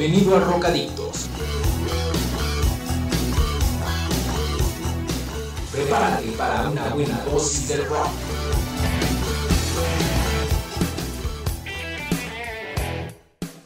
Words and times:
Bienvenido 0.00 0.34
a 0.34 0.40
Rocadictos. 0.40 1.28
Prepárate 5.70 6.28
para 6.38 6.70
una 6.70 6.88
buena 6.88 7.22
dosis 7.30 7.68
de 7.68 7.76
rock. 7.84 8.08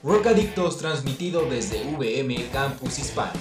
Rocadictos 0.02 0.76
transmitido 0.78 1.44
desde 1.48 1.84
VM 1.96 2.48
Campus 2.50 2.98
Hispano. 2.98 3.38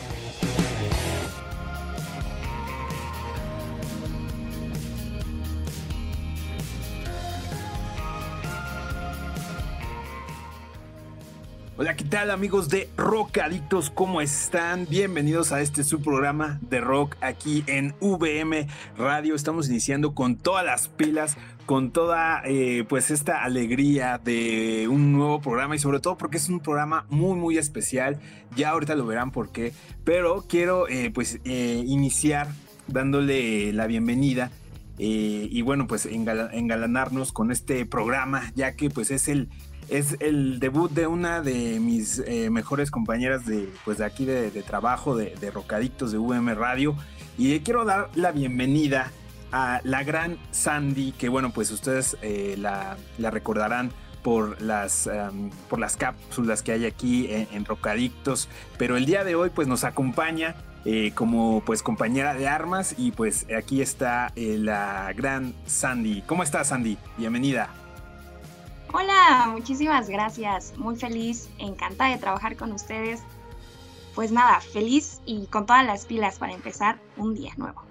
Tal 12.14 12.30
amigos 12.30 12.70
de 12.70 12.90
Rock 12.96 13.40
Adictos? 13.40 13.90
¿Cómo 13.90 14.22
están? 14.22 14.86
Bienvenidos 14.88 15.52
a 15.52 15.62
este 15.62 15.84
su 15.84 16.00
programa 16.00 16.60
de 16.62 16.80
rock 16.80 17.16
aquí 17.22 17.64
en 17.66 17.96
VM 18.02 18.68
Radio. 19.00 19.34
Estamos 19.34 19.68
iniciando 19.68 20.14
con 20.14 20.36
todas 20.36 20.64
las 20.64 20.90
pilas, 20.90 21.38
con 21.66 21.90
toda 21.90 22.44
eh, 22.46 22.86
pues 22.88 23.10
esta 23.10 23.44
alegría 23.44 24.22
de 24.24 24.88
un 24.88 25.12
nuevo 25.12 25.42
programa 25.42 25.76
y 25.76 25.80
sobre 25.80 26.02
todo 26.02 26.16
porque 26.16 26.38
es 26.38 26.50
un 26.50 26.60
programa 26.60 27.08
muy 27.10 27.36
muy 27.36 27.58
especial. 27.58 28.20
Ya 28.56 28.70
ahorita 28.70 28.94
lo 28.94 29.08
verán 29.08 29.32
por 29.32 29.52
qué, 29.52 29.74
pero 30.04 30.46
quiero 30.48 30.88
eh, 30.88 31.10
pues 31.12 31.40
eh, 31.46 31.84
iniciar 31.84 32.48
dándole 32.86 33.74
la 33.74 33.88
bienvenida 33.88 34.52
y 35.00 35.60
bueno 35.64 35.88
pues 35.88 36.06
engalanarnos 36.06 37.34
con 37.34 37.52
este 37.52 37.88
programa 37.88 38.52
ya 38.56 38.76
que 38.76 38.92
pues 38.92 39.10
es 39.10 39.28
el 39.28 39.50
es 39.90 40.18
el 40.20 40.60
debut 40.60 40.92
de 40.92 41.08
una 41.08 41.42
de 41.42 41.80
mis 41.80 42.20
eh, 42.20 42.50
mejores 42.50 42.92
compañeras 42.92 43.46
de, 43.46 43.70
pues 43.86 43.98
de 43.98 44.06
aquí 44.06 44.26
de, 44.26 44.50
trabajo, 44.64 45.16
de, 45.16 45.36
de, 45.36 45.52
de 45.52 46.18
VM 46.18 46.56
Radio. 46.56 46.96
Y 47.38 47.60
quiero 47.62 47.86
dar 47.86 48.10
la 48.16 48.32
bienvenida 48.32 49.12
a 49.52 49.82
la 49.84 50.04
gran 50.04 50.38
Sandy, 50.52 51.12
que 51.14 51.30
bueno, 51.30 51.52
pues 51.52 51.72
ustedes 51.72 52.18
eh, 52.22 52.56
la, 52.58 52.98
recordarán 53.20 53.92
por 54.24 54.62
las, 54.62 55.10
por 55.70 55.80
las 55.80 55.98
cápsulas 55.98 56.64
que 56.64 56.72
hay 56.72 56.86
aquí 56.86 57.28
en, 57.30 57.66
Rocadictos. 57.66 58.48
Pero 58.78 58.96
el 58.96 59.06
día 59.06 59.24
de 59.24 59.36
hoy 59.36 59.50
pues 59.50 59.68
nos 59.68 59.84
acompaña 59.84 60.56
eh, 60.86 61.12
como 61.14 61.62
pues 61.66 61.84
compañera 61.84 62.34
de 62.34 62.48
armas 62.48 62.96
y 62.98 63.12
pues 63.12 63.46
aquí 63.58 63.82
está 63.82 64.32
la 64.36 65.12
gran 65.14 65.54
Sandy. 65.66 66.24
¿Cómo 66.26 66.44
estás 66.44 66.68
Sandy? 66.68 66.98
Bienvenida. 67.18 67.83
Hola, 68.96 69.50
muchísimas 69.52 70.08
gracias. 70.08 70.78
Muy 70.78 70.96
feliz, 70.96 71.50
encantada 71.58 72.12
de 72.12 72.20
trabajar 72.20 72.56
con 72.56 72.72
ustedes. 72.72 73.24
Pues 74.14 74.32
nada, 74.32 74.60
feliz 74.62 75.20
y 75.26 75.48
con 75.48 75.66
todas 75.66 75.84
las 75.84 76.06
pilas 76.06 76.38
para 76.38 76.54
empezar 76.54 77.00
un 77.18 77.34
día 77.34 77.54
nuevo. 77.58 77.84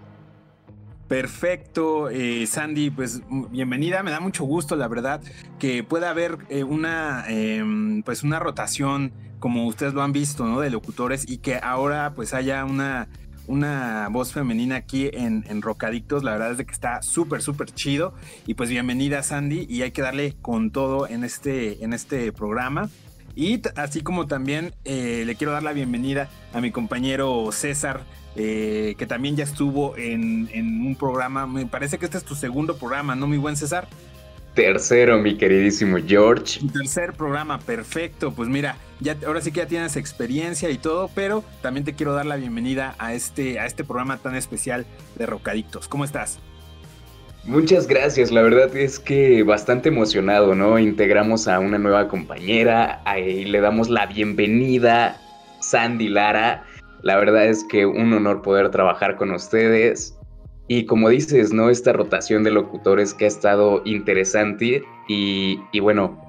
Perfecto, 1.08 2.08
eh, 2.08 2.46
Sandy, 2.46 2.90
pues 2.90 3.20
bienvenida, 3.50 4.04
me 4.04 4.12
da 4.12 4.20
mucho 4.20 4.44
gusto, 4.44 4.76
la 4.76 4.86
verdad, 4.86 5.20
que 5.58 5.82
pueda 5.82 6.08
haber 6.10 6.38
eh, 6.48 6.62
una, 6.62 7.24
em, 7.26 8.04
pues 8.04 8.22
una 8.22 8.38
rotación, 8.38 9.12
como 9.40 9.66
ustedes 9.66 9.94
lo 9.94 10.02
han 10.02 10.12
visto, 10.12 10.46
¿no? 10.46 10.60
De 10.60 10.70
locutores 10.70 11.28
y 11.28 11.38
que 11.38 11.58
ahora 11.60 12.12
pues 12.14 12.32
haya 12.32 12.64
una 12.64 13.08
una 13.46 14.08
voz 14.10 14.32
femenina 14.32 14.76
aquí 14.76 15.10
en, 15.12 15.44
en 15.48 15.62
Rocadictos. 15.62 16.24
La 16.24 16.32
verdad 16.32 16.52
es 16.52 16.58
de 16.58 16.66
que 16.66 16.72
está 16.72 17.02
súper, 17.02 17.42
súper 17.42 17.70
chido. 17.70 18.14
Y 18.46 18.54
pues 18.54 18.70
bienvenida 18.70 19.22
Sandy 19.22 19.66
y 19.68 19.82
hay 19.82 19.90
que 19.90 20.02
darle 20.02 20.34
con 20.40 20.70
todo 20.70 21.08
en 21.08 21.24
este, 21.24 21.84
en 21.84 21.92
este 21.92 22.32
programa. 22.32 22.88
Y 23.34 23.62
así 23.76 24.02
como 24.02 24.26
también 24.26 24.74
eh, 24.84 25.24
le 25.26 25.34
quiero 25.36 25.52
dar 25.52 25.62
la 25.62 25.72
bienvenida 25.72 26.28
a 26.52 26.60
mi 26.60 26.70
compañero 26.70 27.50
César, 27.50 28.02
eh, 28.36 28.94
que 28.98 29.06
también 29.06 29.36
ya 29.36 29.44
estuvo 29.44 29.96
en, 29.96 30.50
en, 30.52 30.86
un 30.86 30.96
programa. 30.96 31.46
Me 31.46 31.64
parece 31.66 31.98
que 31.98 32.04
este 32.04 32.18
es 32.18 32.24
tu 32.24 32.34
segundo 32.34 32.76
programa, 32.76 33.14
¿no, 33.14 33.26
mi 33.26 33.38
buen 33.38 33.56
César? 33.56 33.88
Tercero, 34.54 35.18
mi 35.18 35.38
queridísimo 35.38 35.96
George. 36.06 36.60
tercer 36.72 37.14
programa, 37.14 37.58
perfecto. 37.58 38.32
Pues 38.32 38.50
mira, 38.50 38.76
ya, 39.00 39.16
ahora 39.26 39.40
sí 39.40 39.50
que 39.50 39.60
ya 39.60 39.66
tienes 39.66 39.96
experiencia 39.96 40.68
y 40.68 40.76
todo, 40.76 41.10
pero 41.14 41.42
también 41.62 41.84
te 41.84 41.94
quiero 41.94 42.12
dar 42.12 42.26
la 42.26 42.36
bienvenida 42.36 42.94
a 42.98 43.14
este, 43.14 43.58
a 43.58 43.66
este 43.66 43.82
programa 43.82 44.18
tan 44.18 44.34
especial 44.34 44.84
de 45.16 45.24
Rocadictos. 45.24 45.88
¿Cómo 45.88 46.04
estás? 46.04 46.38
Muchas 47.44 47.88
gracias, 47.88 48.30
la 48.30 48.42
verdad 48.42 48.76
es 48.76 49.00
que 49.00 49.42
bastante 49.42 49.88
emocionado, 49.88 50.54
¿no? 50.54 50.78
Integramos 50.78 51.48
a 51.48 51.58
una 51.58 51.78
nueva 51.78 52.06
compañera 52.06 53.02
y 53.18 53.46
le 53.46 53.60
damos 53.60 53.88
la 53.88 54.06
bienvenida, 54.06 55.20
Sandy 55.60 56.08
Lara. 56.08 56.64
La 57.02 57.16
verdad 57.16 57.46
es 57.46 57.64
que 57.64 57.84
un 57.84 58.12
honor 58.12 58.42
poder 58.42 58.70
trabajar 58.70 59.16
con 59.16 59.32
ustedes. 59.32 60.16
Y 60.68 60.86
como 60.86 61.08
dices, 61.08 61.52
¿no? 61.52 61.70
Esta 61.70 61.92
rotación 61.92 62.44
de 62.44 62.50
locutores 62.50 63.14
que 63.14 63.24
ha 63.24 63.28
estado 63.28 63.82
interesante 63.84 64.82
y, 65.08 65.80
bueno, 65.80 66.22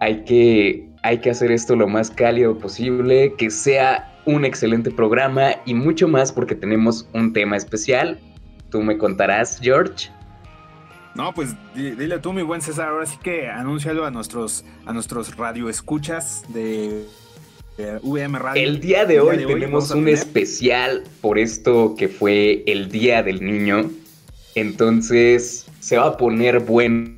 hay 0.00 0.24
que, 0.24 0.88
hay 1.02 1.18
que 1.18 1.30
hacer 1.30 1.52
esto 1.52 1.76
lo 1.76 1.88
más 1.88 2.10
cálido 2.10 2.58
posible, 2.58 3.34
que 3.38 3.50
sea 3.50 4.10
un 4.26 4.44
excelente 4.44 4.90
programa 4.90 5.52
y 5.64 5.74
mucho 5.74 6.08
más 6.08 6.32
porque 6.32 6.54
tenemos 6.54 7.08
un 7.14 7.32
tema 7.32 7.56
especial. 7.56 8.18
Tú 8.70 8.82
me 8.82 8.98
contarás, 8.98 9.58
George. 9.60 10.10
No, 11.14 11.32
pues 11.34 11.56
dile 11.74 12.18
tú, 12.18 12.32
mi 12.32 12.42
buen 12.42 12.60
César, 12.60 12.88
ahora 12.88 13.06
sí 13.06 13.18
que 13.22 13.48
anúncialo 13.48 14.04
a 14.06 14.10
nuestros, 14.10 14.64
a 14.86 14.92
nuestros 14.92 15.36
radioescuchas 15.36 16.44
de 16.48 17.04
el 18.54 18.80
día 18.80 19.04
de 19.04 19.20
hoy 19.20 19.44
tenemos 19.46 19.90
un 19.90 20.08
especial 20.08 21.04
por 21.20 21.38
esto 21.38 21.94
que 21.96 22.08
fue 22.08 22.62
el 22.66 22.90
Día 22.90 23.22
del 23.22 23.44
Niño. 23.44 23.90
Entonces 24.54 25.66
se 25.80 25.96
va 25.96 26.06
a 26.06 26.16
poner 26.16 26.60
bueno 26.60 27.14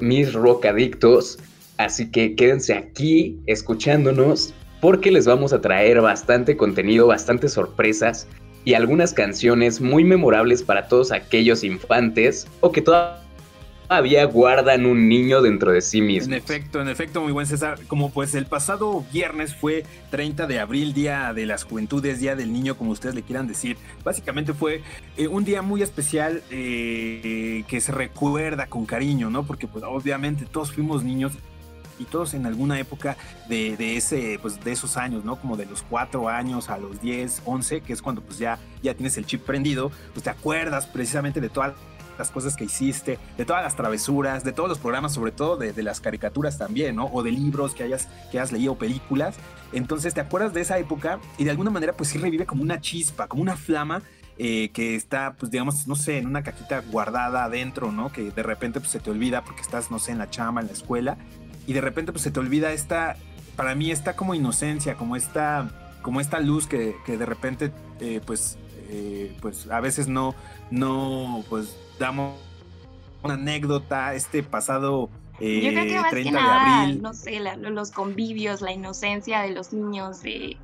mis 0.00 0.32
rocadictos. 0.32 1.38
Así 1.78 2.10
que 2.10 2.34
quédense 2.34 2.74
aquí 2.74 3.38
escuchándonos 3.46 4.54
porque 4.80 5.10
les 5.10 5.26
vamos 5.26 5.52
a 5.52 5.60
traer 5.60 6.00
bastante 6.00 6.56
contenido, 6.56 7.06
bastantes 7.06 7.52
sorpresas 7.52 8.26
y 8.64 8.74
algunas 8.74 9.12
canciones 9.12 9.80
muy 9.80 10.04
memorables 10.04 10.62
para 10.62 10.88
todos 10.88 11.12
aquellos 11.12 11.64
infantes 11.64 12.46
o 12.60 12.72
que 12.72 12.82
todavía 12.82 13.21
todavía 13.92 14.24
guardan 14.24 14.86
un 14.86 15.06
niño 15.06 15.42
dentro 15.42 15.70
de 15.70 15.82
sí 15.82 16.00
mismo. 16.00 16.32
En 16.32 16.38
efecto, 16.38 16.80
en 16.80 16.88
efecto, 16.88 17.20
muy 17.20 17.30
buen 17.30 17.46
César. 17.46 17.78
Como 17.88 18.10
pues 18.10 18.34
el 18.34 18.46
pasado 18.46 19.04
viernes 19.12 19.54
fue 19.54 19.84
30 20.10 20.46
de 20.46 20.60
abril, 20.60 20.94
Día 20.94 21.34
de 21.34 21.44
las 21.44 21.64
Juventudes, 21.64 22.18
Día 22.18 22.34
del 22.34 22.54
Niño, 22.54 22.74
como 22.78 22.92
ustedes 22.92 23.14
le 23.14 23.20
quieran 23.20 23.46
decir. 23.46 23.76
Básicamente 24.02 24.54
fue 24.54 24.80
eh, 25.18 25.28
un 25.28 25.44
día 25.44 25.60
muy 25.60 25.82
especial 25.82 26.42
eh, 26.50 27.64
que 27.68 27.82
se 27.82 27.92
recuerda 27.92 28.66
con 28.66 28.86
cariño, 28.86 29.28
¿no? 29.28 29.42
Porque 29.42 29.66
pues 29.66 29.84
obviamente 29.86 30.46
todos 30.50 30.72
fuimos 30.72 31.04
niños 31.04 31.32
y 31.98 32.04
todos 32.04 32.34
en 32.34 32.46
alguna 32.46 32.78
época 32.78 33.16
de, 33.48 33.96
ese, 33.96 34.38
pues 34.40 34.62
de 34.64 34.72
esos 34.72 34.96
años, 34.96 35.24
¿no? 35.24 35.36
Como 35.36 35.56
de 35.56 35.66
los 35.66 35.82
4 35.82 36.28
años 36.28 36.70
a 36.70 36.78
los 36.78 37.00
10, 37.00 37.42
11, 37.44 37.80
que 37.82 37.92
es 37.92 38.00
cuando 38.02 38.22
pues 38.22 38.38
ya, 38.38 38.58
ya 38.82 38.94
tienes 38.94 39.16
el 39.18 39.26
chip 39.26 39.42
prendido, 39.42 39.90
pues 40.12 40.24
te 40.24 40.30
acuerdas 40.30 40.86
precisamente 40.86 41.40
de 41.40 41.48
toda 41.48 41.74
las 42.18 42.30
cosas 42.30 42.56
que 42.56 42.64
hiciste, 42.64 43.18
de 43.36 43.44
todas 43.44 43.62
las 43.62 43.76
travesuras, 43.76 44.44
de 44.44 44.52
todos 44.52 44.68
los 44.68 44.78
programas, 44.78 45.12
sobre 45.12 45.32
todo 45.32 45.56
de, 45.56 45.82
las 45.82 46.00
caricaturas 46.00 46.58
también, 46.58 46.96
¿no? 46.96 47.06
O 47.06 47.22
de 47.22 47.30
libros 47.30 47.74
que 47.74 47.82
hayas, 47.82 48.08
que 48.30 48.38
hayas 48.38 48.52
leído, 48.52 48.76
películas. 48.76 49.36
Entonces 49.72 50.14
te 50.14 50.20
acuerdas 50.20 50.52
de 50.52 50.60
esa 50.60 50.78
época 50.78 51.18
y 51.38 51.44
de 51.44 51.50
alguna 51.50 51.70
manera 51.70 51.92
pues 51.94 52.10
sí 52.10 52.18
revive 52.18 52.46
como 52.46 52.62
una 52.62 52.80
chispa, 52.80 53.26
como 53.26 53.42
una 53.42 53.56
flama 53.56 54.02
eh, 54.38 54.70
que 54.72 54.94
está, 54.94 55.34
pues 55.38 55.52
digamos, 55.52 55.86
no 55.86 55.94
sé, 55.94 56.18
en 56.18 56.26
una 56.26 56.42
cajita 56.42 56.82
guardada 56.90 57.44
adentro, 57.44 57.92
¿no? 57.92 58.10
Que 58.10 58.30
de 58.30 58.42
repente 58.42 58.80
pues 58.80 58.90
se 58.90 58.98
te 58.98 59.10
olvida 59.10 59.44
porque 59.44 59.60
estás, 59.60 59.90
no 59.90 59.98
sé, 59.98 60.12
en 60.12 60.18
la 60.18 60.30
chama, 60.30 60.60
en 60.62 60.68
la 60.68 60.72
escuela, 60.72 61.16
y 61.66 61.74
de 61.74 61.80
repente 61.80 62.12
pues 62.12 62.22
se 62.22 62.30
te 62.30 62.40
olvida 62.40 62.72
esta, 62.72 63.16
para 63.56 63.74
mí 63.74 63.90
está 63.90 64.16
como 64.16 64.34
inocencia, 64.34 64.94
como 64.94 65.16
esta, 65.16 65.98
como 66.00 66.20
esta 66.20 66.40
luz 66.40 66.66
que, 66.66 66.96
que 67.04 67.18
de 67.18 67.26
repente 67.26 67.72
eh, 68.00 68.20
pues, 68.24 68.58
eh, 68.88 69.36
pues 69.40 69.70
a 69.70 69.80
veces 69.80 70.08
no, 70.08 70.34
no, 70.70 71.44
pues 71.48 71.76
damos 72.02 72.34
una 73.22 73.34
anécdota, 73.34 74.14
este 74.14 74.42
pasado 74.42 75.08
eh, 75.40 75.60
Yo 75.62 75.70
creo 75.70 75.84
que 75.86 76.00
más 76.00 76.12
que 76.12 76.30
nada, 76.30 76.86
no 76.88 77.14
sé, 77.14 77.40
los 77.56 77.90
convivios, 77.90 78.60
la 78.60 78.72
inocencia 78.72 79.42
de 79.42 79.50
los 79.50 79.72
niños, 79.72 80.20
de, 80.22 80.56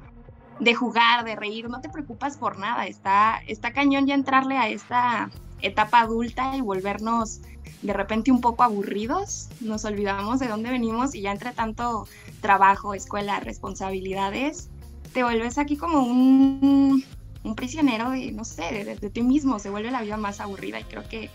de, 0.61 0.75
jugar, 0.75 1.25
de 1.25 1.37
reír, 1.37 1.71
no 1.71 1.81
te 1.81 1.89
preocupas 1.89 2.37
por 2.37 2.59
nada, 2.59 2.87
está, 2.87 3.41
está 3.47 3.73
cañón 3.73 4.07
ya 4.07 4.15
entrarle 4.15 4.59
a 4.59 4.69
esta 4.69 5.31
etapa 5.63 6.01
adulta 6.01 6.57
y 6.57 6.61
volvernos 6.61 7.41
de 7.83 7.93
repente 7.93 8.33
un 8.33 8.41
poco 8.41 8.65
aburridos, 8.65 9.49
nos 9.61 9.85
olvidamos 9.85 10.41
de 10.41 10.49
dónde 10.49 10.71
venimos 10.71 11.15
y 11.15 11.21
ya 11.23 11.31
entre 11.31 11.53
tanto 11.53 12.09
trabajo, 12.41 12.95
escuela, 12.95 13.39
responsabilidades, 13.39 14.69
te 15.13 15.23
vuelves 15.23 15.59
aquí 15.59 15.77
como 15.77 16.03
un, 16.03 17.05
un 17.43 17.55
prisionero 17.55 18.11
de, 18.11 18.33
no 18.33 18.45
sé, 18.45 18.85
de, 19.01 19.11
ti 19.11 19.23
mismo, 19.23 19.59
se 19.59 19.71
vuelve 19.71 19.91
la 19.91 20.03
vida 20.03 20.17
más 20.17 20.41
aburrida 20.41 20.81
y 20.81 20.85
creo 20.85 21.09
que, 21.09 21.31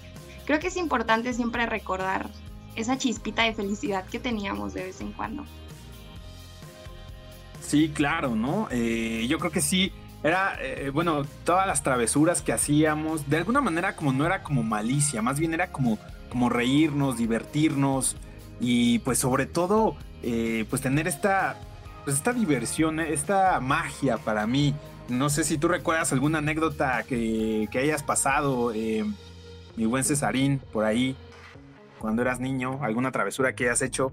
creo 0.46 0.60
que 0.60 0.68
es 0.68 0.78
importante 0.78 1.34
siempre 1.34 1.66
recordar 1.66 2.30
esa 2.76 2.98
chispita 2.98 3.44
de 3.44 3.54
felicidad 3.54 4.06
que 4.06 4.20
teníamos 4.20 4.74
de 4.74 4.84
vez 4.84 5.02
en 5.02 5.12
cuando. 5.12 5.46
Sí, 7.62 7.90
claro, 7.90 8.36
¿no? 8.36 8.68
Eh, 8.72 9.26
yo 9.30 9.40
creo 9.40 9.52
que 9.52 9.62
sí. 9.62 9.92
Era, 10.24 10.58
eh, 10.62 10.90
bueno, 10.90 11.24
todas 11.44 11.68
las 11.68 11.84
travesuras 11.84 12.42
que 12.42 12.54
hacíamos, 12.54 13.30
de 13.30 13.38
alguna 13.38 13.60
manera 13.60 13.96
como 13.96 14.14
no 14.14 14.26
era 14.26 14.42
como 14.42 14.64
malicia, 14.64 15.22
más 15.22 15.38
bien 15.38 15.54
era 15.54 15.72
como, 15.72 15.98
como 16.30 16.50
reírnos, 16.50 17.18
divertirnos 17.18 18.16
y 18.62 19.00
pues 19.00 19.20
sobre 19.20 19.46
todo, 19.46 19.98
eh, 20.22 20.66
pues 20.70 20.82
tener 20.82 21.08
esta, 21.08 21.58
pues 22.06 22.16
esta 22.16 22.32
diversión, 22.32 23.00
esta 23.02 23.60
magia 23.60 24.18
para 24.18 24.48
mí. 24.48 24.74
No 25.10 25.30
sé 25.30 25.44
si 25.44 25.58
tú 25.58 25.68
recuerdas 25.68 26.14
alguna 26.14 26.40
anécdota 26.40 27.04
que, 27.04 27.68
que 27.72 27.80
hayas 27.80 28.04
pasado, 28.04 28.72
mi 29.76 29.86
buen 29.86 30.04
Cesarín, 30.04 30.60
por 30.72 30.86
ahí, 30.86 31.16
cuando 32.00 32.22
eras 32.22 32.40
niño, 32.40 32.80
alguna 32.84 33.12
travesura 33.12 33.54
que 33.56 33.66
hayas 33.66 33.82
hecho. 33.82 34.12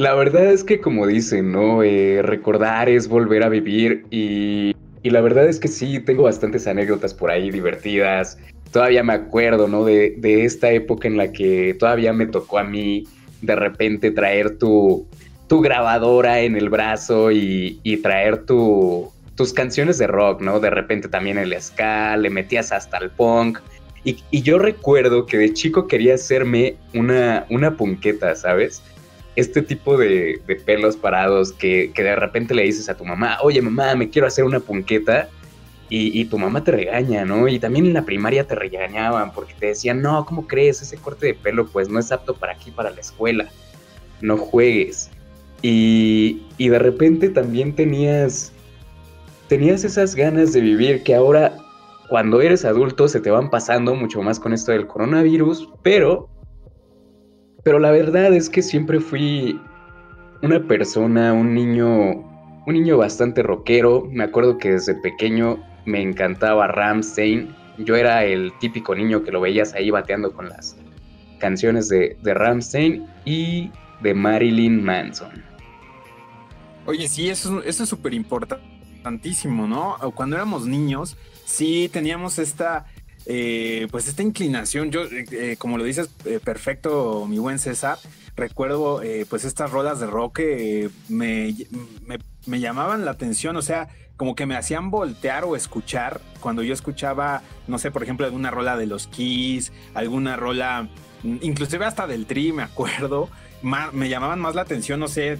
La 0.00 0.14
verdad 0.14 0.46
es 0.46 0.64
que 0.64 0.80
como 0.80 1.06
dicen, 1.06 1.52
¿no? 1.52 1.82
Eh, 1.82 2.22
recordar 2.22 2.88
es 2.88 3.06
volver 3.06 3.42
a 3.42 3.50
vivir 3.50 4.06
y, 4.10 4.74
la 5.02 5.20
verdad 5.20 5.46
es 5.46 5.60
que 5.60 5.68
sí, 5.68 6.00
tengo 6.00 6.22
bastantes 6.22 6.66
anécdotas 6.66 7.12
por 7.12 7.30
ahí 7.30 7.50
divertidas. 7.50 8.38
Todavía 8.72 9.02
me 9.02 9.12
acuerdo, 9.12 9.68
¿no? 9.68 9.84
De, 9.84 10.16
esta 10.22 10.70
época 10.70 11.06
en 11.06 11.18
la 11.18 11.32
que 11.32 11.76
todavía 11.78 12.14
me 12.14 12.26
tocó 12.26 12.58
a 12.58 12.64
mí 12.64 13.04
de 13.42 13.54
repente 13.56 14.10
traer 14.10 14.56
tu, 14.56 15.06
tu 15.50 15.60
grabadora 15.60 16.42
en 16.42 16.54
el 16.54 16.68
brazo 16.68 17.32
y, 17.32 18.00
traer 18.04 18.46
tu, 18.46 19.10
tus 19.34 19.52
canciones 19.52 19.98
de 19.98 20.06
rock, 20.06 20.40
¿no? 20.40 20.60
De 20.60 20.70
repente 20.70 21.08
también 21.08 21.38
el 21.38 21.60
ska, 21.60 22.16
le 22.16 22.30
metías 22.30 22.70
hasta 22.70 22.98
el 22.98 23.10
punk. 23.10 23.58
Y, 24.04 24.22
yo 24.30 24.60
recuerdo 24.60 25.26
que 25.26 25.38
de 25.38 25.52
chico 25.52 25.88
quería 25.88 26.14
hacerme 26.14 26.76
una, 26.94 27.46
una 27.50 27.76
punqueta, 27.76 28.36
¿sabes? 28.36 28.80
este 29.34 29.62
tipo 29.62 29.96
de, 29.96 30.40
pelos 30.64 30.96
parados 30.96 31.52
que, 31.52 31.90
de 31.96 32.14
repente 32.14 32.54
le 32.54 32.62
dices 32.62 32.88
a 32.88 32.96
tu 32.96 33.04
mamá, 33.04 33.38
oye 33.42 33.60
mamá, 33.60 33.96
me 33.96 34.08
quiero 34.08 34.28
hacer 34.28 34.44
una 34.44 34.60
punqueta. 34.60 35.28
Y, 35.92 36.24
tu 36.26 36.38
mamá 36.38 36.62
te 36.62 36.70
regaña, 36.70 37.24
¿no? 37.24 37.48
Y 37.48 37.58
también 37.58 37.86
en 37.86 37.94
la 37.94 38.04
primaria 38.04 38.46
te 38.46 38.54
regañaban 38.54 39.32
porque 39.32 39.54
te 39.58 39.66
decían, 39.66 40.00
no, 40.00 40.24
¿cómo 40.24 40.46
crees? 40.46 40.80
Ese 40.80 40.96
corte 40.96 41.26
de 41.26 41.34
pelo 41.34 41.66
pues 41.66 41.88
no 41.88 41.98
es 41.98 42.12
apto 42.12 42.34
para 42.34 42.52
aquí, 42.52 42.70
para 42.70 42.90
la 42.90 43.00
escuela. 43.00 43.48
No 44.20 44.36
juegues. 44.36 45.10
Y, 45.62 46.42
y 46.58 46.68
de 46.68 46.78
repente 46.78 47.28
también 47.28 47.74
tenías, 47.74 48.52
tenías 49.48 49.84
esas 49.84 50.14
ganas 50.14 50.52
de 50.52 50.60
vivir 50.60 51.02
que 51.02 51.14
ahora 51.14 51.56
cuando 52.08 52.40
eres 52.40 52.64
adulto 52.64 53.08
se 53.08 53.20
te 53.20 53.30
van 53.30 53.50
pasando 53.50 53.94
mucho 53.94 54.22
más 54.22 54.40
con 54.40 54.52
esto 54.52 54.72
del 54.72 54.86
coronavirus, 54.86 55.68
pero 55.82 56.28
pero 57.62 57.78
la 57.78 57.90
verdad 57.90 58.32
es 58.32 58.48
que 58.48 58.62
siempre 58.62 59.00
fui 59.00 59.60
una 60.42 60.66
persona, 60.66 61.32
un 61.32 61.54
niño, 61.54 62.12
un 62.66 62.72
niño 62.72 62.96
bastante 62.96 63.42
rockero. 63.42 64.06
Me 64.10 64.24
acuerdo 64.24 64.56
que 64.56 64.72
desde 64.72 64.94
pequeño 64.94 65.62
me 65.84 66.00
encantaba 66.00 66.68
Ramstein. 66.68 67.54
Yo 67.78 67.96
era 67.96 68.24
el 68.24 68.52
típico 68.60 68.94
niño 68.94 69.22
que 69.22 69.30
lo 69.30 69.40
veías 69.40 69.74
ahí 69.74 69.90
bateando 69.90 70.32
con 70.32 70.48
las 70.48 70.76
canciones 71.38 71.88
de, 71.88 72.16
de 72.22 72.34
Ramstein 72.34 73.06
y 73.24 73.70
de 74.00 74.14
Marilyn 74.14 74.82
Manson. 74.82 75.49
Oye, 76.86 77.08
sí, 77.08 77.28
eso, 77.28 77.62
eso 77.62 77.82
es 77.82 77.88
súper 77.88 78.14
importantísimo, 78.14 79.66
¿no? 79.66 79.96
Cuando 80.14 80.36
éramos 80.36 80.66
niños, 80.66 81.16
sí 81.44 81.88
teníamos 81.92 82.38
esta 82.38 82.86
eh, 83.26 83.86
pues 83.90 84.08
esta 84.08 84.22
inclinación, 84.22 84.90
yo, 84.90 85.04
eh, 85.04 85.24
eh, 85.30 85.56
como 85.58 85.76
lo 85.76 85.84
dices 85.84 86.08
perfecto, 86.42 87.26
mi 87.28 87.38
buen 87.38 87.58
César, 87.58 87.98
recuerdo 88.34 89.02
pues 89.28 89.44
estas 89.44 89.70
rolas 89.70 90.00
de 90.00 90.06
rock 90.06 90.36
que 90.36 90.90
me, 91.08 91.54
me, 92.46 92.60
llamaban 92.60 93.04
la 93.04 93.10
atención, 93.10 93.56
o 93.56 93.62
sea, 93.62 93.88
como 94.16 94.34
que 94.34 94.46
me 94.46 94.56
hacían 94.56 94.90
voltear 94.90 95.44
o 95.44 95.54
escuchar 95.54 96.20
cuando 96.40 96.62
yo 96.62 96.72
escuchaba, 96.72 97.42
no 97.68 97.78
sé, 97.78 97.90
por 97.90 98.02
ejemplo, 98.02 98.24
alguna 98.24 98.50
rola 98.50 98.76
de 98.76 98.86
los 98.86 99.06
Kiss, 99.06 99.72
alguna 99.94 100.36
rola, 100.36 100.88
inclusive 101.22 101.84
hasta 101.84 102.06
del 102.06 102.26
Tri, 102.26 102.52
me 102.52 102.62
acuerdo, 102.62 103.28
me 103.92 104.08
llamaban 104.08 104.40
más 104.40 104.54
la 104.54 104.62
atención, 104.62 104.98
no 104.98 105.08
sé, 105.08 105.38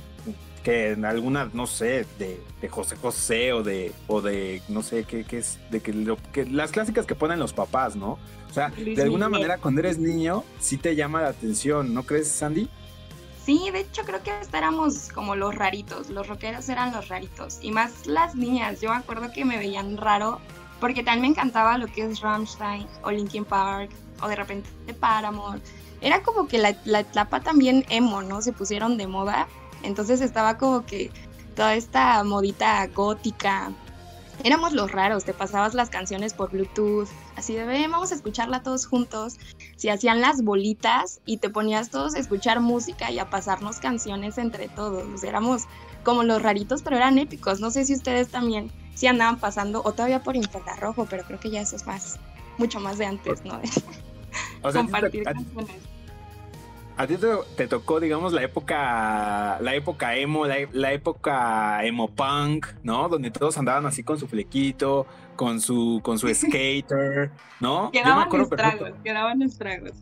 que 0.62 0.90
en 0.92 1.04
alguna, 1.04 1.50
no 1.52 1.66
sé, 1.66 2.06
de, 2.18 2.40
José 2.68 2.96
José 2.96 3.52
o 3.52 3.62
de, 3.62 3.92
o 4.06 4.20
de, 4.20 4.62
no 4.68 4.82
sé, 4.82 5.04
qué, 5.04 5.24
qué 5.24 5.38
es, 5.38 5.58
de 5.70 5.80
que, 5.80 5.92
lo, 5.92 6.16
que 6.32 6.44
las 6.44 6.70
clásicas 6.70 7.06
que 7.06 7.14
ponen 7.14 7.38
los 7.38 7.52
papás, 7.52 7.96
¿no? 7.96 8.18
O 8.48 8.52
sea, 8.52 8.70
de 8.70 9.00
alguna 9.02 9.28
manera 9.28 9.58
cuando 9.58 9.80
eres 9.80 9.98
niño 9.98 10.44
sí 10.58 10.76
te 10.76 10.96
llama 10.96 11.22
la 11.22 11.28
atención, 11.28 11.94
¿no 11.94 12.02
crees, 12.02 12.28
Sandy? 12.28 12.68
Sí, 13.44 13.70
de 13.72 13.80
hecho 13.80 14.02
creo 14.02 14.22
que 14.22 14.32
hasta 14.32 14.58
éramos 14.58 15.08
como 15.12 15.34
los 15.34 15.54
raritos, 15.54 16.10
los 16.10 16.26
rockeros 16.26 16.68
eran 16.68 16.92
los 16.92 17.08
raritos, 17.08 17.58
y 17.62 17.70
más 17.70 18.06
las 18.06 18.34
niñas, 18.34 18.80
yo 18.80 18.90
me 18.90 18.96
acuerdo 18.96 19.32
que 19.32 19.44
me 19.44 19.56
veían 19.56 19.96
raro, 19.96 20.40
porque 20.78 21.02
también 21.02 21.22
me 21.22 21.28
encantaba 21.28 21.78
lo 21.78 21.86
que 21.86 22.02
es 22.02 22.20
Rammstein 22.20 22.86
o 23.02 23.10
Linkin 23.10 23.44
Park, 23.44 23.90
o 24.22 24.28
de 24.28 24.36
repente 24.36 24.68
Paramore, 24.98 25.60
era 26.02 26.22
como 26.22 26.48
que 26.48 26.58
la, 26.58 26.76
la 26.84 27.00
etapa 27.00 27.40
también 27.40 27.84
emo, 27.88 28.22
¿no? 28.22 28.42
Se 28.42 28.52
pusieron 28.52 28.96
de 28.96 29.06
moda 29.06 29.48
entonces 29.82 30.20
estaba 30.20 30.58
como 30.58 30.84
que 30.84 31.10
toda 31.54 31.74
esta 31.74 32.22
modita 32.24 32.86
gótica. 32.88 33.72
Éramos 34.42 34.72
los 34.72 34.90
raros, 34.90 35.24
te 35.24 35.34
pasabas 35.34 35.74
las 35.74 35.90
canciones 35.90 36.32
por 36.32 36.50
Bluetooth, 36.50 37.08
así 37.36 37.54
de, 37.54 37.66
ven, 37.66 37.90
vamos 37.90 38.10
a 38.10 38.14
escucharla 38.14 38.62
todos 38.62 38.86
juntos. 38.86 39.36
Se 39.76 39.90
hacían 39.90 40.22
las 40.22 40.42
bolitas 40.42 41.20
y 41.26 41.36
te 41.36 41.50
ponías 41.50 41.90
todos 41.90 42.14
a 42.14 42.18
escuchar 42.18 42.60
música 42.60 43.10
y 43.10 43.18
a 43.18 43.28
pasarnos 43.28 43.76
canciones 43.80 44.38
entre 44.38 44.68
todos. 44.68 45.22
éramos 45.24 45.64
como 46.04 46.22
los 46.22 46.40
raritos, 46.40 46.80
pero 46.80 46.96
eran 46.96 47.18
épicos. 47.18 47.60
No 47.60 47.70
sé 47.70 47.84
si 47.84 47.94
ustedes 47.94 48.28
también 48.28 48.72
si 48.94 49.06
andaban 49.06 49.38
pasando, 49.38 49.82
o 49.84 49.92
todavía 49.92 50.22
por 50.22 50.36
infrarrojo, 50.36 51.06
pero 51.08 51.24
creo 51.24 51.38
que 51.38 51.50
ya 51.50 51.60
eso 51.60 51.76
es 51.76 51.86
más, 51.86 52.18
mucho 52.56 52.80
más 52.80 52.98
de 52.98 53.06
antes, 53.06 53.44
¿no? 53.44 53.60
Compartir 54.62 55.24
canciones 55.24 55.99
a 57.00 57.06
ti 57.06 57.16
te, 57.56 57.66
tocó, 57.66 57.98
digamos, 57.98 58.34
la 58.34 58.42
época, 58.42 59.58
la 59.62 59.74
época 59.74 60.16
emo, 60.16 60.44
la, 60.44 60.92
época 60.92 61.82
emo 61.82 62.08
punk, 62.08 62.66
¿no? 62.82 63.08
Donde 63.08 63.30
todos 63.30 63.56
andaban 63.56 63.86
así 63.86 64.02
con 64.02 64.18
su 64.18 64.28
flequito, 64.28 65.06
con 65.34 65.62
su, 65.62 66.00
con 66.02 66.18
su 66.18 66.28
skater, 66.34 67.30
¿no? 67.58 67.90
Quedaban 67.90 68.28
estragos, 68.38 68.92
quedaban 69.02 69.40
estragos 69.40 69.92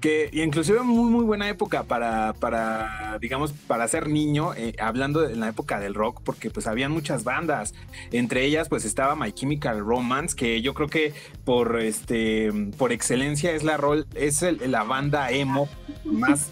que 0.00 0.30
inclusive 0.32 0.80
muy 0.80 1.10
muy 1.10 1.24
buena 1.24 1.48
época 1.48 1.84
para, 1.84 2.32
para 2.34 3.18
digamos, 3.20 3.52
para 3.52 3.86
ser 3.86 4.08
niño, 4.08 4.52
eh, 4.54 4.74
hablando 4.80 5.20
de 5.20 5.36
la 5.36 5.48
época 5.48 5.78
del 5.78 5.94
rock, 5.94 6.20
porque 6.24 6.50
pues 6.50 6.66
habían 6.66 6.90
muchas 6.90 7.22
bandas, 7.22 7.74
entre 8.10 8.44
ellas 8.44 8.68
pues 8.68 8.84
estaba 8.84 9.14
My 9.14 9.32
Chemical 9.32 9.78
Romance, 9.80 10.34
que 10.34 10.60
yo 10.60 10.74
creo 10.74 10.88
que 10.88 11.14
por 11.44 11.80
este 11.80 12.50
por 12.76 12.92
excelencia 12.92 13.52
es 13.52 13.62
la 13.62 13.76
rol, 13.76 14.06
es 14.14 14.42
la 14.42 14.82
banda 14.82 15.30
emo 15.30 15.68
más, 16.04 16.50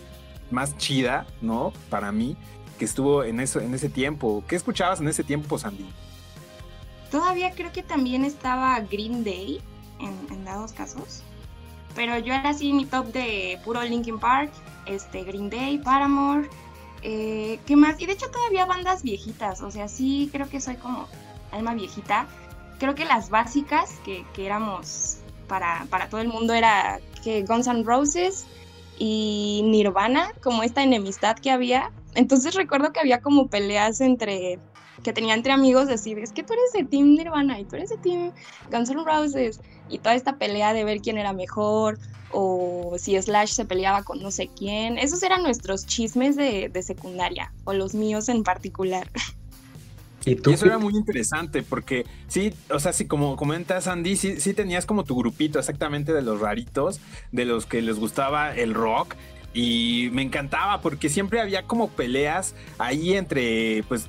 más 0.51 0.77
chida, 0.77 1.27
¿no? 1.41 1.73
Para 1.91 2.13
mí, 2.13 2.37
que 2.79 2.85
estuvo 2.85 3.25
en 3.25 3.41
eso, 3.41 3.61
en 3.61 3.75
ese 3.75 3.89
tiempo. 3.89 4.45
¿Qué 4.47 4.55
escuchabas 4.55 5.01
en 5.01 5.09
ese 5.09 5.25
tiempo, 5.25 5.59
Sandy? 5.59 5.89
Todavía 7.11 7.53
creo 7.53 7.73
que 7.73 7.83
también 7.83 8.25
estaba 8.25 8.79
Green 8.81 9.25
Day 9.25 9.61
en, 9.99 10.15
en 10.31 10.45
dados 10.45 10.73
casos 10.73 11.25
pero 11.99 12.17
yo 12.17 12.33
era 12.33 12.51
así 12.51 12.73
mi 12.73 12.87
top 12.87 13.07
de 13.07 13.59
puro 13.65 13.83
Linkin 13.83 14.21
Park, 14.21 14.53
este, 14.87 15.25
Green 15.25 15.51
Day, 15.51 15.79
Paramore, 15.79 16.49
eh, 17.03 17.59
¿qué 17.67 17.75
más? 17.75 18.01
Y 18.01 18.07
de 18.07 18.13
hecho 18.13 18.31
todavía 18.31 18.67
bandas 18.67 19.03
viejitas, 19.03 19.63
o 19.63 19.71
sea, 19.73 19.89
sí 19.89 20.29
creo 20.31 20.49
que 20.49 20.61
soy 20.61 20.77
como 20.77 21.09
alma 21.51 21.75
viejita. 21.75 22.29
Creo 22.79 22.95
que 22.95 23.05
las 23.05 23.31
básicas 23.31 23.91
que, 24.05 24.25
que 24.33 24.47
éramos 24.47 25.17
para, 25.49 25.89
para 25.91 26.09
todo 26.09 26.21
el 26.21 26.29
mundo 26.29 26.55
era 26.55 27.01
que 27.25 27.43
Guns 27.43 27.67
N' 27.67 27.83
Roses 27.83 28.47
y 28.97 29.63
Nirvana, 29.65 30.31
como 30.41 30.63
esta 30.63 30.85
enemistad 30.85 31.37
que 31.37 31.51
había. 31.51 31.91
Entonces 32.15 32.55
recuerdo 32.55 32.93
que 32.93 33.01
había 33.01 33.21
como 33.21 33.49
peleas 33.49 34.01
entre 34.01 34.61
que 35.03 35.13
tenía 35.13 35.35
entre 35.35 35.53
amigos 35.53 35.89
decir, 35.89 36.19
es 36.19 36.33
que 36.33 36.45
tú 36.45 36.53
eres 36.53 36.73
de 36.73 36.85
Team 36.85 37.15
Nirvana 37.15 37.59
y 37.59 37.65
tú 37.65 37.75
eres 37.75 37.91
de 37.91 37.99
Team 37.99 38.33
Guns 38.71 38.91
N' 38.91 39.03
Roses 39.05 39.61
y 39.89 39.99
toda 39.99 40.15
esta 40.15 40.37
pelea 40.37 40.73
de 40.73 40.85
ver 40.85 41.01
quién 41.01 41.19
era 41.19 41.33
mejor 41.33 41.99
o 42.31 42.97
si 42.99 43.21
Slash 43.21 43.53
se 43.53 43.65
peleaba 43.65 44.03
con 44.03 44.21
no 44.21 44.31
sé 44.31 44.49
quién. 44.57 44.99
Esos 44.99 45.23
eran 45.23 45.43
nuestros 45.43 45.87
chismes 45.87 46.37
de, 46.37 46.71
secundaria 46.83 47.53
o 47.65 47.73
los 47.73 47.95
míos 47.95 48.29
en 48.29 48.43
particular. 48.43 49.09
¿Y, 50.25 50.35
tú? 50.35 50.51
eso 50.51 50.67
era 50.67 50.79
muy 50.79 50.95
interesante 50.95 51.63
porque 51.63 52.05
sí, 52.27 52.53
o 52.71 52.81
sea, 52.81 52.93
sí, 52.93 53.07
como 53.07 53.37
comentas 53.37 53.87
Andy, 53.87 54.17
sí, 54.17 54.41
sí 54.41 54.53
tenías 54.53 54.85
como 54.85 55.05
tu 55.05 55.17
grupito 55.17 55.59
exactamente 55.59 56.13
de 56.13 56.21
los 56.21 56.41
raritos, 56.41 57.01
de 57.33 57.47
los 57.47 57.65
que 57.65 57.81
les 57.81 57.99
gustaba 57.99 58.55
el 58.55 58.75
rock 58.75 59.15
y 59.55 60.11
me 60.13 60.23
encantaba 60.23 60.83
porque 60.83 61.09
siempre 61.09 61.41
había 61.41 61.63
como 61.63 61.89
peleas 61.89 62.55
ahí 62.79 63.15
entre 63.15 63.85
pues 63.89 64.09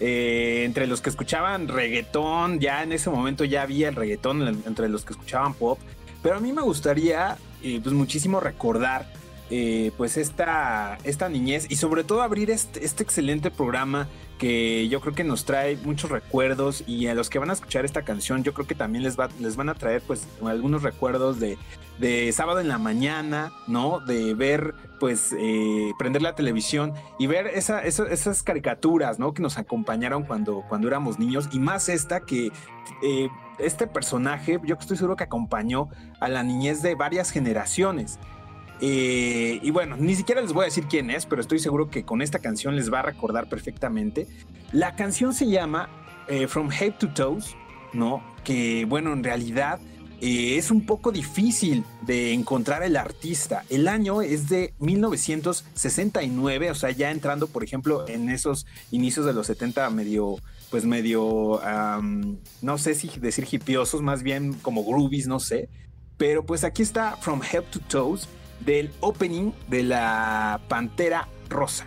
eh, 0.00 0.62
entre 0.64 0.86
los 0.86 1.00
que 1.00 1.10
escuchaban 1.10 1.68
reggaetón, 1.68 2.60
ya 2.60 2.82
en 2.82 2.92
ese 2.92 3.10
momento 3.10 3.44
ya 3.44 3.62
había 3.62 3.88
el 3.88 3.96
reggaetón 3.96 4.62
entre 4.66 4.88
los 4.88 5.04
que 5.04 5.12
escuchaban 5.12 5.54
pop, 5.54 5.78
pero 6.22 6.36
a 6.36 6.40
mí 6.40 6.52
me 6.52 6.62
gustaría 6.62 7.36
eh, 7.62 7.80
pues 7.82 7.94
muchísimo 7.94 8.38
recordar 8.38 9.06
eh, 9.50 9.92
pues 9.96 10.16
esta, 10.16 10.98
esta 11.04 11.28
niñez 11.28 11.66
y 11.68 11.76
sobre 11.76 12.04
todo 12.04 12.22
abrir 12.22 12.50
este, 12.50 12.84
este, 12.84 13.02
excelente 13.02 13.50
programa 13.50 14.06
que 14.38 14.88
yo 14.88 15.00
creo 15.00 15.14
que 15.14 15.24
nos 15.24 15.44
trae 15.44 15.76
muchos 15.76 16.10
recuerdos 16.10 16.84
y 16.86 17.08
a 17.08 17.14
los 17.14 17.28
que 17.28 17.38
van 17.38 17.50
a 17.50 17.52
escuchar 17.52 17.84
esta 17.84 18.02
canción 18.02 18.44
yo 18.44 18.54
creo 18.54 18.66
que 18.66 18.74
también 18.74 19.04
les, 19.04 19.18
va, 19.18 19.28
les 19.40 19.56
van 19.56 19.68
a 19.68 19.74
traer 19.74 20.00
pues 20.00 20.26
algunos 20.44 20.82
recuerdos 20.82 21.40
de, 21.40 21.58
de 21.98 22.32
sábado 22.32 22.60
en 22.60 22.68
la 22.68 22.78
mañana, 22.78 23.52
¿no? 23.66 24.00
De 24.00 24.34
ver 24.34 24.74
pues 25.00 25.34
eh, 25.38 25.92
prender 25.98 26.22
la 26.22 26.34
televisión 26.34 26.94
y 27.18 27.26
ver 27.26 27.48
esa, 27.48 27.82
esas 27.82 28.42
caricaturas, 28.42 29.18
¿no? 29.18 29.34
Que 29.34 29.42
nos 29.42 29.58
acompañaron 29.58 30.22
cuando, 30.22 30.64
cuando 30.68 30.88
éramos 30.88 31.18
niños 31.18 31.48
y 31.52 31.58
más 31.58 31.88
esta 31.88 32.20
que... 32.20 32.50
Eh, 33.02 33.28
este 33.58 33.88
personaje, 33.88 34.60
yo 34.64 34.76
estoy 34.78 34.96
seguro 34.96 35.16
que 35.16 35.24
acompañó 35.24 35.88
a 36.20 36.28
la 36.28 36.44
niñez 36.44 36.80
de 36.80 36.94
varias 36.94 37.30
generaciones. 37.30 38.18
Eh, 38.80 39.60
y 39.62 39.70
bueno, 39.70 39.96
ni 39.96 40.14
siquiera 40.14 40.40
les 40.40 40.52
voy 40.52 40.62
a 40.62 40.64
decir 40.66 40.84
quién 40.88 41.10
es, 41.10 41.26
pero 41.26 41.40
estoy 41.40 41.58
seguro 41.58 41.90
que 41.90 42.04
con 42.04 42.22
esta 42.22 42.38
canción 42.38 42.76
les 42.76 42.92
va 42.92 43.00
a 43.00 43.02
recordar 43.02 43.48
perfectamente. 43.48 44.26
La 44.72 44.96
canción 44.96 45.34
se 45.34 45.48
llama 45.48 45.88
From 46.48 46.70
Head 46.70 46.94
to 46.98 47.08
Toes, 47.08 47.56
¿no? 47.92 48.22
Que 48.44 48.84
bueno, 48.84 49.12
en 49.12 49.24
realidad 49.24 49.80
eh, 50.20 50.56
es 50.56 50.72
un 50.72 50.84
poco 50.84 51.12
difícil 51.12 51.84
de 52.02 52.32
encontrar 52.32 52.82
el 52.82 52.96
artista. 52.96 53.64
El 53.68 53.86
año 53.86 54.20
es 54.20 54.48
de 54.48 54.74
1969, 54.80 56.72
o 56.72 56.74
sea, 56.74 56.90
ya 56.90 57.12
entrando, 57.12 57.46
por 57.46 57.62
ejemplo, 57.62 58.08
en 58.08 58.28
esos 58.28 58.66
inicios 58.90 59.26
de 59.26 59.32
los 59.32 59.46
70, 59.46 59.88
medio, 59.90 60.36
pues 60.70 60.84
medio, 60.84 61.60
no 62.62 62.78
sé 62.78 62.94
si 62.94 63.08
decir 63.20 63.46
hipiosos, 63.50 64.02
más 64.02 64.24
bien 64.24 64.54
como 64.54 64.84
groovies, 64.84 65.28
no 65.28 65.38
sé. 65.38 65.68
Pero 66.16 66.44
pues 66.44 66.64
aquí 66.64 66.82
está 66.82 67.16
From 67.18 67.40
Head 67.40 67.62
to 67.70 67.78
Toes 67.78 68.28
del 68.60 68.90
opening 69.00 69.54
de 69.68 69.82
la 69.82 70.60
Pantera 70.68 71.26
Rosa. 71.48 71.84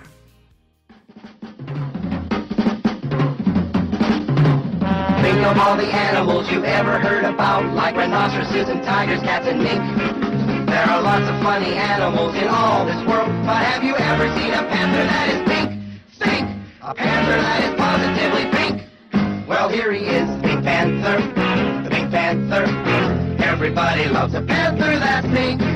Think 5.21 5.45
of 5.45 5.57
all 5.57 5.77
the 5.77 5.85
animals 5.85 6.51
you've 6.51 6.63
ever 6.63 6.99
heard 6.99 7.23
about, 7.23 7.73
like 7.73 7.95
rhinoceroses 7.95 8.69
and 8.69 8.83
tigers, 8.83 9.21
cats 9.21 9.47
and 9.47 9.61
mink. 9.61 9.81
There 10.67 10.85
are 10.89 11.01
lots 11.01 11.29
of 11.29 11.39
funny 11.43 11.73
animals 11.73 12.35
in 12.35 12.47
all 12.47 12.85
this 12.85 13.05
world, 13.05 13.29
but 13.45 13.57
have 13.57 13.83
you 13.83 13.95
ever 13.95 14.27
seen 14.39 14.51
a 14.53 14.63
panther 14.63 15.03
that 15.03 15.29
is 15.29 15.41
pink? 15.49 15.81
Think! 16.17 16.49
A 16.81 16.95
panther 16.95 17.41
that 17.41 17.63
is 17.63 17.75
positively 17.75 18.45
pink. 18.57 19.47
Well, 19.47 19.69
here 19.69 19.91
he 19.91 20.05
is, 20.05 20.27
Pink 20.41 20.63
Panther, 20.63 21.21
the 21.83 21.89
Pink 21.89 22.09
Panther. 22.09 22.63
Everybody 23.43 24.05
loves 24.05 24.33
a 24.33 24.41
panther 24.41 24.97
that's 24.97 25.27
pink. 25.27 25.70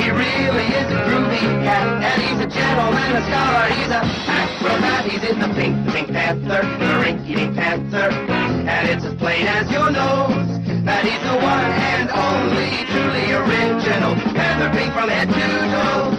He 0.00 0.10
really 0.10 0.68
is 0.80 0.88
a 0.90 1.00
groovy 1.06 1.44
cat, 1.64 1.86
and 2.02 2.22
he's 2.22 2.40
a 2.40 2.48
gentleman, 2.48 3.16
a 3.16 3.22
scholar, 3.28 3.66
he's 3.76 3.92
a 3.92 4.02
acrobat. 4.30 5.04
He's 5.10 5.24
in 5.24 5.38
the 5.38 5.48
pink, 5.54 5.84
the 5.86 5.92
Pink 5.92 6.08
Panther, 6.08 6.62
the 6.80 6.92
rinky-dink 7.02 7.54
Panther, 7.54 8.08
and 8.10 8.88
it's 8.88 9.04
as 9.04 9.14
plain 9.14 9.46
as 9.46 9.70
your 9.70 9.90
nose 9.90 10.48
that 10.84 11.04
he's 11.04 11.22
the 11.22 11.36
one 11.38 11.70
and 11.92 12.10
only 12.10 12.82
truly 12.90 13.26
original 13.32 14.14
Panther 14.34 14.70
Pink 14.76 14.92
from 14.92 15.08
head 15.08 15.28
to 15.28 15.46
toe. 15.70 16.10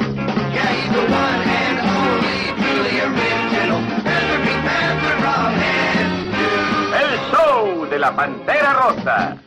Yeah, 0.56 0.72
he's 0.72 0.94
the 0.94 1.06
one 1.10 1.42
and 1.44 1.78
only 1.84 2.40
truly 2.62 2.96
original 3.10 3.80
Panther 4.08 4.40
Pink 4.46 4.62
Panther 4.64 5.16
from 5.20 5.50
head 5.60 6.08
to 6.38 6.48
toe. 6.78 7.02
El 7.02 7.14
show 7.32 7.86
de 7.90 7.98
la 8.00 8.12
Pantera 8.16 8.72
Rosa. 8.80 9.40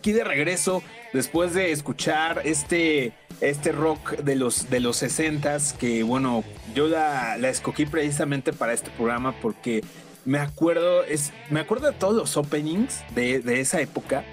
Aquí 0.00 0.12
de 0.12 0.24
regreso 0.24 0.82
después 1.12 1.52
de 1.52 1.72
escuchar 1.72 2.40
este, 2.44 3.12
este 3.42 3.70
rock 3.70 4.16
de 4.16 4.34
los, 4.34 4.70
de 4.70 4.80
los 4.80 4.96
60 4.96 5.58
que 5.78 6.02
bueno, 6.02 6.42
yo 6.74 6.88
la, 6.88 7.36
la, 7.36 7.50
escogí 7.50 7.84
precisamente 7.84 8.54
para 8.54 8.72
este 8.72 8.90
programa 8.92 9.32
porque 9.42 9.84
me 10.24 10.38
acuerdo, 10.38 11.04
es, 11.04 11.34
me 11.50 11.60
acuerdo 11.60 11.88
de 11.88 11.92
todos 11.92 12.16
los 12.16 12.34
openings 12.38 13.02
de, 13.14 13.40
de 13.40 13.60
esa 13.60 13.82
época, 13.82 14.24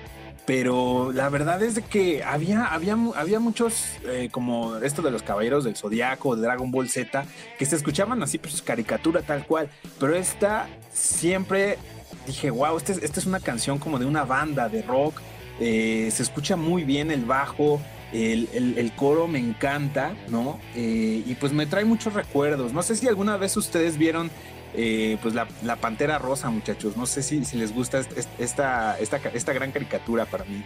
pero 0.46 1.12
la 1.12 1.28
verdad 1.28 1.62
es 1.62 1.76
de 1.76 1.82
que 1.82 2.24
había, 2.24 2.68
había, 2.68 2.98
había 3.16 3.42
muchos, 3.42 3.88
eh, 4.06 4.30
como 4.32 4.78
esto 4.78 5.02
de 5.02 5.12
los 5.12 5.22
Caballeros 5.22 5.66
del 5.66 5.76
Zodiaco, 5.76 6.38
de 6.38 6.44
Dragon 6.44 6.72
Ball 6.72 6.88
Z, 6.88 7.26
que 7.60 7.66
se 7.66 7.76
escuchaban 7.76 8.24
así, 8.24 8.38
pues 8.38 8.62
caricatura 8.62 9.22
tal 9.22 9.46
cual, 9.46 9.70
pero 10.00 10.16
esta 10.16 10.70
siempre 10.94 11.78
dije, 12.26 12.52
wow, 12.52 12.78
esta 12.78 12.94
es, 12.94 13.04
es 13.04 13.26
una 13.26 13.42
canción 13.42 13.80
como 13.80 14.00
de 14.00 14.06
una 14.06 14.24
banda 14.24 14.70
de 14.70 14.82
rock. 14.82 15.20
Eh, 15.60 16.10
se 16.12 16.24
escucha 16.24 16.56
muy 16.56 16.84
bien 16.84 17.12
el 17.12 17.26
bajo, 17.26 17.82
el, 18.14 18.48
el, 18.54 18.92
coro 18.94 19.28
me 19.28 19.40
encanta, 19.40 20.16
¿no? 20.30 20.60
Eh, 20.76 21.24
y 21.26 21.36
pues 21.36 21.52
me 21.54 21.66
trae 21.66 21.86
muchos 21.86 22.14
recuerdos. 22.14 22.74
No 22.74 22.84
sé 22.84 22.96
si 22.96 23.08
alguna 23.08 23.38
vez 23.38 23.58
ustedes 23.58 23.98
vieron 23.98 24.30
eh, 24.74 25.18
pues 25.22 25.34
la, 25.34 25.48
la, 25.64 25.76
Pantera 25.78 26.20
Rosa, 26.20 26.50
muchachos. 26.50 26.96
No 26.96 27.06
sé 27.06 27.24
si, 27.24 27.44
si 27.44 27.58
les 27.58 27.74
gusta 27.74 28.02
esta, 28.38 28.98
esta, 29.00 29.30
esta 29.34 29.54
gran 29.54 29.72
caricatura 29.72 30.26
para 30.26 30.46
mí. 30.46 30.64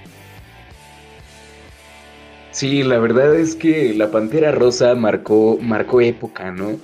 Sí, 2.52 2.84
la 2.84 3.00
verdad 3.00 3.34
es 3.36 3.56
que 3.56 3.94
la 3.94 4.12
Pantera 4.12 4.52
Rosa 4.52 4.94
marcó, 4.94 5.58
marcó 5.62 6.02
época, 6.02 6.52
¿no? 6.52 6.80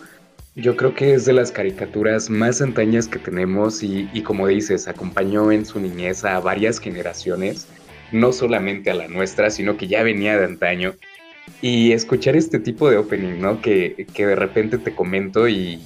Yo 0.55 0.75
creo 0.77 0.95
que 0.95 1.13
es 1.13 1.25
de 1.25 1.33
las 1.33 1.51
caricaturas 1.51 2.29
más 2.29 2.61
antañas 2.61 3.07
que 3.07 3.19
tenemos 3.19 3.83
y, 3.83 4.09
y, 4.13 4.21
como 4.21 4.47
dices, 4.47 4.87
acompañó 4.87 5.51
en 5.51 5.65
su 5.65 5.79
niñez 5.79 6.23
a 6.23 6.39
varias 6.39 6.79
generaciones, 6.79 7.67
no 8.11 8.31
solamente 8.31 8.91
a 8.91 8.95
la 8.95 9.07
nuestra, 9.07 9.49
sino 9.49 9.77
que 9.77 9.87
ya 9.87 10.03
venía 10.03 10.37
de 10.37 10.45
antaño. 10.45 10.95
Y 11.61 11.91
escuchar 11.91 12.35
este 12.35 12.59
tipo 12.59 12.89
de 12.89 12.97
opening, 12.97 13.39
¿no? 13.39 13.61
Que, 13.61 14.07
que 14.13 14.25
de 14.25 14.35
repente 14.35 14.77
te 14.77 14.93
comento 14.93 15.47
y, 15.47 15.81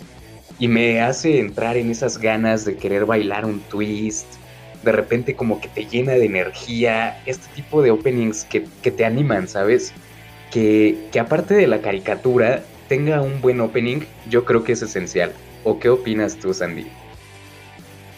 y 0.60 0.68
me 0.68 1.02
hace 1.02 1.40
entrar 1.40 1.78
en 1.78 1.92
esas 1.92 2.18
ganas 2.18 2.66
de 2.66 2.76
querer 2.76 3.06
bailar 3.06 3.46
un 3.46 3.60
twist, 3.62 4.28
de 4.84 4.92
repente 4.92 5.36
como 5.36 5.62
que 5.62 5.68
te 5.68 5.86
llena 5.86 6.14
de 6.14 6.26
energía, 6.26 7.22
este 7.26 7.48
tipo 7.56 7.82
de 7.82 7.92
openings 7.92 8.46
que, 8.46 8.66
que 8.82 8.92
te 8.92 9.06
animan, 9.06 9.48
¿sabes? 9.48 9.94
Que, 10.52 10.98
que 11.12 11.20
aparte 11.20 11.54
de 11.54 11.68
la 11.68 11.82
caricatura, 11.82 12.64
tenga 12.88 13.22
un 13.22 13.40
buen 13.40 13.62
opening, 13.62 14.02
yo 14.30 14.44
creo 14.44 14.64
que 14.64 14.74
es 14.74 14.82
esencial. 14.82 15.32
¿O 15.64 15.80
qué 15.80 15.90
opinas 15.90 16.36
tú, 16.38 16.54
Sandy? 16.54 16.88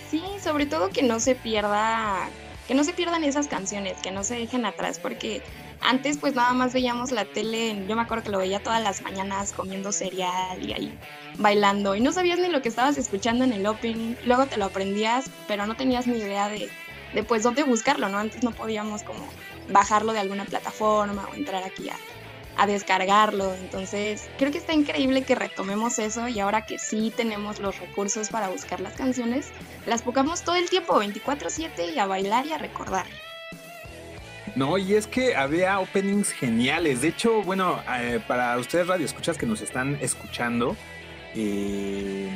Sí, 0.10 0.24
sobre 0.42 0.66
todo 0.66 0.90
que 0.90 1.04
no 1.04 1.20
se 1.20 1.36
pierda, 1.36 2.30
que 2.68 2.74
no 2.74 2.84
se 2.84 2.94
pierdan 2.94 3.24
esas 3.24 3.48
canciones, 3.48 3.98
que 4.02 4.12
no 4.12 4.24
se 4.24 4.36
dejen 4.36 4.66
atrás, 4.66 5.00
porque 5.00 5.42
antes 5.82 6.18
pues 6.18 6.34
nada 6.34 6.54
más 6.54 6.74
veíamos 6.74 7.12
la 7.12 7.26
tele, 7.26 7.86
yo 7.88 7.96
me 7.96 8.02
acuerdo 8.02 8.24
que 8.24 8.32
lo 8.32 8.38
veía 8.38 8.62
todas 8.62 8.82
las 8.82 9.02
mañanas 9.02 9.52
comiendo 9.52 9.92
cereal 9.92 10.64
y 10.64 10.74
ahí 10.74 10.98
bailando 11.38 11.96
y 11.96 12.00
no 12.00 12.12
sabías 12.12 12.40
ni 12.40 12.48
lo 12.48 12.62
que 12.62 12.70
estabas 12.70 12.98
escuchando 12.98 13.44
en 13.44 13.54
el 13.54 13.66
opening, 13.66 14.16
luego 14.26 14.46
te 14.46 14.58
lo 14.58 14.66
aprendías, 14.66 15.26
pero 15.48 15.66
no 15.68 15.76
tenías 15.76 16.08
ni 16.08 16.18
idea 16.18 16.48
de, 16.48 16.70
de 17.14 17.24
pues 17.24 17.44
dónde 17.44 17.64
buscarlo, 17.64 18.08
¿no? 18.10 18.18
Antes 18.18 18.44
no 18.44 18.52
podíamos 18.52 19.04
como 19.04 19.28
bajarlo 19.70 20.14
de 20.14 20.20
alguna 20.20 20.46
plataforma 20.46 21.28
o 21.32 21.36
entrar 21.36 21.64
aquí 21.64 21.90
a 21.90 21.96
a 22.58 22.68
descargarlo. 22.68 23.54
Entonces, 23.56 24.30
creo 24.38 24.52
que 24.52 24.58
está 24.58 24.74
increíble 24.74 25.24
que 25.24 25.36
retomemos 25.36 26.00
eso 26.00 26.28
y 26.28 26.40
ahora 26.40 26.66
que 26.66 26.80
sí 26.80 27.12
tenemos 27.16 27.60
los 27.60 27.80
recursos 27.80 28.30
para 28.30 28.50
buscar 28.50 28.80
las 28.80 28.94
canciones, 28.94 29.52
las 29.86 30.02
pongamos 30.02 30.44
todo 30.44 30.56
el 30.56 30.70
tiempo, 30.70 31.00
24/7 31.00 31.94
y 31.94 32.00
a 32.00 32.06
bailar 32.06 32.46
y 32.46 32.54
a 32.54 32.58
recordar. 32.58 33.06
No, 34.56 34.78
y 34.78 34.94
es 34.94 35.08
que 35.08 35.36
había 35.36 35.80
openings 35.80 36.32
geniales. 36.32 37.02
De 37.02 37.08
hecho, 37.08 37.42
bueno, 37.42 37.82
eh, 38.00 38.20
para 38.28 38.56
ustedes 38.58 38.88
radio 38.88 39.06
escuchas 39.06 39.38
que 39.38 39.48
nos 39.48 39.62
están 39.62 39.98
escuchando, 40.00 40.76
eh, 41.34 42.30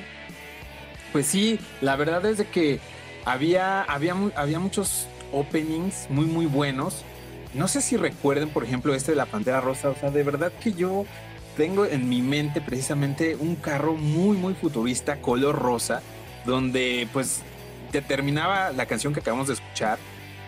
pues 1.12 1.28
sí, 1.28 1.60
la 1.82 1.96
verdad 1.96 2.26
es 2.26 2.40
de 2.40 2.48
que 2.48 2.80
había, 3.24 3.84
había, 3.84 4.16
había 4.36 4.60
muchos 4.60 5.08
openings 5.32 6.08
muy, 6.10 6.26
muy 6.26 6.48
buenos. 6.48 7.04
No 7.58 7.68
sé 7.68 7.82
si 7.82 7.98
recuerden, 7.98 8.50
por 8.50 8.64
ejemplo, 8.64 8.94
este 8.94 9.14
de 9.14 9.18
la 9.18 9.26
Pantera 9.26 9.62
Rosa. 9.62 9.90
O 9.90 9.96
sea, 9.96 10.12
de 10.12 10.24
verdad 10.24 10.52
que 10.62 10.74
yo 10.74 11.06
tengo 11.58 11.86
en 11.86 12.08
mi 12.08 12.22
mente 12.22 12.62
precisamente 12.62 13.36
un 13.36 13.56
carro 13.56 13.96
muy, 13.96 14.38
muy 14.38 14.54
futurista, 14.54 15.20
color 15.22 15.58
rosa, 15.58 16.04
donde 16.46 17.08
pues 17.12 17.42
terminaba 18.08 18.72
la 18.72 18.86
canción 18.86 19.12
que 19.12 19.22
acabamos 19.22 19.48
de 19.48 19.56
escuchar 19.56 19.98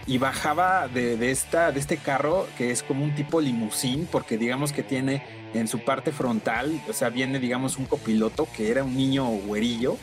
y 0.05 0.19
bajaba 0.19 0.87
de, 0.87 1.31
esta, 1.31 1.71
de 1.71 1.79
este 1.79 1.97
carro 1.97 2.47
que 2.57 2.69
es 2.69 2.83
como 2.83 3.03
un 3.03 3.15
tipo 3.15 3.41
limusín, 3.41 4.07
porque 4.11 4.37
digamos 4.37 4.71
que 4.71 4.83
tiene 4.83 5.23
en 5.55 5.67
su 5.67 5.79
parte 5.79 6.11
frontal, 6.11 6.79
o 6.87 6.93
sea, 6.93 7.09
viene 7.09 7.39
digamos 7.39 7.77
un 7.77 7.85
copiloto 7.85 8.47
que 8.55 8.69
era 8.69 8.83
un 8.83 8.95
niño 8.95 9.25
güerillo 9.25 9.97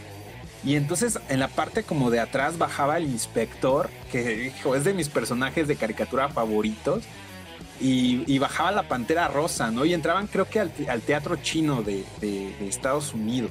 y 0.65 0.75
entonces 0.77 1.19
en 1.29 1.41
la 1.41 1.49
parte 1.49 1.83
como 1.83 2.11
de 2.11 2.21
atrás 2.21 2.59
bajaba 2.59 2.97
el 2.97 3.05
inspector, 3.05 3.89
que 4.11 4.53
es 4.75 4.85
de 4.85 4.95
mis 4.95 5.09
personajes 5.09 5.69
de 5.69 5.77
caricatura 5.77 6.29
favoritos. 6.29 7.05
Y, 7.79 8.39
bajaba 8.39 8.73
la 8.73 8.89
pantera 8.89 9.29
rosa, 9.29 9.71
¿no? 9.71 9.85
Y 9.85 9.93
entraban 9.93 10.29
creo 10.29 10.49
que 10.49 10.61
al, 10.61 11.03
teatro 11.03 11.37
chino 11.37 11.83
de, 11.83 12.07
Estados 12.67 13.13
Unidos, 13.13 13.51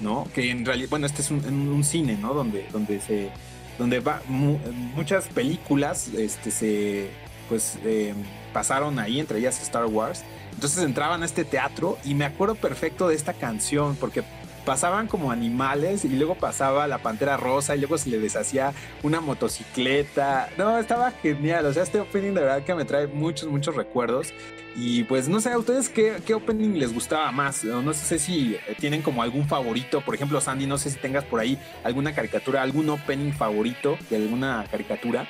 ¿no? 0.00 0.28
Que 0.34 0.50
en 0.50 0.66
realidad, 0.66 0.90
bueno, 0.90 1.06
este 1.06 1.22
es 1.22 1.30
un, 1.30 1.82
cine, 1.82 2.18
¿no? 2.20 2.34
Donde, 2.34 2.66
donde 2.70 3.00
se, 3.00 3.30
donde 3.78 4.00
va, 4.00 4.20
muchas 4.28 5.26
películas, 5.28 6.08
este, 6.08 6.50
se, 6.50 7.10
pues, 7.48 7.78
eh, 7.82 8.12
pasaron 8.52 8.98
ahí, 8.98 9.20
entre 9.20 9.38
ellas 9.38 9.60
Star 9.62 9.86
Wars. 9.86 10.22
Entonces 10.54 10.84
entraban 10.84 11.22
a 11.22 11.26
este 11.26 11.46
teatro 11.46 11.98
y 12.04 12.14
me 12.14 12.26
acuerdo 12.26 12.56
perfecto 12.56 13.08
de 13.08 13.14
esta 13.14 13.32
canción, 13.32 13.96
porque 13.96 14.22
pasaban 14.64 15.08
como 15.08 15.30
animales 15.30 16.04
y 16.04 16.08
luego 16.08 16.34
pasaba 16.34 16.86
la 16.86 16.98
pantera 16.98 17.36
rosa 17.36 17.74
y 17.76 17.80
luego 17.80 17.98
se 17.98 18.10
le 18.10 18.18
deshacía 18.18 18.72
una 19.02 19.20
motocicleta. 19.20 20.48
No, 20.56 20.78
estaba 20.78 21.10
genial. 21.10 21.66
O 21.66 21.72
sea, 21.72 21.82
este 21.82 22.00
opening 22.00 22.34
de 22.34 22.40
verdad 22.40 22.64
que 22.64 22.74
me 22.74 22.84
trae 22.84 23.06
muchos, 23.06 23.48
muchos 23.48 23.74
recuerdos. 23.74 24.32
Y 24.74 25.04
pues 25.04 25.28
no 25.28 25.40
sé, 25.40 25.52
¿a 25.52 25.58
ustedes 25.58 25.88
qué, 25.88 26.16
qué 26.24 26.34
opening 26.34 26.78
les 26.78 26.94
gustaba 26.94 27.30
más? 27.30 27.62
No 27.64 27.92
sé 27.92 28.18
si 28.18 28.56
tienen 28.78 29.02
como 29.02 29.22
algún 29.22 29.46
favorito. 29.46 30.00
Por 30.00 30.14
ejemplo, 30.14 30.40
Sandy, 30.40 30.66
no 30.66 30.78
sé 30.78 30.90
si 30.90 30.98
tengas 30.98 31.24
por 31.24 31.40
ahí 31.40 31.58
alguna 31.84 32.14
caricatura, 32.14 32.62
algún 32.62 32.88
opening 32.88 33.32
favorito 33.32 33.98
de 34.08 34.16
alguna 34.16 34.64
caricatura. 34.70 35.26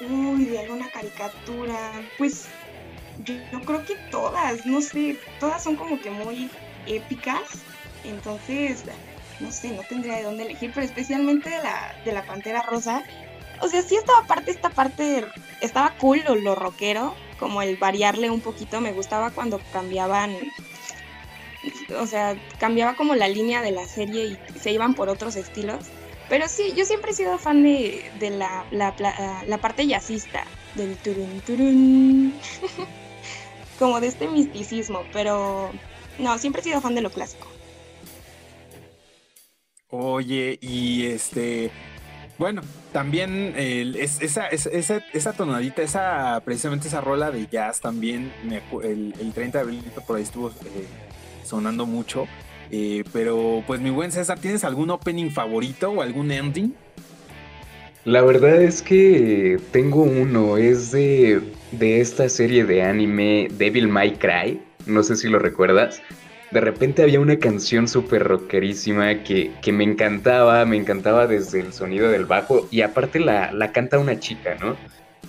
Uy, 0.00 0.46
de 0.46 0.58
alguna 0.58 0.90
caricatura. 0.90 1.76
Pues 2.18 2.48
yo, 3.24 3.60
creo 3.60 3.84
que 3.84 3.96
todas, 4.10 4.66
no 4.66 4.80
sé, 4.80 5.18
todas 5.38 5.62
son 5.62 5.76
como 5.76 6.00
que 6.00 6.10
muy 6.10 6.50
épicas, 6.86 7.42
entonces, 8.04 8.84
no 9.40 9.50
sé, 9.50 9.70
no 9.70 9.82
tendría 9.82 10.16
de 10.16 10.24
dónde 10.24 10.44
elegir, 10.44 10.72
pero 10.74 10.86
especialmente 10.86 11.50
de 11.50 11.58
la, 11.62 11.94
de 12.04 12.12
la 12.12 12.24
Pantera 12.24 12.62
Rosa, 12.62 13.02
o 13.60 13.68
sea, 13.68 13.82
sí 13.82 13.96
estaba 13.96 14.26
parte, 14.26 14.50
esta 14.50 14.70
parte, 14.70 15.24
estaba 15.60 15.94
cool 15.98 16.22
lo, 16.26 16.34
lo 16.34 16.54
rockero, 16.54 17.14
como 17.38 17.62
el 17.62 17.76
variarle 17.76 18.30
un 18.30 18.40
poquito, 18.40 18.80
me 18.80 18.92
gustaba 18.92 19.30
cuando 19.30 19.60
cambiaban, 19.72 20.36
o 21.98 22.06
sea, 22.06 22.36
cambiaba 22.58 22.94
como 22.94 23.14
la 23.14 23.28
línea 23.28 23.62
de 23.62 23.72
la 23.72 23.86
serie 23.86 24.26
y 24.26 24.58
se 24.58 24.72
iban 24.72 24.94
por 24.94 25.08
otros 25.08 25.36
estilos. 25.36 25.86
Pero 26.28 26.48
sí, 26.48 26.72
yo 26.76 26.84
siempre 26.84 27.10
he 27.10 27.14
sido 27.14 27.38
fan 27.38 27.62
de, 27.62 28.10
de 28.18 28.30
la, 28.30 28.64
la, 28.70 29.58
parte 29.58 29.86
jazzista, 29.86 30.44
del 30.74 30.96
turun 30.96 31.40
turun. 31.40 32.40
como 33.82 34.00
de 34.00 34.06
este 34.06 34.28
misticismo, 34.28 35.02
pero 35.12 35.72
no, 36.20 36.38
siempre 36.38 36.60
he 36.60 36.64
sido 36.64 36.80
fan 36.80 36.94
de 36.94 37.02
lo 37.02 37.10
clásico. 37.10 37.48
Oye, 39.88 40.56
y 40.62 41.06
este, 41.06 41.72
bueno, 42.38 42.62
también 42.92 43.54
esa, 43.56 44.46
esa, 44.46 45.32
tonadita, 45.32 45.82
esa, 45.82 46.40
precisamente 46.44 46.86
esa 46.86 47.00
rola 47.00 47.32
de 47.32 47.48
jazz 47.48 47.80
también, 47.80 48.32
el, 48.84 49.14
el 49.18 49.32
30 49.32 49.58
de 49.58 49.62
abril 49.62 49.82
por 50.06 50.16
ahí 50.16 50.22
estuvo 50.22 50.50
eh, 50.50 50.86
sonando 51.44 51.84
mucho. 51.84 52.28
Eh, 52.70 53.02
pero 53.12 53.64
pues 53.66 53.80
mi 53.80 53.90
buen 53.90 54.12
César, 54.12 54.38
¿tienes 54.38 54.62
algún 54.62 54.90
opening 54.90 55.30
favorito 55.30 55.90
o 55.90 56.02
algún 56.02 56.30
ending? 56.30 56.72
La 58.04 58.22
verdad 58.22 58.62
es 58.62 58.80
que 58.80 59.60
tengo 59.72 60.02
uno, 60.02 60.56
es 60.56 60.92
de, 60.92 61.42
esta 61.80 62.28
serie 62.28 62.64
de 62.64 62.82
anime 62.82 63.48
Devil 63.52 63.88
May 63.88 64.12
Cry, 64.14 64.60
no 64.86 65.02
sé 65.02 65.16
si 65.16 65.28
lo 65.28 65.38
recuerdas. 65.38 66.02
De 66.50 66.60
repente 66.60 67.02
había 67.02 67.20
una 67.20 67.38
canción 67.38 67.88
súper 67.88 68.24
rockerísima 68.24 69.22
que, 69.24 69.50
me 69.72 69.84
encantaba, 69.84 70.64
me 70.66 70.76
encantaba 70.76 71.26
desde 71.26 71.60
el 71.60 71.72
sonido 71.72 72.10
del 72.10 72.26
bajo 72.26 72.68
y 72.70 72.82
aparte 72.82 73.20
la, 73.20 73.72
canta 73.72 73.98
una 73.98 74.18
chica, 74.18 74.56
¿no? 74.60 74.76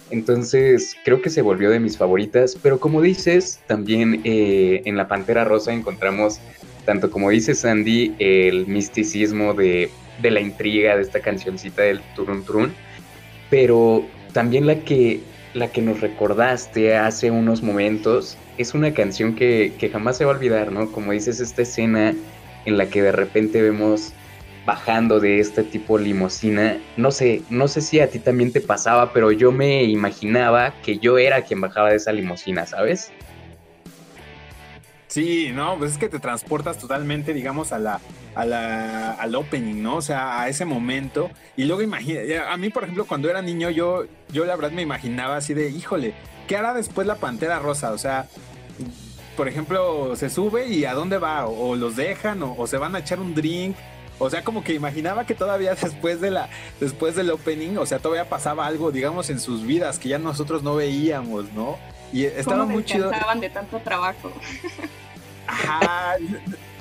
Entonces 0.10 0.96
creo 1.06 1.22
que 1.22 1.30
se 1.30 1.42
volvió 1.42 1.70
de 1.70 1.80
mis 1.80 1.98
favoritas, 1.98 2.58
pero 2.62 2.80
como 2.80 3.02
dices, 3.02 3.62
también 3.68 4.22
eh, 4.26 4.82
en 4.86 4.98
La 4.98 5.08
Pantera 5.08 5.46
Rosa 5.46 5.74
encontramos, 5.74 6.40
tanto 6.86 7.10
como 7.10 7.30
dice 7.30 7.56
Sandy, 7.56 8.16
el 8.20 8.68
misticismo 8.68 9.54
de 9.54 9.90
de 10.22 10.32
la 10.32 10.42
intriga 10.42 10.96
de 10.96 11.02
esta 11.02 11.20
cancioncita 11.20 11.84
del 11.84 12.02
Turun 12.16 12.44
Turun, 12.44 12.74
pero 13.50 14.06
también 14.32 14.68
la 14.68 14.76
que, 14.80 15.22
la 15.54 15.72
que 15.72 15.82
nos 15.82 16.02
recordaste 16.02 16.96
hace 16.96 17.32
unos 17.32 17.62
momentos 17.62 18.38
es 18.58 18.74
una 18.74 18.94
canción 18.94 19.36
que, 19.36 19.76
que 19.80 19.90
jamás 19.90 20.18
se 20.18 20.26
va 20.26 20.32
a 20.32 20.36
olvidar, 20.36 20.72
¿no? 20.72 20.92
Como 20.92 21.12
dices, 21.12 21.40
esta 21.40 21.62
escena 21.62 22.14
en 22.66 22.78
la 22.78 22.90
que 22.90 23.02
de 23.02 23.12
repente 23.12 23.62
vemos 23.62 24.14
bajando 24.66 25.20
de 25.20 25.40
este 25.40 25.64
tipo 25.64 25.98
limosina. 25.98 26.78
No 26.98 27.12
sé, 27.12 27.44
no 27.50 27.68
sé 27.68 27.82
si 27.82 28.00
a 28.00 28.10
ti 28.10 28.20
también 28.20 28.52
te 28.52 28.62
pasaba, 28.62 29.12
pero 29.14 29.32
yo 29.32 29.52
me 29.52 29.84
imaginaba 29.84 30.76
que 30.82 30.98
yo 31.00 31.18
era 31.18 31.42
quien 31.44 31.62
bajaba 31.62 31.90
de 31.90 31.98
esa 31.98 32.12
limosina, 32.12 32.66
¿sabes? 32.66 33.12
Sí, 35.14 35.52
no, 35.54 35.78
pues 35.78 35.92
es 35.92 35.98
que 36.00 36.10
te 36.10 36.18
transportas 36.18 36.80
totalmente, 36.80 37.36
digamos, 37.36 37.72
a 37.72 37.78
la, 37.78 38.02
a 38.34 38.46
la, 38.46 39.12
al 39.12 39.36
opening, 39.36 39.84
¿no? 39.84 39.98
O 39.98 40.02
sea, 40.02 40.42
a 40.42 40.50
ese 40.50 40.66
momento. 40.66 41.30
Y 41.56 41.66
luego 41.66 41.84
imagina, 41.84 42.52
a 42.52 42.58
mí, 42.58 42.72
por 42.72 42.82
ejemplo, 42.82 43.06
cuando 43.06 43.30
era 43.30 43.44
niño, 43.44 43.70
yo, 43.70 44.06
yo 44.30 44.44
la 44.46 44.56
verdad 44.56 44.72
me 44.72 44.82
imaginaba 44.82 45.36
así 45.36 45.54
de, 45.54 45.70
híjole, 45.70 46.16
¿qué 46.48 46.58
hará 46.58 46.74
después 46.74 47.06
la 47.06 47.18
Pantera 47.18 47.60
Rosa? 47.60 47.92
O 47.92 48.00
sea, 48.00 48.28
por 49.38 49.48
ejemplo, 49.48 50.16
se 50.16 50.32
sube 50.32 50.70
y 50.70 50.86
a 50.86 50.96
dónde 50.96 51.20
va, 51.20 51.46
o, 51.46 51.76
los 51.76 51.96
dejan, 51.96 52.42
o, 52.42 52.66
se 52.66 52.78
van 52.78 52.96
a 52.96 53.00
echar 53.02 53.20
un 53.20 53.36
drink. 53.36 53.76
O 54.18 54.32
sea, 54.32 54.44
como 54.44 54.64
que 54.64 54.74
imaginaba 54.74 55.28
que 55.28 55.36
todavía 55.36 55.76
después 55.80 56.22
de 56.22 56.32
la, 56.32 56.50
después 56.80 57.16
del 57.16 57.30
opening, 57.30 57.78
o 57.78 57.86
sea, 57.86 58.00
todavía 58.00 58.30
pasaba 58.30 58.66
algo, 58.66 58.92
digamos, 58.92 59.30
en 59.30 59.40
sus 59.40 59.64
vidas 59.64 60.00
que 60.00 60.10
ya 60.10 60.18
nosotros 60.18 60.64
no 60.64 60.74
veíamos, 60.74 61.54
¿no? 61.54 61.78
Y 62.12 62.26
estaba 62.26 62.66
muy 62.66 62.84
chido. 62.84 63.12
de 63.40 63.50
tanto 63.52 63.78
trabajo. 63.78 64.32
Ajá. 65.54 66.16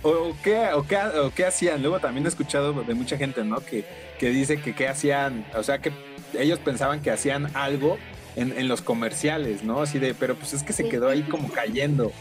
O 0.03 0.35
qué, 0.43 0.69
o, 0.75 0.85
qué, 1.33 1.47
hacían. 1.47 1.81
Luego 1.81 2.01
también 2.01 2.27
he 2.27 2.29
escuchado 2.29 2.73
de 2.83 2.95
mucha 2.95 3.17
gente, 3.17 3.45
¿no? 3.45 3.61
Que, 3.61 3.85
que 4.19 4.31
dice 4.31 4.61
que 4.61 4.75
qué 4.75 4.89
hacían, 4.89 5.45
o 5.55 5.63
sea, 5.63 5.79
que 5.79 5.93
ellos 6.39 6.59
pensaban 6.59 7.01
que 7.03 7.11
hacían 7.11 7.55
algo 7.55 7.99
en, 8.35 8.69
los 8.69 8.83
comerciales, 8.83 9.63
¿no? 9.63 9.83
Así 9.83 9.99
de, 9.99 10.15
pero 10.15 10.35
pues 10.35 10.55
es 10.55 10.63
que 10.63 10.73
se 10.73 10.89
quedó 10.89 11.09
ahí 11.09 11.23
como 11.23 11.51
cayendo. 11.51 12.13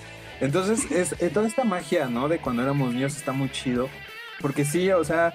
Entonces, 0.42 0.92
es, 0.92 1.16
eh, 1.22 1.30
toda 1.30 1.48
esta 1.48 1.64
magia, 1.64 2.08
¿no? 2.08 2.28
De 2.28 2.40
cuando 2.40 2.64
éramos 2.64 2.94
niños 2.94 3.16
está 3.16 3.32
muy 3.32 3.50
chido. 3.50 3.90
Porque 4.42 4.66
sí, 4.66 4.92
o 4.92 5.04
sea, 5.04 5.34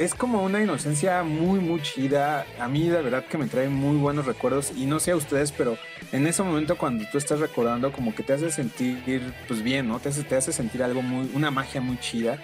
es 0.00 0.14
como 0.14 0.42
una 0.42 0.62
inocencia 0.62 1.22
muy, 1.22 1.60
muy 1.60 1.82
chida. 1.82 2.46
A 2.58 2.68
mí, 2.68 2.88
de 2.88 3.02
verdad, 3.02 3.22
que 3.26 3.36
me 3.36 3.44
trae 3.46 3.68
muy 3.68 3.98
buenos 3.98 4.24
recuerdos. 4.24 4.72
Y 4.74 4.86
no 4.86 4.98
sé 4.98 5.10
a 5.10 5.16
ustedes, 5.16 5.52
pero 5.52 5.76
en 6.10 6.26
ese 6.26 6.42
momento, 6.42 6.78
cuando 6.78 7.04
tú 7.12 7.18
estás 7.18 7.38
recordando, 7.38 7.92
como 7.92 8.14
que 8.14 8.22
te 8.22 8.32
hace 8.32 8.50
sentir, 8.50 9.22
pues 9.46 9.62
bien, 9.62 9.88
¿no? 9.88 10.00
Te 10.00 10.08
hace, 10.08 10.22
te 10.22 10.36
hace 10.36 10.52
sentir 10.52 10.82
algo 10.82 11.02
muy, 11.02 11.30
una 11.34 11.50
magia 11.50 11.82
muy 11.82 11.98
chida. 11.98 12.38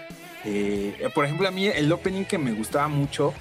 Eh, 0.44 1.08
por 1.14 1.24
ejemplo, 1.24 1.48
a 1.48 1.50
mí 1.50 1.66
el 1.66 1.90
opening 1.90 2.24
que 2.24 2.36
me 2.36 2.52
gustaba 2.52 2.88
mucho, 2.88 3.32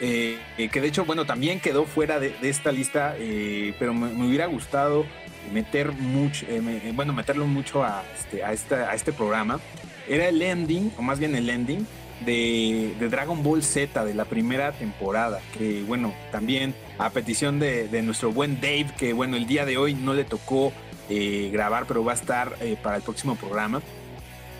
eh, 0.00 0.38
que 0.56 0.80
de 0.80 0.88
hecho, 0.88 1.04
bueno, 1.04 1.26
también 1.26 1.60
quedó 1.60 1.84
fuera 1.84 2.18
de, 2.18 2.34
esta 2.40 2.72
lista, 2.72 3.14
eh, 3.18 3.74
pero 3.78 3.92
me, 3.92 4.26
hubiera 4.26 4.46
gustado 4.46 5.04
meter 5.52 5.92
mucho, 5.92 6.46
bueno, 6.94 7.12
meterlo 7.12 7.46
mucho 7.46 7.84
a 7.84 8.04
este, 8.14 8.42
a 8.42 8.94
este 8.94 9.12
programa, 9.12 9.60
era 10.08 10.28
el 10.28 10.40
ending, 10.40 10.92
o 10.96 11.02
más 11.02 11.18
bien 11.18 11.34
el 11.34 11.50
ending 11.50 11.86
de, 12.24 12.94
Dragon 13.10 13.42
Ball 13.42 13.62
Z 13.62 14.04
de 14.04 14.14
la 14.14 14.24
primera 14.24 14.72
temporada, 14.72 15.40
que 15.56 15.82
bueno, 15.82 16.14
también 16.30 16.74
a 16.98 17.10
petición 17.10 17.58
de, 17.58 18.02
nuestro 18.02 18.32
buen 18.32 18.60
Dave, 18.60 18.88
que 18.96 19.12
bueno, 19.12 19.36
el 19.36 19.46
día 19.46 19.64
de 19.64 19.76
hoy 19.76 19.94
no 19.94 20.14
le 20.14 20.24
tocó 20.24 20.72
eh, 21.08 21.50
grabar, 21.52 21.86
pero 21.86 22.04
va 22.04 22.12
a 22.12 22.14
estar 22.14 22.56
eh, 22.60 22.76
para 22.82 22.96
el 22.96 23.02
próximo 23.02 23.36
programa, 23.36 23.82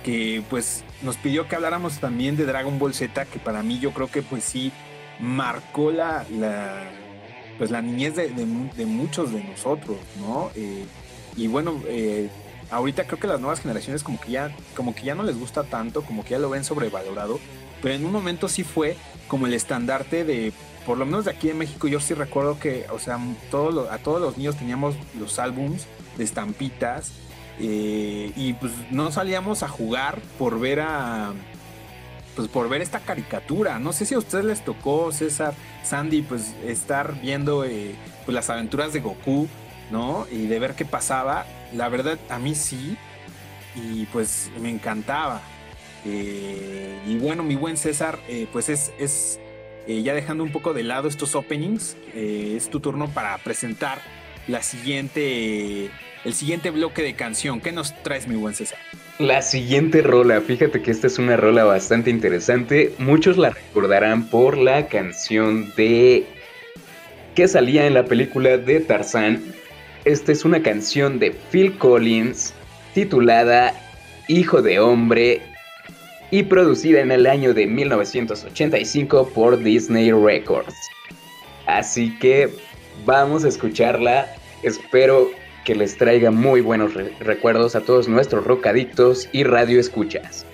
que 0.05 0.43
pues 0.49 0.85
nos 1.03 1.17
pidió 1.17 1.49
que 1.49 1.57
habláramos 1.57 1.99
también 1.99 2.37
de 2.37 2.47
Dragon 2.47 2.79
Ball 2.79 2.95
Z, 2.95 3.27
que 3.27 3.39
para 3.39 3.63
mí 3.63 3.79
yo 3.79 3.93
creo 3.93 4.11
que 4.11 4.23
pues 4.23 4.45
sí 4.45 4.73
marcó 5.19 5.91
la, 5.91 6.25
la 6.31 6.91
pues 7.59 7.71
la 7.71 7.83
niñez 7.83 8.17
de, 8.17 8.31
muchos 8.87 9.33
de 9.33 9.45
nosotros, 9.45 9.99
¿no? 10.19 10.51
Eh, 10.55 10.87
y 11.37 11.47
bueno, 11.47 11.79
ahorita 12.71 13.07
creo 13.07 13.19
que 13.19 13.27
las 13.27 13.41
nuevas 13.41 13.61
generaciones 13.61 14.03
como 14.03 14.21
que 14.21 14.33
ya 14.33 14.55
como 14.77 14.95
que 14.95 15.03
ya 15.03 15.15
no 15.15 15.23
les 15.23 15.39
gusta 15.39 15.65
tanto, 15.65 16.03
como 16.03 16.25
que 16.25 16.31
ya 16.31 16.39
lo 16.39 16.51
ven 16.51 16.65
sobrevalorado, 16.65 17.41
pero 17.83 17.95
en 17.95 18.05
un 18.05 18.13
momento 18.13 18.49
sí 18.49 18.65
fue 18.65 18.97
como 19.29 19.47
el 19.47 19.55
estandarte 19.55 20.25
de 20.25 20.53
por 20.87 20.99
lo 20.99 21.05
menos 21.07 21.27
de 21.27 21.33
aquí 21.33 21.51
en 21.51 21.59
México 21.59 21.89
yo 21.89 22.01
sí 22.01 22.15
recuerdo 22.15 22.59
que, 22.59 22.87
o 22.91 22.99
sea, 22.99 23.17
a 23.17 23.99
todos 23.99 24.21
los 24.21 24.37
niños 24.37 24.57
teníamos 24.57 24.95
los 25.19 25.39
álbums 25.39 25.87
de 26.17 26.25
estampitas 26.25 27.13
eh, 27.59 28.33
y 28.35 28.55
pues 28.55 28.73
no 28.91 29.13
salíamos 29.13 29.63
a 29.63 29.69
jugar 29.69 30.21
por 30.39 30.59
ver 30.59 30.81
a 30.81 31.33
pues 32.35 32.49
por 32.49 32.69
ver 32.69 32.81
esta 32.81 33.01
caricatura. 33.01 33.79
No 33.79 33.93
sé 33.93 34.07
si 34.07 34.15
a 34.15 34.19
ustedes 34.19 34.45
les 34.45 34.65
tocó, 34.65 35.13
César, 35.13 35.53
Sandy, 35.85 36.23
pues 36.23 36.55
estar 36.65 37.21
viendo 37.21 37.65
eh, 37.65 37.95
pues, 38.25 38.35
las 38.35 38.49
aventuras 38.49 38.93
de 38.93 39.01
Goku, 39.01 39.49
¿no? 39.91 40.27
Y 40.31 40.47
de 40.47 40.59
ver 40.59 40.75
qué 40.75 40.85
pasaba. 40.85 41.45
La 41.75 41.89
verdad, 41.89 42.19
a 42.29 42.39
mí 42.39 42.55
sí. 42.55 42.97
Y 43.75 44.07
pues 44.07 44.51
me 44.61 44.71
encantaba. 44.71 45.43
Eh, 46.05 46.99
y 47.07 47.17
bueno, 47.17 47.43
mi 47.43 47.57
buen 47.57 47.77
César, 47.77 48.19
eh, 48.29 48.47
pues 48.53 48.69
es, 48.69 48.93
es 48.99 49.39
eh, 49.87 50.03
ya 50.03 50.15
dejando 50.15 50.43
un 50.45 50.53
poco 50.53 50.73
de 50.73 50.83
lado 50.83 51.09
estos 51.09 51.35
openings, 51.35 51.97
es 52.15 52.71
tu 52.71 52.81
turno 52.81 53.09
para 53.09 53.37
presentar 53.39 54.01
la 54.49 54.63
siguiente, 54.63 55.91
el 56.25 56.35
siguiente 56.35 56.71
bloque 56.71 57.03
de 57.03 57.15
canción. 57.15 57.61
¿Qué 57.61 57.73
nos 57.73 57.95
traes, 58.03 58.27
mi 58.27 58.37
buen 58.37 58.55
César? 58.55 58.79
La 59.19 59.43
siguiente 59.43 60.01
rola, 60.01 60.41
fíjate 60.41 60.81
que 60.81 60.91
esta 60.91 61.07
es 61.07 61.19
una 61.19 61.37
rola 61.37 61.65
bastante 61.65 62.09
interesante. 62.09 62.95
Muchos 62.99 63.37
la 63.37 63.51
recordarán 63.51 64.27
por 64.29 64.57
la 64.57 64.87
canción 64.89 65.73
de 65.77 66.25
que 67.35 67.47
salía 67.47 67.87
en 67.87 67.95
la 67.95 68.07
película 68.07 68.57
de 68.57 68.81
Tarzán. 68.81 69.43
Esta 70.07 70.33
es 70.33 70.47
una 70.47 70.63
canción 70.63 71.19
de 71.19 71.31
Phil 71.31 71.77
Collins 71.77 72.55
titulada 72.95 73.75
Hijo 74.29 74.63
de 74.63 74.79
Hombre 74.79 75.43
y 76.31 76.43
producida 76.45 77.01
en 77.01 77.13
el 77.13 77.27
año 77.27 77.53
de 77.53 77.67
1985 77.67 79.29
por 79.35 79.63
Disney 79.63 80.11
Records. 80.11 80.75
Así 81.67 82.19
que 82.19 82.49
vamos 83.05 83.45
a 83.45 83.49
escucharla. 83.49 84.27
Espero 84.63 85.31
que 85.67 85.75
les 85.75 85.99
traiga 85.99 86.31
muy 86.31 86.63
buenos 86.63 86.95
recuerdos 87.21 87.77
a 87.77 87.83
todos 87.83 88.09
nuestros 88.09 88.45
rockadictos 88.45 89.29
y 89.33 89.45
radio 89.45 89.79
escuchas. 89.79 90.47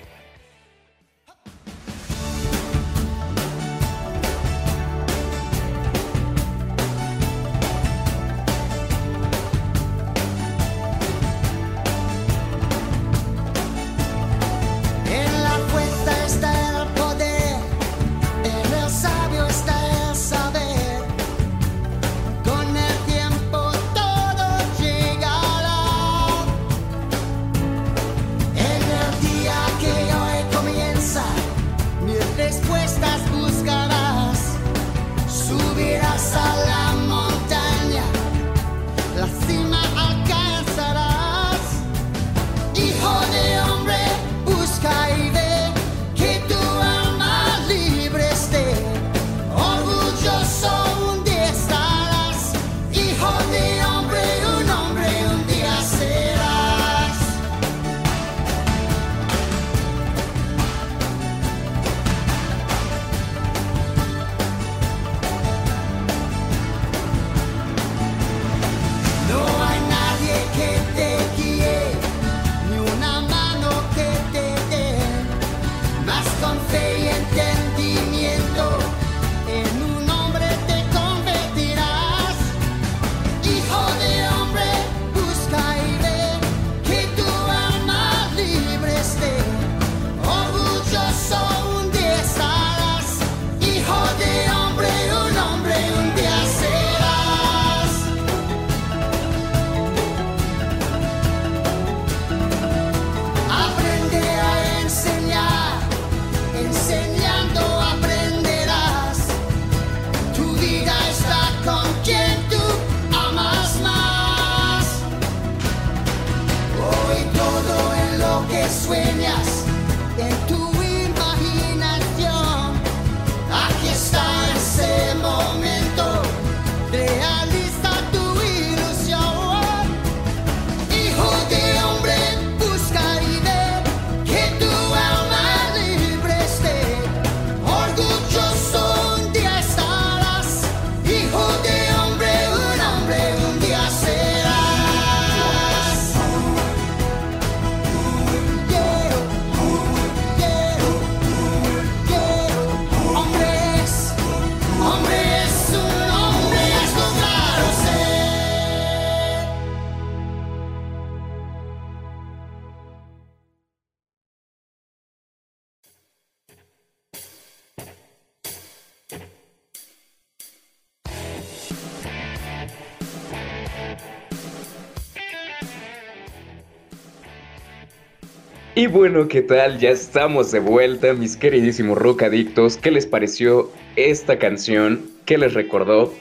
Y 178.77 178.85
bueno, 178.85 179.27
¿qué 179.27 179.41
tal? 179.41 179.79
Ya 179.79 179.89
estamos 179.89 180.51
de 180.51 180.59
vuelta, 180.59 181.11
mis 181.13 181.35
queridísimos 181.35 181.97
rockadictos. 181.97 182.77
¿Qué 182.77 182.91
les 182.91 183.07
pareció 183.07 183.71
esta 183.95 184.37
canción? 184.37 185.03
¿Qué 185.25 185.39
les 185.39 185.55
recordó? 185.55 186.13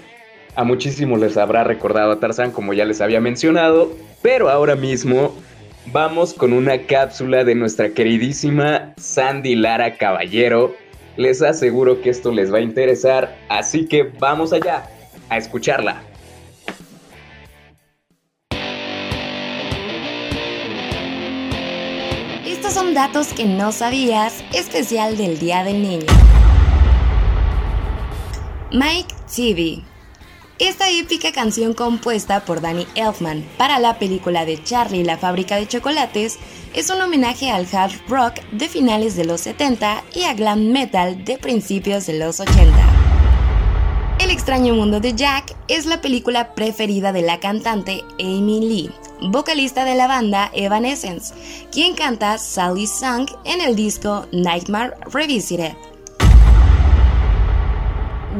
A 0.54 0.64
muchísimos 0.64 1.20
les 1.20 1.36
habrá 1.36 1.64
recordado 1.64 2.12
a 2.12 2.18
Tarzan, 2.18 2.52
como 2.52 2.72
ya 2.72 2.86
les 2.86 3.02
había 3.02 3.20
mencionado, 3.20 3.92
pero 4.22 4.48
ahora 4.48 4.74
mismo 4.74 5.36
vamos 5.92 6.32
con 6.32 6.54
una 6.54 6.78
cápsula 6.86 7.44
de 7.44 7.54
nuestra 7.54 7.90
queridísima 7.90 8.94
Sandy 8.96 9.54
Lara 9.54 9.98
Caballero. 9.98 10.74
Les 11.18 11.42
aseguro 11.42 12.00
que 12.00 12.08
esto 12.08 12.32
les 12.32 12.50
va 12.50 12.56
a 12.56 12.62
interesar, 12.62 13.36
así 13.50 13.84
que 13.84 14.04
vamos 14.18 14.54
allá 14.54 14.88
a 15.28 15.36
escucharla. 15.36 16.02
Datos 22.96 23.34
que 23.34 23.44
no 23.44 23.72
sabías, 23.72 24.42
especial 24.54 25.18
del 25.18 25.38
Día 25.38 25.62
del 25.64 25.82
Niño. 25.82 26.06
Mike 28.72 29.14
TV 29.26 29.82
esta 30.58 30.88
épica 30.88 31.30
canción 31.32 31.74
compuesta 31.74 32.46
por 32.46 32.62
Danny 32.62 32.86
Elfman 32.94 33.46
para 33.58 33.78
la 33.78 33.98
película 33.98 34.46
de 34.46 34.62
Charlie 34.64 35.04
la 35.04 35.18
fábrica 35.18 35.56
de 35.56 35.68
chocolates 35.68 36.38
es 36.72 36.88
un 36.88 37.02
homenaje 37.02 37.50
al 37.50 37.68
hard 37.70 37.92
rock 38.08 38.40
de 38.52 38.70
finales 38.70 39.16
de 39.16 39.26
los 39.26 39.42
70 39.42 40.02
y 40.14 40.22
a 40.22 40.32
glam 40.32 40.72
metal 40.72 41.22
de 41.26 41.36
principios 41.36 42.06
de 42.06 42.18
los 42.18 42.40
80. 42.40 43.05
El 44.26 44.32
extraño 44.32 44.74
mundo 44.74 44.98
de 44.98 45.14
Jack 45.14 45.54
es 45.68 45.86
la 45.86 46.00
película 46.00 46.52
preferida 46.56 47.12
de 47.12 47.22
la 47.22 47.38
cantante 47.38 48.02
Amy 48.18 48.58
Lee, 48.58 48.90
vocalista 49.30 49.84
de 49.84 49.94
la 49.94 50.08
banda 50.08 50.50
Evanescence, 50.52 51.32
quien 51.70 51.94
canta 51.94 52.36
Sally 52.36 52.88
Song 52.88 53.28
en 53.44 53.60
el 53.60 53.76
disco 53.76 54.26
Nightmare 54.32 54.94
Revisited. 55.12 55.74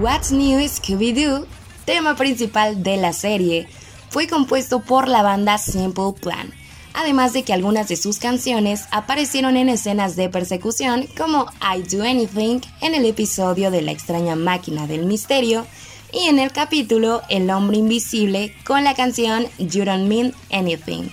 What's 0.01 0.33
New 0.33 0.59
Scooby-Doo 0.59 1.47
tema 1.85 2.17
principal 2.17 2.83
de 2.83 2.97
la 2.97 3.13
serie, 3.13 3.69
fue 4.11 4.27
compuesto 4.27 4.81
por 4.81 5.07
la 5.07 5.23
banda 5.23 5.57
Simple 5.57 6.15
Plan, 6.21 6.53
además 6.97 7.35
de 7.35 7.45
que 7.45 7.53
algunas 7.53 7.89
de 7.89 7.97
sus 7.97 8.19
canciones 8.19 8.87
aparecieron 8.91 9.57
en 9.57 9.69
escenas 9.69 10.17
de 10.17 10.31
persecución 10.31 11.07
como 11.17 11.47
I 11.61 11.83
Do 11.83 12.03
Anything 12.03 12.61
en 12.81 12.95
el 12.95 13.05
episodio 13.05 13.71
de 13.71 13.83
La 13.83 13.93
extraña 13.93 14.35
máquina 14.35 14.87
del 14.87 15.05
misterio 15.05 15.67
y 16.13 16.29
en 16.29 16.39
el 16.39 16.53
capítulo 16.53 17.21
El 17.29 17.51
hombre 17.51 17.77
invisible 17.77 18.55
con 18.65 18.83
la 18.83 18.95
canción 18.95 19.47
You 19.59 19.85
Don't 19.85 20.09
Mean 20.09 20.33
Anything. 20.51 21.11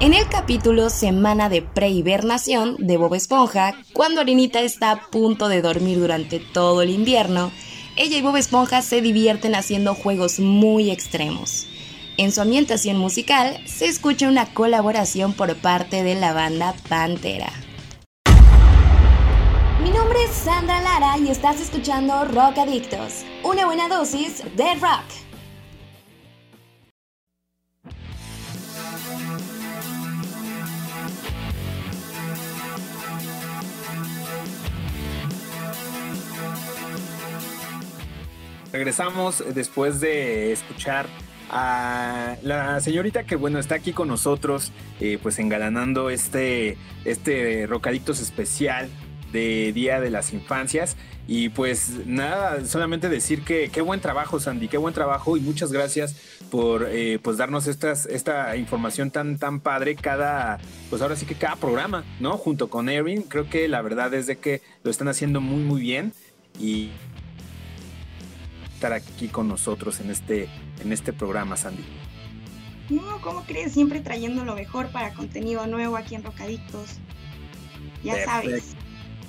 En 0.00 0.14
el 0.14 0.28
capítulo 0.28 0.88
Semana 0.88 1.48
de 1.48 1.60
Prehibernación 1.60 2.76
de 2.78 2.96
Bob 2.96 3.14
Esponja, 3.14 3.74
cuando 3.92 4.20
Arenita 4.20 4.60
está 4.60 4.92
a 4.92 5.10
punto 5.10 5.48
de 5.48 5.60
dormir 5.60 5.98
durante 5.98 6.38
todo 6.38 6.82
el 6.82 6.90
invierno, 6.90 7.50
ella 7.96 8.16
y 8.16 8.22
Bob 8.22 8.36
Esponja 8.36 8.80
se 8.82 9.02
divierten 9.02 9.56
haciendo 9.56 9.96
juegos 9.96 10.38
muy 10.38 10.92
extremos. 10.92 11.66
En 12.20 12.32
su 12.32 12.40
ambientación 12.40 12.98
musical 12.98 13.60
se 13.64 13.86
escucha 13.86 14.28
una 14.28 14.52
colaboración 14.52 15.34
por 15.34 15.54
parte 15.54 16.02
de 16.02 16.16
la 16.16 16.32
banda 16.32 16.74
Pantera. 16.88 17.52
Mi 19.80 19.90
nombre 19.90 20.24
es 20.24 20.32
Sandra 20.32 20.80
Lara 20.80 21.16
y 21.18 21.28
estás 21.28 21.60
escuchando 21.60 22.24
Rock 22.24 22.58
Adictos, 22.58 23.24
una 23.44 23.66
buena 23.66 23.86
dosis 23.86 24.42
de 24.56 24.74
rock. 24.74 25.04
Regresamos 38.72 39.44
después 39.54 40.00
de 40.00 40.50
escuchar 40.50 41.06
a 41.50 42.36
la 42.42 42.80
señorita 42.80 43.24
que 43.24 43.36
bueno 43.36 43.58
está 43.58 43.76
aquí 43.76 43.92
con 43.92 44.08
nosotros, 44.08 44.72
eh, 45.00 45.18
pues 45.22 45.38
engalanando 45.38 46.10
este, 46.10 46.76
este 47.04 47.66
Rocadictos 47.66 48.20
especial 48.20 48.88
de 49.32 49.72
Día 49.72 50.00
de 50.00 50.10
las 50.10 50.32
Infancias. 50.32 50.96
Y 51.26 51.50
pues 51.50 52.06
nada, 52.06 52.64
solamente 52.64 53.10
decir 53.10 53.42
que 53.44 53.68
qué 53.70 53.82
buen 53.82 54.00
trabajo, 54.00 54.40
Sandy, 54.40 54.68
qué 54.68 54.78
buen 54.78 54.94
trabajo 54.94 55.36
y 55.36 55.40
muchas 55.40 55.72
gracias 55.72 56.16
por 56.50 56.86
eh, 56.88 57.18
pues 57.22 57.36
darnos 57.36 57.66
esta 57.66 58.56
información 58.56 59.10
tan, 59.10 59.38
tan 59.38 59.60
padre 59.60 59.94
cada, 59.94 60.58
pues 60.88 61.02
ahora 61.02 61.16
sí 61.16 61.26
que 61.26 61.34
cada 61.34 61.56
programa, 61.56 62.04
¿no? 62.18 62.38
Junto 62.38 62.70
con 62.70 62.88
Erin, 62.88 63.22
creo 63.22 63.50
que 63.50 63.68
la 63.68 63.82
verdad 63.82 64.14
es 64.14 64.26
de 64.26 64.38
que 64.38 64.62
lo 64.84 64.90
están 64.90 65.08
haciendo 65.08 65.42
muy, 65.42 65.62
muy 65.62 65.82
bien. 65.82 66.14
Y 66.58 66.90
estar 68.78 68.92
aquí 68.92 69.26
con 69.26 69.48
nosotros 69.48 69.98
en 69.98 70.08
este, 70.08 70.48
en 70.80 70.92
este 70.92 71.12
programa, 71.12 71.56
Sandy. 71.56 71.84
No, 72.90 73.20
¿cómo 73.20 73.44
crees? 73.44 73.72
Siempre 73.72 74.00
trayendo 74.00 74.44
lo 74.44 74.54
mejor 74.54 74.88
para 74.88 75.12
contenido 75.12 75.66
nuevo 75.66 75.96
aquí 75.96 76.14
en 76.14 76.24
Rocadictos. 76.24 76.96
Ya 78.02 78.24
sabes. 78.24 78.74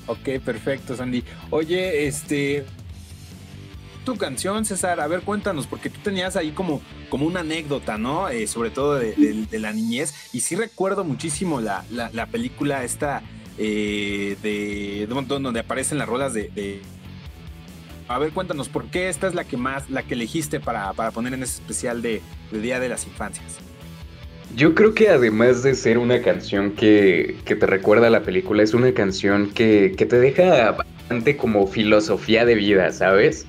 Ok, 0.07 0.39
perfecto, 0.43 0.95
Sandy. 0.95 1.23
Oye, 1.49 2.07
este. 2.07 2.65
Tu 4.05 4.15
canción, 4.17 4.65
César, 4.65 5.01
a 5.01 5.07
ver, 5.07 5.21
cuéntanos, 5.21 5.67
porque 5.67 5.89
tú 5.89 5.99
tenías 6.01 6.35
ahí 6.35 6.51
como, 6.51 6.81
como 7.09 7.25
una 7.25 7.41
anécdota, 7.41 7.97
¿no? 7.97 8.29
Eh, 8.29 8.47
sobre 8.47 8.71
todo 8.71 8.95
de, 8.95 9.45
la 9.51 9.73
niñez. 9.73 10.13
Y 10.33 10.39
sí 10.39 10.55
recuerdo 10.55 11.03
muchísimo 11.03 11.59
la, 11.59 11.83
la, 11.91 12.25
película 12.27 12.83
esta 12.83 13.21
eh, 13.57 14.37
de, 14.41 15.05
donde 15.07 15.59
aparecen 15.59 15.97
las 15.97 16.07
rolas 16.07 16.33
de 16.33 16.81
a 18.09 18.17
ver, 18.17 18.31
cuéntanos, 18.31 18.69
¿por 18.69 18.85
qué 18.85 19.07
esta 19.07 19.27
es 19.27 19.35
la 19.35 19.43
que 19.43 19.55
más, 19.55 19.87
la 19.91 20.01
que 20.01 20.15
elegiste 20.15 20.59
para, 20.59 20.91
poner 21.11 21.33
en 21.35 21.43
ese 21.43 21.61
especial 21.61 22.01
de, 22.01 22.21
Día 22.51 22.79
de 22.79 22.89
las 22.89 23.05
Infancias? 23.05 23.59
Yo 24.55 24.73
creo 24.73 24.95
que 24.95 25.09
además 25.09 25.61
de 25.61 25.75
ser 25.75 25.99
una 25.99 26.19
canción 26.23 26.71
que, 26.71 27.37
te 27.45 27.65
recuerda 27.67 28.07
a 28.07 28.09
la 28.09 28.23
película, 28.23 28.63
es 28.63 28.73
una 28.73 28.91
canción 28.95 29.51
que, 29.51 29.93
te 29.95 30.19
deja 30.19 30.71
bastante 30.71 31.37
como 31.37 31.67
filosofía 31.67 32.45
de 32.45 32.55
vida, 32.55 32.91
¿sabes? 32.91 33.45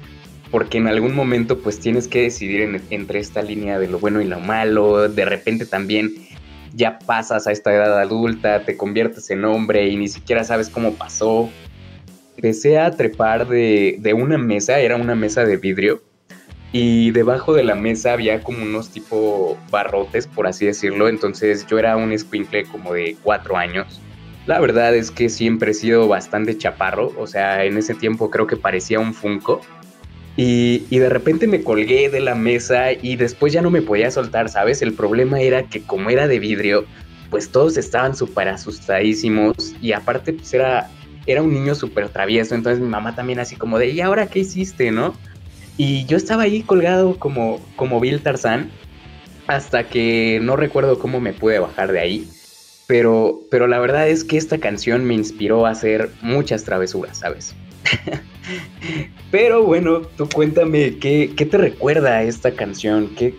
Porque 0.50 0.76
en 0.76 0.88
algún 0.88 1.14
momento 1.14 1.58
pues 1.60 1.80
tienes 1.80 2.06
que 2.06 2.20
decidir 2.22 2.82
entre 2.90 3.18
esta 3.18 3.40
línea 3.40 3.78
de 3.78 3.88
lo 3.88 3.98
bueno 3.98 4.20
y 4.20 4.26
lo 4.26 4.40
malo, 4.40 5.08
de 5.08 5.24
repente 5.24 5.64
también 5.64 6.12
ya 6.74 6.98
pasas 6.98 7.46
a 7.46 7.52
esta 7.52 7.72
edad 7.72 7.98
adulta, 7.98 8.62
te 8.66 8.76
conviertes 8.76 9.30
en 9.30 9.42
hombre 9.46 9.88
y 9.88 9.96
ni 9.96 10.08
siquiera 10.08 10.44
sabes 10.44 10.68
cómo 10.68 10.92
pasó 10.92 11.48
empecé 12.40 12.78
a 12.78 12.90
trepar 12.90 13.46
de, 13.46 14.14
una 14.16 14.38
mesa, 14.38 14.78
era 14.78 14.96
una 14.96 15.14
mesa 15.14 15.44
de 15.44 15.58
vidrio, 15.58 16.02
y 16.72 17.10
debajo 17.10 17.52
de 17.52 17.64
la 17.64 17.74
mesa 17.74 18.14
había 18.14 18.42
como 18.42 18.62
unos 18.62 18.88
tipo 18.88 19.58
barrotes, 19.70 20.26
por 20.26 20.46
así 20.46 20.64
decirlo, 20.64 21.08
entonces 21.08 21.66
yo 21.66 21.78
era 21.78 21.98
un 21.98 22.18
squinkle 22.18 22.64
como 22.64 22.94
de 22.94 23.14
cuatro 23.22 23.58
años. 23.58 24.00
La 24.46 24.58
verdad 24.58 24.96
es 24.96 25.10
que 25.10 25.28
siempre 25.28 25.72
he 25.72 25.74
sido 25.74 26.08
bastante 26.08 26.56
chaparro, 26.56 27.12
o 27.18 27.26
sea, 27.26 27.66
en 27.66 27.76
ese 27.76 27.94
tiempo 27.94 28.30
creo 28.30 28.46
que 28.46 28.56
parecía 28.56 29.00
un 29.00 29.12
Funko. 29.12 29.60
Y, 30.36 30.84
y, 30.88 30.98
de 30.98 31.10
repente 31.10 31.46
me 31.46 31.62
colgué 31.62 32.08
de 32.08 32.20
la 32.20 32.34
mesa 32.34 32.92
y 32.92 33.16
después 33.16 33.52
ya 33.52 33.60
no 33.60 33.70
me 33.70 33.82
podía 33.82 34.10
soltar, 34.10 34.48
¿sabes? 34.48 34.80
El 34.80 34.94
problema 34.94 35.40
era 35.40 35.64
que 35.64 35.82
como 35.82 36.08
era 36.08 36.28
de 36.28 36.38
vidrio, 36.38 36.86
pues 37.28 37.50
todos 37.50 37.76
estaban 37.76 38.16
súper 38.16 38.48
asustadísimos 38.48 39.74
y 39.82 39.92
aparte 39.92 40.32
pues 40.32 40.54
era 40.54 40.88
era 41.26 41.42
un 41.42 41.52
niño 41.52 41.74
súper 41.74 42.08
travieso, 42.08 42.54
entonces 42.54 42.80
mi 42.80 42.88
mamá 42.88 43.14
también 43.14 43.40
así 43.40 43.56
como 43.56 43.78
de, 43.78 43.90
¿y 43.90 44.00
ahora 44.00 44.26
qué 44.26 44.40
hiciste, 44.40 44.90
no? 44.90 45.14
Y 45.76 46.04
yo 46.06 46.16
estaba 46.16 46.42
ahí 46.42 46.62
colgado 46.62 47.18
como, 47.18 47.60
como 47.76 48.00
Bill 48.00 48.20
Tarzán, 48.20 48.70
hasta 49.46 49.88
que 49.88 50.38
no 50.42 50.56
recuerdo 50.56 50.98
cómo 50.98 51.20
me 51.20 51.32
pude 51.32 51.58
bajar 51.58 51.92
de 51.92 52.00
ahí. 52.00 52.28
Pero, 52.86 53.40
pero 53.50 53.66
la 53.66 53.78
verdad 53.78 54.08
es 54.08 54.24
que 54.24 54.36
esta 54.36 54.58
canción 54.58 55.04
me 55.04 55.14
inspiró 55.14 55.66
a 55.66 55.70
hacer 55.70 56.10
muchas 56.22 56.64
travesuras, 56.64 57.18
¿sabes? 57.18 57.54
pero 59.30 59.64
bueno, 59.64 60.02
tú 60.02 60.28
cuéntame, 60.28 60.98
¿qué, 60.98 61.32
qué 61.36 61.46
te 61.46 61.56
recuerda 61.56 62.22
esta 62.22 62.52
canción? 62.52 63.08
¿Qué, 63.16 63.34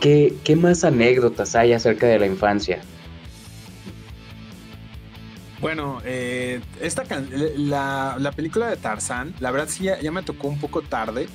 qué, 0.00 0.34
¿Qué 0.42 0.56
más 0.56 0.84
anécdotas 0.84 1.54
hay 1.54 1.74
acerca 1.74 2.06
de 2.06 2.18
la 2.18 2.26
infancia? 2.26 2.80
Bueno, 5.62 6.02
eh, 6.04 6.60
esta 6.80 7.04
la, 7.56 8.16
la, 8.18 8.32
película 8.32 8.68
de 8.68 8.76
Tarzán, 8.76 9.32
la 9.38 9.52
verdad 9.52 9.68
sí 9.68 9.84
ya, 9.84 10.10
me 10.10 10.24
tocó 10.24 10.48
un 10.48 10.58
poco 10.58 10.82
tarde, 10.82 11.28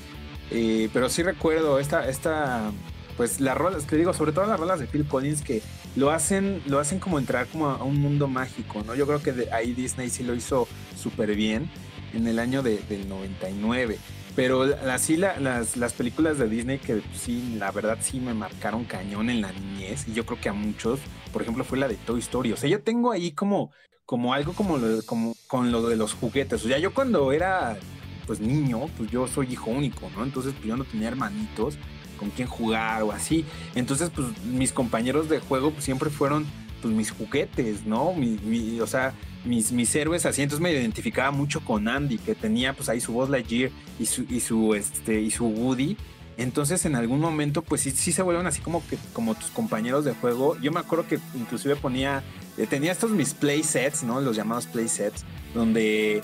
eh, 0.51 0.89
pero 0.91 1.07
sí 1.07 1.23
recuerdo 1.23 1.79
esta, 1.79 2.09
esta, 2.09 2.73
pues 3.15 3.39
las 3.39 3.57
rolas, 3.57 3.87
te 3.87 3.95
digo, 3.95 4.11
sobre 4.11 4.33
todo 4.33 4.45
las 4.45 4.59
rolas 4.59 4.81
de 4.81 4.87
Phil 4.87 5.07
Collins 5.07 5.41
que 5.41 5.61
lo 5.95 6.11
hacen, 6.11 6.61
lo 6.65 6.79
hacen 6.79 6.99
como 6.99 7.19
entrar 7.19 7.47
como 7.47 7.69
a 7.69 7.83
un 7.85 8.01
mundo 8.01 8.27
mágico, 8.27 8.83
¿no? 8.85 8.95
Yo 8.95 9.07
creo 9.07 9.23
que 9.23 9.47
ahí 9.53 9.71
Disney 9.71 10.09
sí 10.09 10.23
lo 10.23 10.35
hizo 10.35 10.67
súper 11.01 11.33
bien 11.33 11.71
en 12.13 12.27
el 12.27 12.39
año 12.39 12.61
de, 12.61 12.79
del 12.89 13.07
99. 13.07 13.97
Pero 14.35 14.63
así 14.91 15.17
las, 15.17 15.77
las 15.77 15.93
películas 15.93 16.37
de 16.37 16.47
Disney 16.47 16.77
que 16.77 17.01
sí, 17.13 17.55
la 17.57 17.71
verdad 17.71 17.97
sí 18.01 18.19
me 18.19 18.35
marcaron 18.35 18.83
cañón 18.83 19.29
en 19.29 19.41
la 19.41 19.51
niñez. 19.53 20.07
Y 20.07 20.13
yo 20.13 20.25
creo 20.27 20.39
que 20.39 20.49
a 20.49 20.53
muchos, 20.53 20.99
por 21.33 21.41
ejemplo, 21.41 21.63
fue 21.63 21.79
la 21.79 21.87
de 21.87 21.95
Toy 21.95 22.19
Story. 22.19 22.51
O 22.51 22.57
sea, 22.57 22.69
yo 22.69 22.81
tengo 22.83 23.11
ahí 23.11 23.31
como 23.31 23.71
como 24.07 24.33
algo 24.33 24.53
como, 24.53 24.79
como 25.05 25.35
con 25.47 25.71
lo 25.71 25.87
de 25.87 25.97
los 25.97 26.13
juguetes. 26.13 26.65
O 26.65 26.67
sea, 26.67 26.79
yo 26.79 26.93
cuando 26.93 27.31
era 27.31 27.77
pues 28.25 28.39
niño, 28.39 28.87
pues 28.97 29.11
yo 29.11 29.27
soy 29.27 29.53
hijo 29.53 29.69
único, 29.69 30.09
¿no? 30.15 30.23
Entonces 30.23 30.53
pues 30.53 30.65
yo 30.65 30.75
no 30.75 30.85
tenía 30.85 31.09
hermanitos. 31.09 31.77
con 32.17 32.31
quién 32.31 32.47
jugar 32.47 33.03
o 33.03 33.11
así. 33.11 33.45
Entonces, 33.75 34.09
pues 34.09 34.27
mis 34.43 34.71
compañeros 34.71 35.29
de 35.29 35.39
juego 35.39 35.71
pues, 35.71 35.83
siempre 35.83 36.09
fueron 36.09 36.45
pues 36.81 36.93
mis 36.93 37.11
juguetes, 37.11 37.85
¿no? 37.85 38.13
Mi, 38.13 38.79
o 38.79 38.87
sea, 38.87 39.13
mis, 39.45 39.71
mis 39.71 39.93
héroes 39.95 40.25
así. 40.25 40.41
Entonces 40.41 40.63
me 40.63 40.71
identificaba 40.71 41.31
mucho 41.31 41.59
con 41.61 41.87
Andy, 41.87 42.17
que 42.17 42.33
tenía 42.33 42.73
pues 42.73 42.89
ahí 42.89 43.01
su 43.01 43.13
Buzz 43.13 43.29
Lightyear 43.29 43.71
y 43.99 44.05
su, 44.05 44.25
y 44.29 44.39
su, 44.39 44.73
este, 44.73 45.21
y 45.21 45.31
su 45.31 45.45
Woody. 45.45 45.97
Entonces 46.37 46.85
en 46.85 46.95
algún 46.95 47.19
momento 47.19 47.61
pues 47.63 47.81
sí, 47.81 47.91
sí 47.91 48.11
se 48.11 48.21
vuelven 48.21 48.45
así 48.45 48.61
como 48.61 48.85
que 48.87 48.97
como 49.13 49.35
tus 49.35 49.49
compañeros 49.49 50.05
de 50.05 50.13
juego. 50.13 50.57
Yo 50.59 50.71
me 50.71 50.79
acuerdo 50.79 51.07
que 51.07 51.19
inclusive 51.35 51.75
ponía, 51.75 52.23
eh, 52.57 52.67
tenía 52.67 52.91
estos 52.91 53.11
mis 53.11 53.33
play 53.33 53.63
sets, 53.63 54.03
¿no? 54.03 54.21
Los 54.21 54.35
llamados 54.35 54.67
play 54.67 54.87
sets, 54.87 55.25
donde 55.53 56.21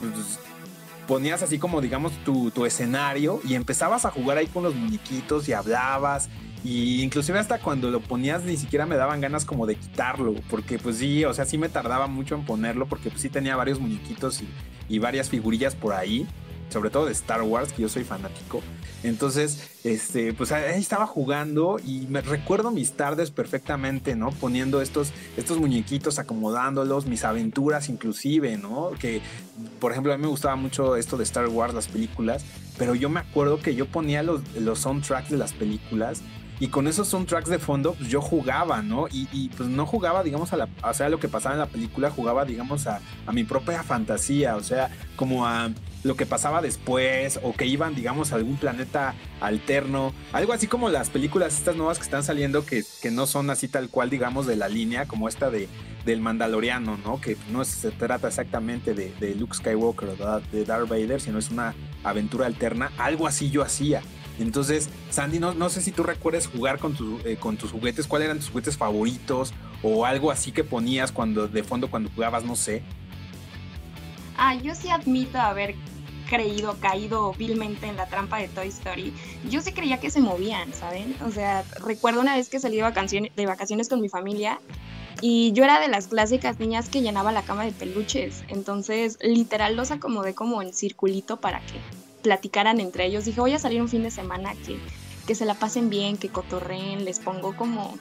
pues, 0.00 0.38
ponías 1.08 1.42
así 1.42 1.58
como 1.58 1.80
digamos 1.80 2.12
tu, 2.24 2.50
tu 2.50 2.66
escenario 2.66 3.40
y 3.44 3.54
empezabas 3.54 4.04
a 4.04 4.10
jugar 4.10 4.38
ahí 4.38 4.46
con 4.46 4.62
los 4.62 4.74
muñequitos 4.74 5.48
y 5.48 5.52
hablabas 5.52 6.28
y 6.66 7.02
inclusive 7.02 7.38
hasta 7.38 7.60
cuando 7.60 7.92
lo 7.92 8.00
ponías 8.00 8.42
ni 8.42 8.56
siquiera 8.56 8.86
me 8.86 8.96
daban 8.96 9.20
ganas 9.20 9.44
como 9.44 9.66
de 9.66 9.76
quitarlo, 9.76 10.34
porque 10.50 10.80
pues 10.80 10.96
sí, 10.96 11.24
o 11.24 11.32
sea, 11.32 11.44
sí 11.44 11.58
me 11.58 11.68
tardaba 11.68 12.08
mucho 12.08 12.34
en 12.34 12.44
ponerlo, 12.44 12.86
porque 12.86 13.08
pues 13.08 13.22
sí 13.22 13.28
tenía 13.28 13.54
varios 13.54 13.78
muñequitos 13.78 14.42
y, 14.88 14.98
varias 14.98 15.28
figurillas 15.28 15.76
por 15.76 15.94
ahí, 15.94 16.26
sobre 16.68 16.90
todo 16.90 17.06
de 17.06 17.12
Star 17.12 17.42
Wars, 17.42 17.72
que 17.72 17.82
yo 17.82 17.88
soy 17.88 18.02
fanático. 18.02 18.62
Entonces, 19.08 19.70
este, 19.84 20.32
pues 20.32 20.52
ahí 20.52 20.80
estaba 20.80 21.06
jugando 21.06 21.78
y 21.84 22.06
me 22.08 22.20
recuerdo 22.20 22.70
mis 22.70 22.92
tardes 22.92 23.30
perfectamente, 23.30 24.16
¿no? 24.16 24.30
Poniendo 24.30 24.82
estos, 24.82 25.12
estos 25.36 25.58
muñequitos, 25.58 26.18
acomodándolos, 26.18 27.06
mis 27.06 27.24
aventuras 27.24 27.88
inclusive, 27.88 28.56
¿no? 28.56 28.90
Que, 28.98 29.20
por 29.78 29.92
ejemplo, 29.92 30.12
a 30.12 30.16
mí 30.16 30.22
me 30.22 30.28
gustaba 30.28 30.56
mucho 30.56 30.96
esto 30.96 31.16
de 31.16 31.24
Star 31.24 31.48
Wars, 31.48 31.74
las 31.74 31.88
películas, 31.88 32.44
pero 32.78 32.94
yo 32.94 33.08
me 33.08 33.20
acuerdo 33.20 33.60
que 33.60 33.74
yo 33.74 33.86
ponía 33.86 34.22
los, 34.22 34.42
los 34.56 34.80
soundtracks 34.80 35.30
de 35.30 35.36
las 35.36 35.52
películas 35.52 36.22
y 36.58 36.68
con 36.68 36.86
esos 36.86 37.08
soundtracks 37.08 37.50
de 37.50 37.58
fondo, 37.58 37.94
pues 37.94 38.08
yo 38.08 38.22
jugaba, 38.22 38.80
¿no? 38.80 39.06
Y, 39.12 39.50
pues 39.50 39.68
no 39.68 39.84
jugaba, 39.84 40.22
digamos, 40.22 40.52
a 40.52 40.56
la, 40.56 40.68
o 40.82 40.94
sea, 40.94 41.08
lo 41.08 41.20
que 41.20 41.28
pasaba 41.28 41.54
en 41.54 41.60
la 41.60 41.66
película, 41.66 42.10
jugaba, 42.10 42.44
digamos, 42.44 42.86
a, 42.86 43.00
a 43.26 43.32
mi 43.32 43.44
propia 43.44 43.82
fantasía, 43.82 44.56
o 44.56 44.62
sea, 44.62 44.90
como 45.16 45.46
a 45.46 45.70
lo 46.06 46.16
que 46.16 46.24
pasaba 46.24 46.62
después 46.62 47.40
o 47.42 47.52
que 47.52 47.66
iban, 47.66 47.94
digamos, 47.94 48.32
a 48.32 48.36
algún 48.36 48.56
planeta 48.56 49.14
alterno. 49.40 50.14
Algo 50.32 50.52
así 50.52 50.66
como 50.66 50.88
las 50.88 51.10
películas 51.10 51.58
estas 51.58 51.76
nuevas 51.76 51.98
que 51.98 52.04
están 52.04 52.22
saliendo 52.22 52.64
que, 52.64 52.84
que 53.02 53.10
no 53.10 53.26
son 53.26 53.50
así 53.50 53.68
tal 53.68 53.90
cual, 53.90 54.08
digamos, 54.08 54.46
de 54.46 54.56
la 54.56 54.68
línea, 54.68 55.06
como 55.06 55.28
esta 55.28 55.50
de, 55.50 55.68
del 56.04 56.20
Mandaloriano, 56.20 56.96
¿no? 56.98 57.20
Que 57.20 57.36
no 57.50 57.64
se 57.64 57.90
trata 57.90 58.28
exactamente 58.28 58.94
de, 58.94 59.34
Luke 59.34 59.54
Skywalker 59.54 60.08
o 60.08 60.40
de 60.52 60.64
Darth 60.64 60.88
Vader, 60.88 61.20
sino 61.20 61.38
es 61.38 61.50
una 61.50 61.74
aventura 62.04 62.46
alterna. 62.46 62.92
Algo 62.96 63.26
así 63.26 63.50
yo 63.50 63.62
hacía. 63.62 64.00
Entonces, 64.38 64.88
Sandy, 65.10 65.38
no, 65.38 65.54
no 65.54 65.68
sé 65.68 65.82
si 65.82 65.92
tú 65.92 66.02
recuerdas 66.02 66.46
jugar 66.46 66.78
con, 66.78 66.96
eh, 67.24 67.36
con 67.38 67.56
tus 67.56 67.72
juguetes, 67.72 68.06
cuáles 68.06 68.26
eran 68.26 68.38
tus 68.38 68.50
juguetes 68.50 68.76
favoritos 68.76 69.52
o 69.82 70.06
algo 70.06 70.30
así 70.30 70.52
que 70.52 70.62
ponías 70.62 71.10
cuando 71.10 71.48
de 71.48 71.62
fondo 71.64 71.90
cuando 71.90 72.10
jugabas, 72.10 72.44
no 72.44 72.54
sé. 72.54 72.82
Ah, 74.36 74.54
yo 74.54 74.74
sí 74.74 74.90
admito 74.90 75.38
haber 75.38 75.74
creído, 76.28 76.76
caído 76.80 77.32
vilmente 77.32 77.86
en 77.86 77.96
la 77.96 78.06
trampa 78.06 78.38
de 78.38 78.48
Toy 78.48 78.68
Story. 78.68 79.12
Yo 79.48 79.60
sí 79.60 79.72
creía 79.72 79.98
que 79.98 80.10
se 80.10 80.20
movían, 80.20 80.72
¿saben? 80.74 81.16
O 81.24 81.30
sea, 81.30 81.64
recuerdo 81.84 82.20
una 82.20 82.36
vez 82.36 82.48
que 82.48 82.60
salí 82.60 82.76
de 82.76 82.82
vacaciones, 82.82 83.34
de 83.34 83.46
vacaciones 83.46 83.88
con 83.88 84.00
mi 84.00 84.08
familia 84.08 84.60
y 85.20 85.52
yo 85.52 85.64
era 85.64 85.80
de 85.80 85.88
las 85.88 86.08
clásicas 86.08 86.58
niñas 86.58 86.88
que 86.88 87.00
llenaba 87.00 87.32
la 87.32 87.42
cama 87.42 87.64
de 87.64 87.72
peluches. 87.72 88.44
Entonces, 88.48 89.18
literal 89.22 89.76
los 89.76 89.90
acomodé 89.90 90.34
como 90.34 90.60
en 90.62 90.72
circulito 90.74 91.38
para 91.38 91.60
que 91.60 91.80
platicaran 92.22 92.80
entre 92.80 93.06
ellos. 93.06 93.24
Dije, 93.24 93.40
voy 93.40 93.52
a 93.52 93.58
salir 93.58 93.80
un 93.80 93.88
fin 93.88 94.02
de 94.02 94.10
semana 94.10 94.52
que, 94.66 94.78
que 95.26 95.34
se 95.34 95.46
la 95.46 95.54
pasen 95.54 95.88
bien, 95.88 96.18
que 96.18 96.28
cotorreen, 96.28 97.04
les 97.04 97.20
pongo 97.20 97.56
como 97.56 97.94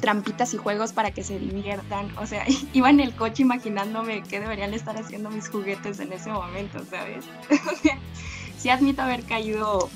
trampitas 0.00 0.54
y 0.54 0.56
juegos 0.56 0.92
para 0.92 1.10
que 1.10 1.22
se 1.22 1.38
diviertan. 1.38 2.16
O 2.18 2.26
sea, 2.26 2.44
iba 2.72 2.90
en 2.90 3.00
el 3.00 3.14
coche 3.14 3.42
imaginándome 3.42 4.22
qué 4.22 4.40
deberían 4.40 4.74
estar 4.74 4.96
haciendo 4.96 5.30
mis 5.30 5.48
juguetes 5.48 6.00
en 6.00 6.12
ese 6.12 6.30
momento, 6.30 6.84
¿sabes? 6.88 7.24
sí 8.58 8.68
admito 8.68 9.02
haber 9.02 9.22
caído 9.24 9.88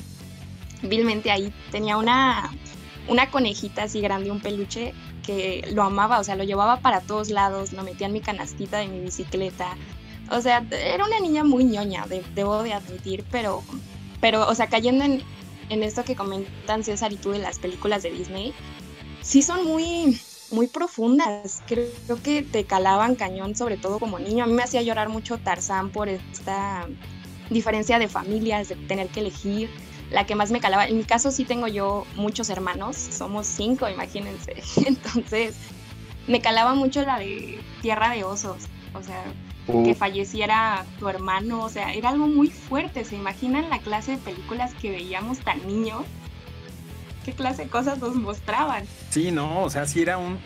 vilmente 0.82 1.30
ahí. 1.30 1.52
Tenía 1.70 1.96
una, 1.96 2.50
una 3.08 3.30
conejita 3.30 3.84
así 3.84 4.00
grande, 4.00 4.30
un 4.30 4.40
peluche 4.40 4.94
que 5.24 5.66
lo 5.72 5.82
amaba, 5.82 6.18
o 6.20 6.24
sea, 6.24 6.36
lo 6.36 6.44
llevaba 6.44 6.80
para 6.80 7.00
todos 7.00 7.30
lados, 7.30 7.72
lo 7.72 7.82
metía 7.82 8.06
en 8.06 8.12
mi 8.12 8.20
canastita 8.20 8.78
de 8.78 8.88
mi 8.88 9.00
bicicleta, 9.00 9.74
o 10.30 10.40
sea, 10.40 10.64
era 10.70 11.04
una 11.04 11.20
niña 11.20 11.44
muy 11.44 11.64
ñoña, 11.64 12.06
debo 12.34 12.62
de 12.62 12.72
admitir, 12.72 13.24
pero, 13.30 13.62
pero, 14.20 14.48
o 14.48 14.54
sea, 14.54 14.68
cayendo 14.68 15.04
en, 15.04 15.22
en 15.68 15.82
esto 15.82 16.04
que 16.04 16.16
comentan 16.16 16.82
César 16.82 17.12
y 17.12 17.16
tú 17.16 17.30
de 17.30 17.38
las 17.38 17.58
películas 17.58 18.02
de 18.02 18.10
Disney, 18.10 18.54
sí 19.24 19.42
son 19.42 19.66
muy, 19.66 20.20
muy 20.50 20.68
profundas. 20.68 21.62
Creo, 21.66 21.88
que 22.22 22.42
te 22.42 22.64
calaban 22.64 23.16
cañón, 23.16 23.56
sobre 23.56 23.76
todo 23.76 23.98
como 23.98 24.18
niño. 24.18 24.44
A 24.44 24.46
mí 24.46 24.52
me 24.52 24.62
hacía 24.62 24.82
llorar 24.82 25.08
mucho 25.08 25.38
Tarzán 25.38 25.90
por 25.90 26.08
esta 26.08 26.86
diferencia 27.50 27.98
de 27.98 28.08
familias, 28.08 28.68
de 28.68 28.76
tener 28.76 29.08
que 29.08 29.20
elegir. 29.20 29.70
La 30.10 30.26
que 30.26 30.34
más 30.34 30.50
me 30.50 30.60
calaba, 30.60 30.86
en 30.86 30.98
mi 30.98 31.04
caso 31.04 31.32
sí 31.32 31.44
tengo 31.44 31.66
yo 31.66 32.04
muchos 32.14 32.50
hermanos, 32.50 32.96
somos 32.96 33.46
cinco, 33.46 33.88
imagínense. 33.88 34.62
Entonces, 34.86 35.56
me 36.28 36.40
calaba 36.40 36.74
mucho 36.74 37.02
la 37.02 37.18
de 37.18 37.58
Tierra 37.80 38.10
de 38.10 38.22
Osos. 38.22 38.68
O 38.94 39.02
sea, 39.02 39.24
que 39.66 39.94
falleciera 39.94 40.84
tu 41.00 41.08
hermano, 41.08 41.64
o 41.64 41.68
sea, 41.68 41.92
era 41.94 42.10
algo 42.10 42.28
muy 42.28 42.48
fuerte. 42.48 43.04
¿Se 43.04 43.16
imaginan 43.16 43.70
la 43.70 43.80
clase 43.80 44.12
de 44.12 44.18
películas 44.18 44.72
que 44.74 44.90
veíamos 44.90 45.38
tan 45.38 45.66
niños? 45.66 46.02
¿Qué 47.24 47.32
clase 47.32 47.64
de 47.64 47.68
cosas 47.68 47.98
nos 47.98 48.14
mostraban? 48.14 48.84
Sí, 49.10 49.30
no, 49.30 49.62
o 49.62 49.70
sea, 49.70 49.86
sí 49.86 50.02
era 50.02 50.18
un, 50.18 50.38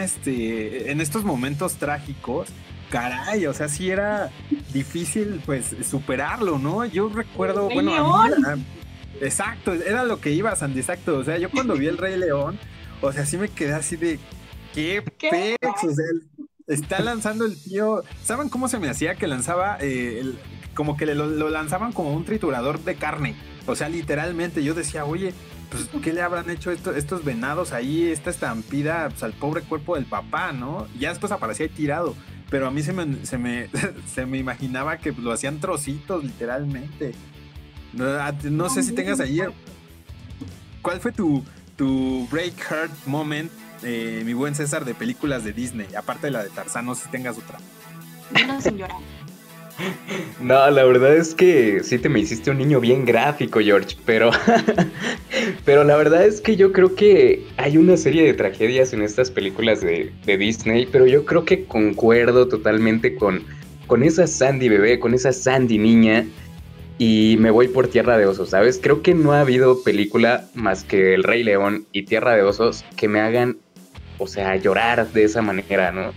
este, 0.00 0.90
en 0.90 1.00
estos 1.00 1.24
momentos 1.24 1.74
trágicos, 1.74 2.48
caray, 2.90 3.46
o 3.46 3.54
sea, 3.54 3.68
sí 3.68 3.90
era 3.90 4.30
difícil, 4.72 5.42
pues, 5.44 5.74
superarlo, 5.88 6.58
¿no? 6.58 6.84
Yo 6.84 7.08
recuerdo, 7.08 7.68
bueno, 7.68 7.92
exacto, 9.20 9.72
era 9.72 10.04
lo 10.04 10.20
que 10.20 10.30
iba, 10.30 10.54
Sandy, 10.54 10.80
exacto, 10.80 11.18
o 11.18 11.24
sea, 11.24 11.38
yo 11.38 11.50
cuando 11.50 11.74
vi 11.74 11.86
el 11.86 11.96
Rey 11.96 12.16
León, 12.16 12.58
o 13.00 13.12
sea, 13.12 13.26
sí 13.26 13.36
me 13.36 13.48
quedé 13.48 13.72
así 13.72 13.96
de, 13.96 14.18
qué, 14.74 15.02
¿Qué? 15.18 15.56
o 15.62 15.90
sea, 15.90 16.04
está 16.68 17.00
lanzando 17.00 17.44
el 17.44 17.60
tío. 17.60 18.02
¿Saben 18.22 18.48
cómo 18.48 18.68
se 18.68 18.78
me 18.78 18.88
hacía 18.88 19.16
que 19.16 19.26
lanzaba 19.26 19.78
eh, 19.80 20.34
como 20.74 20.96
que 20.96 21.06
lo, 21.06 21.50
lanzaban 21.50 21.92
como 21.92 22.12
un 22.12 22.24
triturador 22.24 22.80
de 22.84 22.94
carne? 22.94 23.34
O 23.66 23.74
sea, 23.74 23.88
literalmente 23.88 24.62
yo 24.62 24.74
decía, 24.74 25.04
oye, 25.04 25.34
pues, 25.70 25.88
¿qué 26.02 26.12
le 26.12 26.22
habrán 26.22 26.50
hecho 26.50 26.70
estos 26.70 27.24
venados 27.24 27.72
ahí, 27.72 28.08
esta 28.08 28.30
estampida 28.30 29.08
pues, 29.08 29.22
al 29.22 29.32
pobre 29.32 29.62
cuerpo 29.62 29.96
del 29.96 30.06
papá, 30.06 30.52
¿no? 30.52 30.86
Ya 30.98 31.10
después 31.10 31.32
aparecía 31.32 31.66
ahí 31.66 31.72
tirado. 31.72 32.14
Pero 32.50 32.66
a 32.66 32.70
mí 32.70 32.82
se 32.82 32.92
me, 32.92 33.26
se 33.26 33.36
me, 33.36 33.68
se 34.06 34.26
me 34.26 34.38
imaginaba 34.38 34.98
que 34.98 35.12
lo 35.12 35.32
hacían 35.32 35.60
trocitos, 35.60 36.24
literalmente. 36.24 37.14
No, 37.92 38.04
ah, 38.06 38.32
sé 38.70 38.82
si 38.82 38.92
tengas 38.92 39.20
ahí. 39.20 39.40
¿Cuál 40.82 41.00
fue 41.00 41.12
tu, 41.12 41.44
tu 41.76 42.26
break 42.30 42.54
heart 42.58 42.92
moment 43.06 43.50
eh, 43.82 44.22
mi 44.24 44.32
buen 44.32 44.54
César, 44.54 44.84
de 44.84 44.94
películas 44.94 45.44
de 45.44 45.52
Disney, 45.52 45.86
aparte 45.94 46.28
de 46.28 46.30
la 46.32 46.42
de 46.42 46.50
Tarzán, 46.50 46.86
no 46.86 46.94
sé 46.94 47.04
si 47.04 47.10
tengas 47.10 47.38
otra. 47.38 47.58
No, 50.40 50.70
la 50.70 50.84
verdad 50.84 51.16
es 51.16 51.34
que 51.34 51.80
sí 51.82 51.98
te 51.98 52.08
me 52.08 52.20
hiciste 52.20 52.50
un 52.50 52.58
niño 52.58 52.80
bien 52.80 53.04
gráfico, 53.04 53.60
George, 53.60 53.96
pero, 54.04 54.30
pero 55.64 55.84
la 55.84 55.96
verdad 55.96 56.24
es 56.24 56.40
que 56.40 56.56
yo 56.56 56.72
creo 56.72 56.94
que 56.94 57.44
hay 57.56 57.76
una 57.76 57.96
serie 57.96 58.24
de 58.24 58.34
tragedias 58.34 58.92
en 58.92 59.02
estas 59.02 59.30
películas 59.30 59.80
de, 59.80 60.12
Disney, 60.26 60.86
pero 60.90 61.06
yo 61.06 61.24
creo 61.24 61.44
que 61.44 61.64
concuerdo 61.64 62.48
totalmente 62.48 63.14
con, 63.14 63.42
con 63.86 64.02
esa 64.02 64.26
Sandy 64.26 64.68
bebé, 64.68 64.98
con 64.98 65.14
esa 65.14 65.32
Sandy 65.32 65.78
niña, 65.78 66.26
y 66.98 67.36
me 67.38 67.50
voy 67.50 67.68
por 67.68 67.88
Tierra 67.88 68.18
de 68.18 68.26
Osos, 68.26 68.50
¿sabes? 68.50 68.80
Creo 68.82 69.02
que 69.02 69.14
no 69.14 69.32
ha 69.32 69.40
habido 69.40 69.82
película 69.84 70.48
más 70.54 70.82
que 70.82 71.14
El 71.14 71.22
Rey 71.22 71.44
León 71.44 71.86
y 71.92 72.02
Tierra 72.02 72.34
de 72.34 72.42
Osos 72.42 72.84
que 72.96 73.06
me 73.06 73.20
hagan 73.20 73.58
o 74.18 74.26
sea, 74.26 74.56
llorar 74.56 75.10
de 75.12 75.24
esa 75.24 75.42
manera, 75.42 75.92
¿no? 75.92 76.12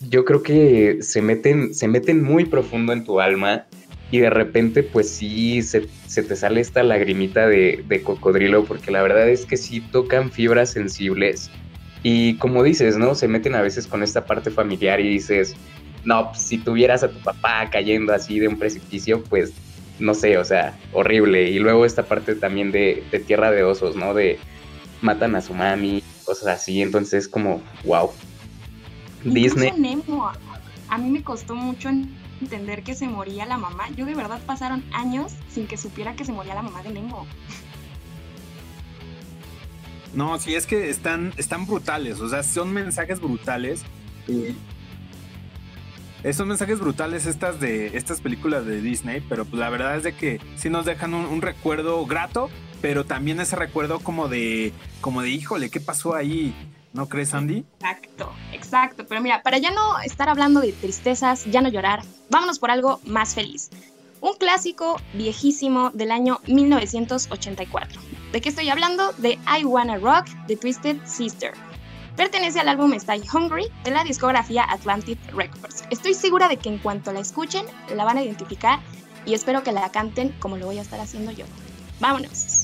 Yo 0.00 0.24
creo 0.24 0.42
que 0.42 0.98
se 1.02 1.22
meten, 1.22 1.74
se 1.74 1.88
meten 1.88 2.22
muy 2.22 2.44
profundo 2.44 2.92
en 2.92 3.04
tu 3.04 3.20
alma 3.20 3.66
y 4.10 4.18
de 4.20 4.30
repente 4.30 4.82
pues 4.82 5.10
sí 5.10 5.60
se, 5.62 5.80
te 5.80 6.36
sale 6.36 6.60
esta 6.60 6.82
lagrimita 6.82 7.46
de, 7.46 8.02
cocodrilo 8.04 8.64
porque 8.64 8.90
la 8.90 9.02
verdad 9.02 9.28
es 9.28 9.44
que 9.44 9.56
sí 9.56 9.80
tocan 9.80 10.30
fibras 10.30 10.70
sensibles 10.70 11.50
y 12.02 12.36
como 12.38 12.62
dices, 12.62 12.96
¿no? 12.96 13.14
Se 13.14 13.26
meten 13.26 13.54
a 13.56 13.62
veces 13.62 13.86
con 13.86 14.02
esta 14.02 14.24
parte 14.24 14.50
familiar 14.50 15.00
y 15.00 15.08
dices, 15.08 15.56
no, 16.04 16.30
pues, 16.30 16.42
si 16.42 16.58
tuvieras 16.58 17.02
a 17.02 17.10
tu 17.10 17.18
papá 17.18 17.68
cayendo 17.70 18.14
así 18.14 18.38
de 18.38 18.46
un 18.46 18.58
precipicio, 18.58 19.22
pues 19.24 19.52
no 19.98 20.14
sé, 20.14 20.38
o 20.38 20.44
sea, 20.44 20.78
horrible. 20.92 21.50
Y 21.50 21.58
luego 21.58 21.84
esta 21.84 22.04
parte 22.04 22.36
también 22.36 22.70
de, 22.70 23.02
de 23.10 23.18
tierra 23.18 23.50
de 23.50 23.64
osos, 23.64 23.96
¿no? 23.96 24.14
De 24.14 24.38
matan 25.00 25.34
a 25.34 25.40
su 25.40 25.54
mami, 25.54 26.04
cosas 26.24 26.46
así, 26.46 26.82
entonces 26.82 27.28
como, 27.28 27.60
wow. 27.84 28.10
Disney. 29.24 29.72
Nemo, 29.76 30.30
a 30.88 30.98
mí 30.98 31.10
me 31.10 31.22
costó 31.22 31.54
mucho 31.54 31.90
entender 32.40 32.82
que 32.82 32.94
se 32.94 33.08
moría 33.08 33.46
la 33.46 33.58
mamá. 33.58 33.88
Yo 33.96 34.06
de 34.06 34.14
verdad 34.14 34.40
pasaron 34.46 34.84
años 34.92 35.32
sin 35.48 35.66
que 35.66 35.76
supiera 35.76 36.14
que 36.14 36.24
se 36.24 36.32
moría 36.32 36.54
la 36.54 36.62
mamá 36.62 36.82
de 36.82 36.90
Nemo. 36.90 37.26
No, 40.14 40.38
sí, 40.38 40.54
es 40.54 40.66
que 40.66 40.88
están, 40.88 41.32
están 41.36 41.66
brutales, 41.66 42.20
o 42.20 42.28
sea, 42.28 42.42
son 42.42 42.72
mensajes 42.72 43.20
brutales. 43.20 43.84
Son 46.32 46.48
mensajes 46.48 46.80
brutales 46.80 47.26
estas 47.26 47.60
de 47.60 47.96
estas 47.96 48.20
películas 48.20 48.66
de 48.66 48.82
Disney, 48.82 49.22
pero 49.28 49.44
pues 49.44 49.60
la 49.60 49.70
verdad 49.70 49.96
es 49.96 50.02
de 50.02 50.14
que 50.14 50.40
sí 50.56 50.68
nos 50.68 50.84
dejan 50.84 51.14
un, 51.14 51.40
recuerdo 51.40 52.04
grato, 52.06 52.50
pero 52.80 53.04
también 53.04 53.40
ese 53.40 53.56
recuerdo 53.56 54.00
como 54.00 54.28
de, 54.28 54.72
como 55.00 55.22
de, 55.22 55.30
híjole, 55.30 55.70
¿qué 55.70 55.80
pasó 55.80 56.14
ahí? 56.14 56.54
¿No 56.98 57.08
crees, 57.08 57.32
Andy? 57.32 57.64
Exacto, 57.78 58.32
exacto. 58.52 59.06
Pero 59.06 59.20
mira, 59.20 59.40
para 59.44 59.58
ya 59.58 59.70
no 59.70 60.00
estar 60.00 60.28
hablando 60.28 60.60
de 60.60 60.72
tristezas, 60.72 61.44
ya 61.44 61.60
no 61.60 61.68
llorar, 61.68 62.02
vámonos 62.28 62.58
por 62.58 62.72
algo 62.72 62.98
más 63.04 63.36
feliz. 63.36 63.70
Un 64.20 64.34
clásico 64.34 65.00
viejísimo 65.14 65.90
del 65.90 66.10
año 66.10 66.40
1984. 66.48 68.00
¿De 68.32 68.40
qué 68.40 68.48
estoy 68.48 68.68
hablando? 68.68 69.12
De 69.12 69.38
I 69.46 69.64
Wanna 69.64 69.98
Rock, 69.98 70.26
The 70.48 70.56
Twisted 70.56 70.96
Sister. 71.06 71.52
Pertenece 72.16 72.58
al 72.58 72.68
álbum 72.68 72.92
Stay 72.94 73.22
Hungry 73.32 73.66
de 73.84 73.92
la 73.92 74.02
discografía 74.02 74.64
Atlantic 74.68 75.20
Records. 75.32 75.84
Estoy 75.90 76.14
segura 76.14 76.48
de 76.48 76.56
que 76.56 76.68
en 76.68 76.78
cuanto 76.78 77.12
la 77.12 77.20
escuchen, 77.20 77.64
la 77.94 78.02
van 78.02 78.18
a 78.18 78.24
identificar 78.24 78.80
y 79.24 79.34
espero 79.34 79.62
que 79.62 79.70
la 79.70 79.88
canten 79.92 80.34
como 80.40 80.56
lo 80.56 80.66
voy 80.66 80.78
a 80.78 80.82
estar 80.82 80.98
haciendo 80.98 81.30
yo. 81.30 81.44
Vámonos. 82.00 82.57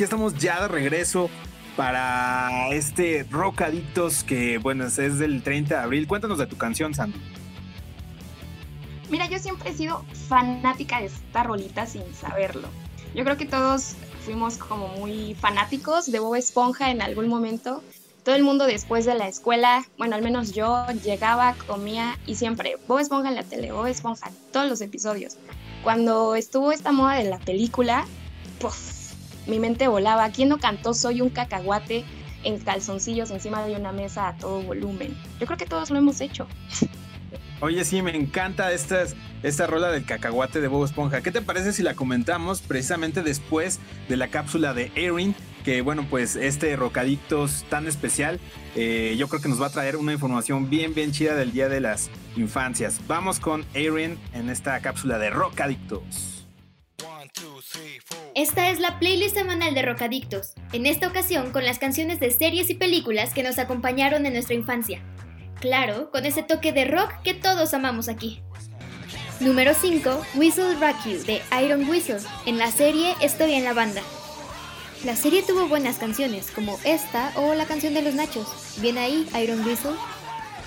Aquí 0.00 0.04
estamos 0.04 0.34
ya 0.38 0.62
de 0.62 0.68
regreso 0.68 1.28
para 1.76 2.70
este 2.70 3.26
Rock 3.30 3.64
que, 4.26 4.56
bueno, 4.56 4.86
es 4.86 4.96
del 4.96 5.42
30 5.42 5.74
de 5.74 5.80
abril. 5.82 6.08
Cuéntanos 6.08 6.38
de 6.38 6.46
tu 6.46 6.56
canción, 6.56 6.94
Sandy. 6.94 7.20
Mira, 9.10 9.28
yo 9.28 9.38
siempre 9.38 9.68
he 9.68 9.74
sido 9.74 10.06
fanática 10.26 11.00
de 11.00 11.08
esta 11.08 11.42
rolita 11.42 11.84
sin 11.84 12.02
saberlo. 12.14 12.66
Yo 13.14 13.24
creo 13.24 13.36
que 13.36 13.44
todos 13.44 13.94
fuimos 14.24 14.56
como 14.56 14.88
muy 14.88 15.34
fanáticos 15.34 16.10
de 16.10 16.18
Bob 16.18 16.36
Esponja 16.36 16.90
en 16.90 17.02
algún 17.02 17.28
momento. 17.28 17.82
Todo 18.24 18.36
el 18.36 18.42
mundo 18.42 18.64
después 18.64 19.04
de 19.04 19.16
la 19.16 19.28
escuela, 19.28 19.84
bueno, 19.98 20.16
al 20.16 20.22
menos 20.22 20.52
yo 20.52 20.86
llegaba, 21.04 21.54
comía 21.66 22.18
y 22.24 22.36
siempre 22.36 22.76
Bob 22.88 23.00
Esponja 23.00 23.28
en 23.28 23.34
la 23.34 23.42
tele, 23.42 23.70
Bob 23.70 23.84
Esponja, 23.84 24.30
todos 24.50 24.66
los 24.66 24.80
episodios. 24.80 25.36
Cuando 25.84 26.36
estuvo 26.36 26.72
esta 26.72 26.90
moda 26.90 27.16
de 27.16 27.24
la 27.24 27.38
película, 27.38 28.06
pues 28.60 28.99
mi 29.46 29.58
mente 29.58 29.88
volaba. 29.88 30.30
¿Quién 30.30 30.48
no 30.48 30.58
cantó 30.58 30.94
Soy 30.94 31.20
un 31.20 31.30
cacahuate 31.30 32.04
en 32.44 32.58
calzoncillos 32.58 33.30
encima 33.30 33.64
de 33.64 33.76
una 33.76 33.92
mesa 33.92 34.28
a 34.28 34.36
todo 34.36 34.62
volumen? 34.62 35.16
Yo 35.38 35.46
creo 35.46 35.58
que 35.58 35.66
todos 35.66 35.90
lo 35.90 35.98
hemos 35.98 36.20
hecho. 36.20 36.46
Oye, 37.62 37.84
sí, 37.84 38.00
me 38.00 38.16
encanta 38.16 38.72
esta, 38.72 39.04
esta 39.42 39.66
rola 39.66 39.90
del 39.90 40.06
cacahuate 40.06 40.62
de 40.62 40.68
Bob 40.68 40.84
Esponja. 40.84 41.20
¿Qué 41.20 41.30
te 41.30 41.42
parece 41.42 41.74
si 41.74 41.82
la 41.82 41.94
comentamos 41.94 42.62
precisamente 42.62 43.22
después 43.22 43.80
de 44.08 44.16
la 44.16 44.28
cápsula 44.28 44.72
de 44.72 44.90
Erin? 44.94 45.34
Que 45.62 45.82
bueno, 45.82 46.06
pues 46.08 46.36
este 46.36 46.74
Rocadictos 46.76 47.66
tan 47.68 47.86
especial, 47.86 48.40
eh, 48.76 49.14
yo 49.18 49.28
creo 49.28 49.42
que 49.42 49.48
nos 49.50 49.60
va 49.60 49.66
a 49.66 49.70
traer 49.70 49.96
una 49.96 50.14
información 50.14 50.70
bien, 50.70 50.94
bien 50.94 51.12
chida 51.12 51.34
del 51.34 51.52
Día 51.52 51.68
de 51.68 51.80
las 51.80 52.08
Infancias. 52.34 52.98
Vamos 53.06 53.40
con 53.40 53.66
Erin 53.74 54.18
en 54.32 54.48
esta 54.48 54.80
cápsula 54.80 55.18
de 55.18 55.28
Rocadictos. 55.28 56.39
Esta 58.34 58.70
es 58.70 58.80
la 58.80 58.98
playlist 58.98 59.36
semanal 59.36 59.74
de 59.74 59.82
Rocadictos, 59.82 60.54
en 60.72 60.86
esta 60.86 61.08
ocasión 61.08 61.52
con 61.52 61.64
las 61.64 61.78
canciones 61.78 62.20
de 62.20 62.30
series 62.30 62.70
y 62.70 62.74
películas 62.74 63.34
que 63.34 63.42
nos 63.42 63.58
acompañaron 63.58 64.24
en 64.26 64.32
nuestra 64.32 64.54
infancia. 64.54 65.02
Claro, 65.60 66.10
con 66.10 66.24
ese 66.24 66.42
toque 66.42 66.72
de 66.72 66.86
rock 66.86 67.12
que 67.22 67.34
todos 67.34 67.74
amamos 67.74 68.08
aquí. 68.08 68.42
Número 69.40 69.72
5. 69.74 70.26
Whistle 70.34 70.74
Rock 70.74 71.04
You 71.04 71.24
de 71.24 71.42
Iron 71.62 71.88
Whistle, 71.88 72.20
en 72.46 72.58
la 72.58 72.70
serie 72.70 73.14
Estoy 73.20 73.54
en 73.54 73.64
la 73.64 73.72
banda. 73.72 74.02
La 75.04 75.16
serie 75.16 75.42
tuvo 75.42 75.66
buenas 75.66 75.98
canciones, 75.98 76.50
como 76.50 76.78
esta 76.84 77.32
o 77.36 77.54
la 77.54 77.64
canción 77.66 77.94
de 77.94 78.02
los 78.02 78.14
Nachos. 78.14 78.78
Bien 78.80 78.98
ahí, 78.98 79.26
Iron 79.42 79.66
Whistle. 79.66 79.92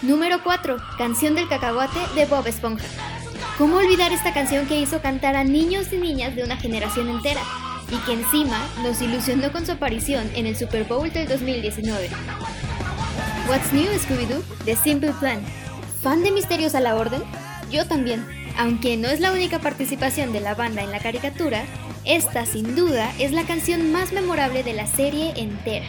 Número 0.02 0.44
4. 0.44 0.78
Canción 0.98 1.36
del 1.36 1.48
cacahuate 1.48 2.00
de 2.16 2.26
Bob 2.26 2.48
Esponja. 2.48 2.86
¿Cómo 3.58 3.78
olvidar 3.78 4.12
esta 4.12 4.34
canción 4.34 4.66
que 4.68 4.80
hizo 4.80 5.02
cantar 5.02 5.36
a 5.36 5.44
niños 5.44 5.94
y 5.94 5.98
niñas 5.98 6.36
de 6.36 6.44
una 6.44 6.58
generación 6.58 7.10
entera? 7.10 7.42
Y 7.92 7.98
que 8.06 8.14
encima 8.14 8.58
nos 8.82 9.02
ilusionó 9.02 9.52
con 9.52 9.66
su 9.66 9.74
aparición 9.74 10.30
en 10.36 10.48
el 10.48 10.56
Super 10.56 10.86
Bowl 10.86 11.12
del 11.12 11.28
2019. 11.28 12.10
What's 13.48 13.72
New 13.72 13.92
Scooby-Doo 14.00 14.42
de 14.66 14.76
Simple 14.76 15.14
Plan. 15.20 15.40
¿Fan 16.02 16.24
de 16.24 16.32
Misterios 16.32 16.74
a 16.76 16.80
la 16.80 16.96
Orden? 16.96 17.22
Yo 17.70 17.86
también. 17.86 18.26
Aunque 18.58 18.98
no 18.98 19.08
es 19.08 19.20
la 19.20 19.32
única 19.32 19.60
participación 19.60 20.34
de 20.34 20.40
la 20.40 20.56
banda 20.56 20.82
en 20.82 20.92
la 20.92 21.00
caricatura, 21.00 21.64
esta 22.06 22.46
sin 22.46 22.76
duda 22.76 23.12
es 23.20 23.32
la 23.32 23.44
canción 23.44 23.92
más 23.92 24.12
memorable 24.12 24.64
de 24.64 24.74
la 24.74 24.88
serie 24.88 25.34
entera. 25.36 25.86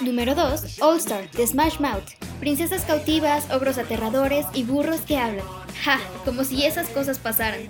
Número 0.00 0.34
2. 0.34 0.80
All 0.80 0.98
Star 0.98 1.30
de 1.30 1.46
Smash 1.46 1.80
Mouth. 1.80 2.14
Princesas 2.40 2.82
cautivas, 2.82 3.50
ogros 3.50 3.78
aterradores 3.78 4.46
y 4.54 4.62
burros 4.62 5.00
que 5.00 5.18
hablan. 5.18 5.44
¡Ja! 5.82 5.98
Como 6.24 6.44
si 6.44 6.64
esas 6.64 6.88
cosas 6.88 7.18
pasaran. 7.18 7.62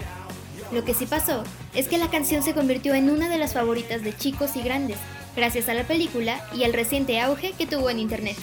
Lo 0.72 0.84
que 0.84 0.94
sí 0.94 1.06
pasó 1.06 1.44
es 1.74 1.88
que 1.88 1.98
la 1.98 2.10
canción 2.10 2.42
se 2.42 2.52
convirtió 2.52 2.94
en 2.94 3.10
una 3.10 3.28
de 3.28 3.38
las 3.38 3.54
favoritas 3.54 4.02
de 4.02 4.14
chicos 4.14 4.56
y 4.56 4.62
grandes, 4.62 4.98
gracias 5.34 5.68
a 5.68 5.74
la 5.74 5.84
película 5.84 6.44
y 6.54 6.64
al 6.64 6.74
reciente 6.74 7.20
auge 7.20 7.52
que 7.52 7.66
tuvo 7.66 7.88
en 7.88 7.98
internet. 7.98 8.36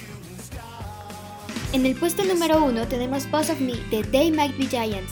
En 1.73 1.85
el 1.85 1.95
puesto 1.95 2.23
número 2.23 2.63
uno 2.63 2.87
tenemos 2.87 3.29
Boss 3.29 3.49
of 3.49 3.59
Me 3.59 3.73
de 3.91 4.03
They 4.03 4.31
Might 4.31 4.57
Be 4.57 4.65
Giants. 4.65 5.11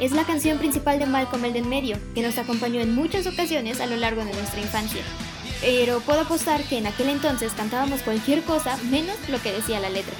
Es 0.00 0.12
la 0.12 0.24
canción 0.24 0.58
principal 0.58 0.98
de 0.98 1.06
Malcolm 1.06 1.44
el 1.44 1.52
del 1.52 1.66
medio, 1.66 1.96
que 2.14 2.22
nos 2.22 2.38
acompañó 2.38 2.80
en 2.80 2.94
muchas 2.94 3.26
ocasiones 3.26 3.80
a 3.80 3.86
lo 3.86 3.96
largo 3.96 4.24
de 4.24 4.32
nuestra 4.32 4.60
infancia. 4.60 5.02
Pero 5.60 6.00
puedo 6.00 6.20
apostar 6.20 6.62
que 6.64 6.78
en 6.78 6.86
aquel 6.86 7.08
entonces 7.08 7.52
cantábamos 7.52 8.02
cualquier 8.02 8.42
cosa 8.42 8.76
menos 8.90 9.16
lo 9.28 9.40
que 9.42 9.52
decía 9.52 9.80
la 9.80 9.90
letra. 9.90 10.14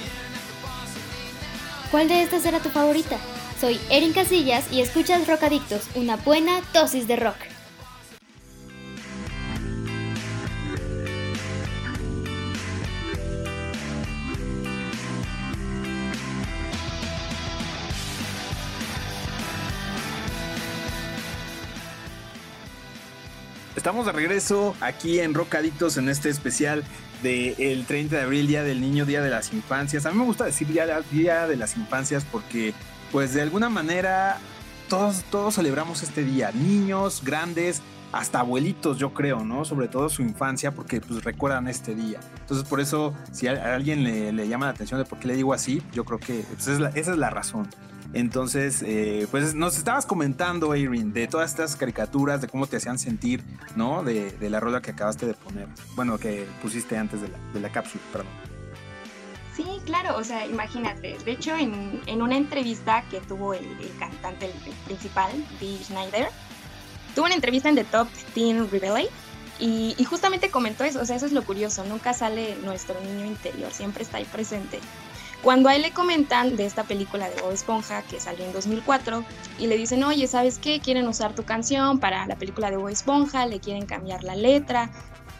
¿Cuál 1.91 2.09
de 2.09 2.23
estas 2.23 2.45
era 2.45 2.61
tu 2.61 2.69
favorita? 2.69 3.19
Soy 3.61 3.81
Erin 3.91 4.13
Casillas 4.13 4.71
y 4.73 4.81
escuchas 4.81 5.27
Rock 5.27 5.45
Adictos, 5.45 5.83
una 5.95 6.17
buena 6.17 6.61
dosis 6.73 7.09
de 7.09 7.17
rock. 7.17 7.37
Estamos 23.89 24.05
de 24.05 24.13
regreso 24.13 24.77
aquí 24.83 25.19
en 25.19 25.33
Rock 25.33 25.55
Adictos 25.55 25.97
en 25.97 26.11
este 26.11 26.29
especial 26.29 26.85
del 27.23 27.87
30 27.87 28.17
de 28.17 28.23
abril, 28.23 28.47
Día 28.47 28.63
del 28.63 28.83
Niño, 28.83 29.07
Día 29.07 29.23
de 29.23 29.31
las 29.31 29.55
Infancias. 29.55 30.05
A 30.05 30.11
mí 30.11 30.19
me 30.19 30.25
gusta 30.25 30.45
decir 30.45 30.69
Día, 30.69 31.47
de 31.47 31.57
las 31.57 31.75
Infancias 31.75 32.23
porque 32.31 32.75
pues 33.11 33.33
de 33.33 33.41
alguna 33.41 33.71
manera 33.71 34.41
todos, 34.91 35.25
todos 35.31 35.55
celebramos 35.55 36.03
este 36.03 36.23
día, 36.23 36.53
niños, 36.53 37.23
grandes, 37.25 37.81
hasta 38.13 38.41
abuelitos, 38.41 38.99
yo 38.99 39.15
creo, 39.15 39.43
¿no? 39.43 39.65
Sobre 39.65 39.89
todo 39.89 40.11
su 40.11 40.21
infancia, 40.21 40.75
porque 40.75 41.01
pues 41.01 41.25
recuerdan 41.25 41.67
este 41.67 41.95
día. 41.95 42.21
Entonces, 42.41 42.69
por 42.69 42.83
eso, 42.83 43.15
si 43.33 43.47
a, 43.47 43.75
alguien 43.75 44.05
le, 44.05 44.49
llama 44.49 44.67
la 44.67 44.73
atención 44.73 45.01
de 45.01 45.07
por 45.07 45.19
qué 45.19 45.29
le 45.29 45.35
digo 45.35 45.55
así, 45.55 45.83
yo 45.95 46.05
creo 46.05 46.19
que 46.19 46.45
pues, 46.53 46.69
esa 46.69 46.91
es 46.95 47.09
la 47.17 47.31
razón. 47.31 47.71
Entonces, 48.15 48.83
eh, 48.87 49.27
pues 49.31 49.55
nos 49.55 49.77
estabas 49.77 50.07
comentando, 50.07 50.75
Erin, 50.75 51.13
de 51.13 51.27
todas 51.27 51.51
estas 51.51 51.77
caricaturas, 51.77 52.41
de 52.41 52.49
cómo 52.49 52.67
te 52.67 52.79
hacían 52.79 52.99
sentir, 52.99 53.45
¿no? 53.77 54.03
De, 54.03 54.35
la 54.41 54.61
rola 54.61 54.81
que 54.81 54.93
acabaste 54.93 55.27
de 55.27 55.35
poner, 55.35 55.69
bueno, 55.95 56.19
que 56.19 56.47
pusiste 56.63 56.97
antes 56.97 57.21
de 57.21 57.29
la, 57.29 57.39
de 57.53 57.61
la 57.61 57.71
cápsula, 57.71 58.03
perdón. 58.13 58.33
Sí, 59.59 59.65
claro, 59.85 60.17
o 60.17 60.23
sea, 60.23 60.47
imagínate. 60.47 61.19
De 61.25 61.33
hecho, 61.33 61.55
en, 61.57 62.23
una 62.23 62.37
entrevista 62.37 63.03
que 63.11 63.21
tuvo 63.21 63.55
el, 63.55 63.67
cantante 63.99 64.47
el, 64.47 64.53
principal, 64.87 65.31
Dee 65.61 65.83
Schneider, 65.83 66.29
tuvo 67.15 67.27
una 67.27 67.35
entrevista 67.35 67.69
en 67.69 67.75
The 67.75 67.85
Top 67.85 68.09
Teen 68.35 68.71
Rebellion 68.71 69.09
y, 69.59 69.97
y, 69.99 70.05
justamente 70.05 70.51
comentó 70.51 70.85
eso, 70.85 71.01
o 71.01 71.05
sea, 71.05 71.17
eso 71.17 71.27
es 71.27 71.33
lo 71.33 71.43
curioso, 71.43 71.85
nunca 71.85 72.15
sale 72.15 72.57
nuestro 72.63 73.01
niño 73.01 73.27
interior, 73.27 73.73
siempre 73.73 74.05
está 74.05 74.19
ahí 74.19 74.25
presente. 74.27 74.79
Cuando 75.43 75.69
a 75.69 75.77
él 75.77 75.83
le 75.83 75.93
comentan 75.93 76.57
de 76.57 76.67
esta 76.67 76.85
película 76.85 77.31
de 77.31 77.41
Bob 77.41 77.53
Esponja 77.53 78.03
que 78.03 78.19
salió 78.19 78.45
en 78.45 78.53
2004 78.53 79.25
y 79.61 79.69
le 79.69 79.77
dicen, 79.77 80.03
oye, 80.03 80.27
¿sabes 80.27 80.59
qué? 80.59 80.81
Quieren 80.81 81.07
usar 81.07 81.35
tu 81.35 81.45
canción 81.45 82.01
para 82.01 82.27
la 82.27 82.37
película 82.37 82.71
de 82.71 82.77
Bob 82.77 82.89
Esponja, 82.89 83.47
le 83.47 83.61
quieren 83.61 83.87
cambiar 83.87 84.25
la 84.25 84.35
letra, 84.35 84.91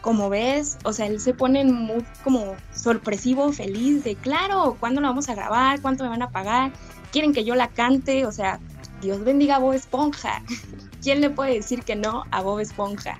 como 0.01 0.29
ves, 0.29 0.77
o 0.85 0.93
sea, 0.93 1.07
él 1.07 1.19
se 1.19 1.33
pone 1.33 1.65
muy 1.65 2.05
como 2.23 2.55
sorpresivo, 2.73 3.51
feliz 3.51 4.03
de, 4.03 4.15
claro, 4.15 4.77
¿cuándo 4.79 5.01
lo 5.01 5.07
vamos 5.07 5.27
a 5.27 5.35
grabar? 5.35 5.81
¿Cuánto 5.81 6.05
me 6.05 6.09
van 6.09 6.21
a 6.21 6.29
pagar? 6.29 6.71
¿Quieren 7.11 7.33
que 7.33 7.43
yo 7.43 7.55
la 7.55 7.67
cante? 7.67 8.25
O 8.25 8.31
sea, 8.31 8.59
Dios 9.01 9.23
bendiga 9.23 9.57
a 9.57 9.59
Bob 9.59 9.73
Esponja. 9.73 10.41
¿Quién 11.03 11.21
le 11.21 11.29
puede 11.29 11.55
decir 11.55 11.83
que 11.83 11.95
no 11.95 12.23
a 12.31 12.41
Bob 12.41 12.59
Esponja? 12.59 13.19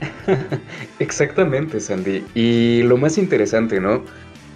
Exactamente, 0.98 1.80
Sandy. 1.80 2.24
Y 2.34 2.82
lo 2.82 2.96
más 2.96 3.18
interesante, 3.18 3.80
¿no? 3.80 4.02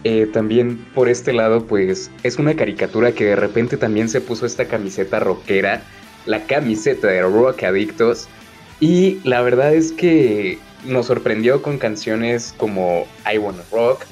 Eh, 0.05 0.29
también 0.33 0.79
por 0.95 1.09
este 1.09 1.33
lado, 1.33 1.67
pues 1.67 2.11
es 2.23 2.39
una 2.39 2.55
caricatura 2.55 3.13
que 3.13 3.25
de 3.25 3.37
repente 3.37 3.77
también 3.77 4.09
se 4.09 4.21
puso 4.21 4.47
esta 4.47 4.67
camiseta 4.67 5.21
rockera, 5.21 5.83
la 6.27 6.45
camiseta 6.45 7.09
de 7.09 7.23
Rock 7.23 7.63
Adictos. 7.63 8.29
Y 8.81 9.21
la 9.23 9.43
verdad 9.43 9.75
es 9.75 9.93
que 9.93 10.59
nos 10.85 11.07
sorprendió 11.07 11.63
con 11.63 11.79
canciones 11.79 12.55
como 12.57 13.07
I 13.33 13.39
Wanna 13.39 13.63
Rock 13.71 14.05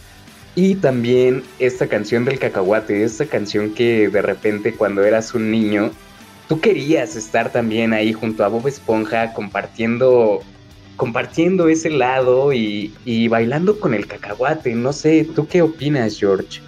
y 0.54 0.76
también 0.76 1.42
esta 1.58 1.86
canción 1.86 2.24
del 2.24 2.38
cacahuate, 2.38 3.04
esta 3.04 3.26
canción 3.26 3.72
que 3.72 4.08
de 4.08 4.22
repente 4.22 4.74
cuando 4.74 5.04
eras 5.04 5.34
un 5.34 5.50
niño, 5.50 5.90
tú 6.48 6.60
querías 6.60 7.16
estar 7.16 7.50
también 7.52 7.92
ahí 7.92 8.12
junto 8.12 8.44
a 8.44 8.48
Bob 8.48 8.66
Esponja 8.66 9.32
compartiendo 9.32 10.40
compartiendo 11.00 11.70
ese 11.70 11.88
lado 11.88 12.52
y, 12.52 12.92
y 13.06 13.26
bailando 13.28 13.80
con 13.80 13.94
el 13.94 14.06
cacahuate. 14.06 14.74
No 14.74 14.92
sé, 14.92 15.26
¿tú 15.34 15.48
qué 15.48 15.62
opinas, 15.62 16.18
George? 16.18 16.60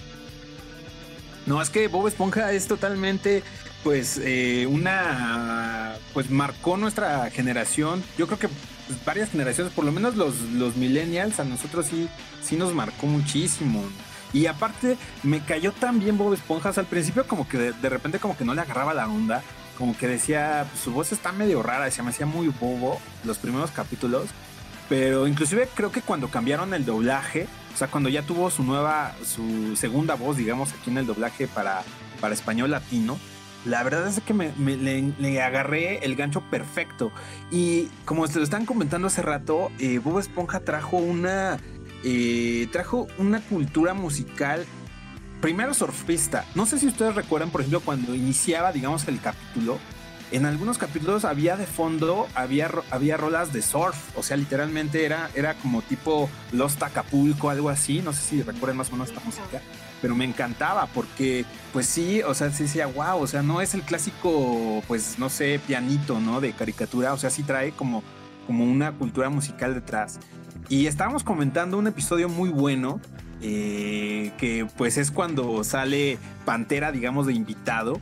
No, 1.45 1.61
es 1.61 1.69
que 1.69 1.87
Bob 1.89 2.09
Esponja 2.09 2.51
es 2.53 2.67
totalmente 2.67 3.43
pues 3.85 4.19
eh, 4.25 4.67
una 4.71 5.97
pues 6.15 6.31
marcó 6.31 6.79
nuestra 6.79 7.29
generación 7.31 8.03
yo 8.17 8.27
creo 8.29 8.39
que 8.39 8.49
pues, 8.49 9.05
varias 9.05 9.31
generaciones 9.31 9.73
por 9.73 9.85
lo 9.85 9.91
menos 9.91 10.17
los, 10.17 10.41
los 10.55 10.77
millennials 10.77 11.41
a 11.41 11.45
nosotros 11.45 11.87
sí 11.87 12.09
sí 12.41 12.55
nos 12.55 12.73
marcó 12.75 13.09
muchísimo 13.09 13.83
y 14.33 14.47
aparte 14.47 14.97
me 15.25 15.41
cayó 15.41 15.73
tan 15.73 15.99
bien 15.99 16.17
Bob 16.17 16.33
Esponja 16.33 16.71
al 16.77 16.87
principio 16.87 17.27
como 17.27 17.49
que 17.49 17.59
de, 17.59 17.89
repente 17.89 18.21
como 18.21 18.37
que 18.37 18.45
no 18.45 18.55
le 18.55 18.61
agarraba 18.61 18.95
la 18.95 19.09
onda 19.09 19.43
como 19.83 19.99
que 19.99 20.07
decía 20.07 20.65
su 20.81 20.93
voz 20.93 21.11
está 21.11 21.33
medio 21.33 21.61
rara 21.61 21.91
se 21.91 22.05
me 22.05 22.11
hacía 22.11 22.25
muy 22.25 22.47
bobo 22.61 23.01
los 23.25 23.39
primeros 23.39 23.73
capítulos 23.73 24.29
pero 24.89 25.27
inclusive 25.27 25.69
creo 25.75 25.91
que 25.91 26.03
cuando 26.03 26.29
cambiaron 26.29 26.73
el 26.73 26.85
doblaje 26.85 27.49
o 27.75 27.77
sea 27.77 27.89
cuando 27.89 28.09
ya 28.09 28.23
tuvo 28.23 28.49
su 28.49 28.63
nueva 28.63 29.13
su 29.25 29.75
segunda 29.75 30.15
voz 30.15 30.37
digamos 30.37 30.73
aquí 30.73 30.91
en 30.91 30.99
el 30.99 31.07
doblaje 31.07 31.49
para 31.49 31.83
para 32.21 32.33
español 32.33 32.71
latino 32.71 33.19
la 33.65 33.83
verdad 33.83 34.07
es 34.07 34.21
que 34.21 34.33
me, 34.35 34.53
le, 34.57 35.43
agarré 35.43 36.05
el 36.05 36.17
gancho 36.17 36.41
perfecto. 36.51 37.13
Y 37.53 37.85
como 38.05 38.27
se 38.27 38.39
lo 38.39 38.43
están 38.43 38.67
comentando 38.67 39.07
hace 39.07 39.23
rato, 39.23 39.71
eh, 39.79 39.99
Bob 39.99 40.19
Esponja 40.19 40.59
trajo 40.59 40.97
una, 40.97 41.61
eh, 42.03 42.67
trajo 42.73 43.07
una 43.19 43.41
cultura 43.41 43.95
musical, 43.95 44.67
primero 45.43 45.75
surfista. 45.75 46.47
No 46.55 46.65
sé 46.65 46.79
si 46.79 46.87
ustedes 46.87 47.15
recuerdan, 47.15 47.51
por 47.51 47.61
ejemplo, 47.61 47.81
cuando 47.81 48.15
iniciaba, 48.15 48.73
digamos, 48.73 49.07
el 49.09 49.21
capítulo, 49.21 49.79
en 50.31 50.47
algunos 50.47 50.79
capítulos 50.79 51.27
había 51.27 51.59
de 51.59 51.67
fondo, 51.67 52.27
había, 52.35 52.71
había 52.91 53.19
rolas 53.19 53.53
de 53.53 53.61
surf, 53.61 53.97
o 54.17 54.23
sea, 54.23 54.39
literalmente 54.39 55.05
era, 55.05 55.29
era 55.35 55.53
como 55.55 55.83
tipo 55.83 56.31
Lost 56.53 56.83
Acapulco, 56.83 57.51
algo 57.51 57.69
así, 57.69 58.01
no 58.01 58.15
sé 58.15 58.23
si 58.23 58.43
recuerden 58.43 58.79
más 58.79 58.89
o 58.89 58.93
menos 58.93 59.11
esta 59.11 59.21
música 59.21 59.61
pero 60.03 60.17
me 60.17 60.25
encantaba 60.25 60.87
porque, 60.87 61.47
pues 61.73 61.87
sí, 61.87 62.23
o 62.23 62.35
sea, 62.35 62.51
sí 62.51 62.65
decía, 62.65 62.89
wow, 62.89 63.23
o 63.23 63.27
sea, 63.29 63.43
no 63.43 63.61
es 63.61 63.73
el 63.73 63.83
clásico, 63.83 64.83
pues 64.89 65.17
no 65.21 65.31
sé, 65.31 65.61
pianito, 65.65 66.19
¿no? 66.19 66.41
De 66.41 66.53
caricatura, 66.53 67.13
o 67.13 67.17
sea, 67.17 67.31
sí 67.31 67.45
trae 67.45 67.71
como, 67.71 68.03
como 68.49 68.65
una 68.65 68.91
cultura 68.91 69.31
musical 69.31 69.75
detrás. 69.75 70.19
Y 70.69 70.87
estábamos 70.87 71.23
comentando 71.23 71.79
un 71.79 71.87
episodio 71.87 72.29
muy 72.29 72.51
bueno, 72.51 73.01
eh, 73.43 74.33
que 74.39 74.67
pues 74.77 74.97
es 74.99 75.11
cuando 75.11 75.65
sale 75.65 76.19
Pantera, 76.45 76.93
digamos, 76.93 77.27
de 77.27 77.35
invitado, 77.35 78.01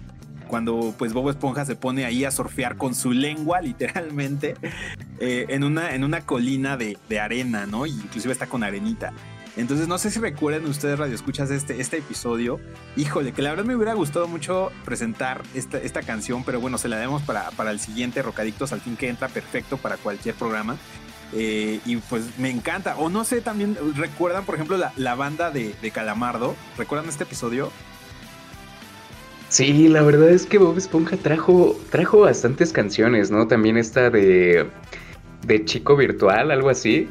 cuando 0.49 0.95
pues 0.99 1.13
Bobo 1.13 1.31
Esponja 1.31 1.65
se 1.65 1.77
pone 1.77 2.05
ahí 2.05 2.25
a 2.25 2.31
surfear 2.31 2.77
con 2.77 2.95
su 2.95 3.13
lengua, 3.13 3.61
literalmente, 3.63 4.55
eh, 5.19 5.47
en, 5.49 5.65
una, 5.65 5.95
en 5.95 6.05
una 6.05 6.21
colina 6.21 6.77
de, 6.77 6.99
de 7.09 7.21
arena, 7.21 7.67
¿no? 7.67 7.87
Y 7.87 7.91
inclusive 7.91 8.33
está 8.33 8.47
con 8.47 8.63
arenita. 8.63 9.13
Entonces 9.57 9.89
no 9.89 9.99
sé 9.99 10.11
si 10.11 10.21
recuerden 10.21 10.65
ustedes 10.67 10.99
radio 10.99 11.15
escuchas 11.15 11.51
este, 11.51 11.81
este 11.81 11.99
episodio. 11.99 12.61
Híjole, 12.97 13.33
que 13.33 13.43
la 13.43 13.51
verdad 13.51 13.65
me 13.65 13.75
hubiera 13.75 13.95
gustado 13.95 14.29
mucho 14.29 14.71
presentar 14.85 15.43
esta, 15.55 15.79
esta 15.79 16.03
canción, 16.03 16.45
pero 16.45 16.61
bueno, 16.61 16.79
se 16.79 16.89
la 16.89 16.99
demos 16.99 17.23
para, 17.23 17.51
para 17.53 17.71
el 17.71 17.81
siguiente 17.81 18.23
Rocadictos, 18.23 18.73
al 18.73 18.81
fin 18.81 18.97
que 18.97 19.09
entra 19.09 19.29
perfecto 19.29 19.77
para 19.77 19.97
cualquier 19.97 20.35
programa. 20.35 20.77
Eh, 21.33 21.81
y 21.85 21.97
pues 21.97 22.39
me 22.39 22.51
encanta. 22.51 22.97
O 22.97 23.09
no 23.09 23.25
sé, 23.25 23.41
también 23.41 23.77
recuerdan, 23.97 24.45
por 24.45 24.57
ejemplo, 24.57 24.77
la, 24.97 25.15
banda 25.15 25.51
de, 25.51 25.75
de, 25.81 25.91
Calamardo. 25.91 26.57
¿Recuerdan 26.77 27.09
este 27.09 27.25
episodio? 27.25 27.71
Sí, 29.49 29.89
la 29.89 30.03
verdad 30.03 30.31
es 30.31 30.47
que 30.47 30.59
Bob 30.59 30.79
Esponja 30.79 31.17
trajo, 31.17 31.79
trajo 31.91 32.21
bastantes 32.21 32.73
canciones, 32.73 33.31
¿no? 33.31 33.49
También 33.49 33.77
esta 33.77 34.09
de, 34.09 34.69
de 35.45 35.65
Chico 35.65 35.97
Virtual, 35.97 36.51
algo 36.51 36.71
así. 36.71 37.09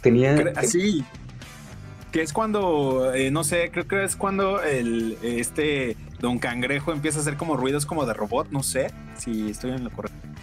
Tenía. 0.00 0.54
Sí. 0.64 1.04
Que 2.12 2.22
es 2.22 2.32
cuando, 2.32 3.12
eh, 3.12 3.30
no 3.30 3.44
sé, 3.44 3.70
creo 3.70 3.86
que 3.86 4.04
es 4.04 4.16
cuando 4.16 4.62
el 4.62 5.18
este 5.22 5.98
Don 6.18 6.38
Cangrejo 6.38 6.92
empieza 6.92 7.18
a 7.18 7.20
hacer 7.20 7.36
como 7.36 7.58
ruidos 7.58 7.84
como 7.84 8.06
de 8.06 8.14
robot, 8.14 8.48
no 8.50 8.62
sé 8.62 8.90
si 9.18 9.50
estoy 9.50 9.72
en 9.72 9.84
lo 9.84 9.90
correcto. 9.90 10.35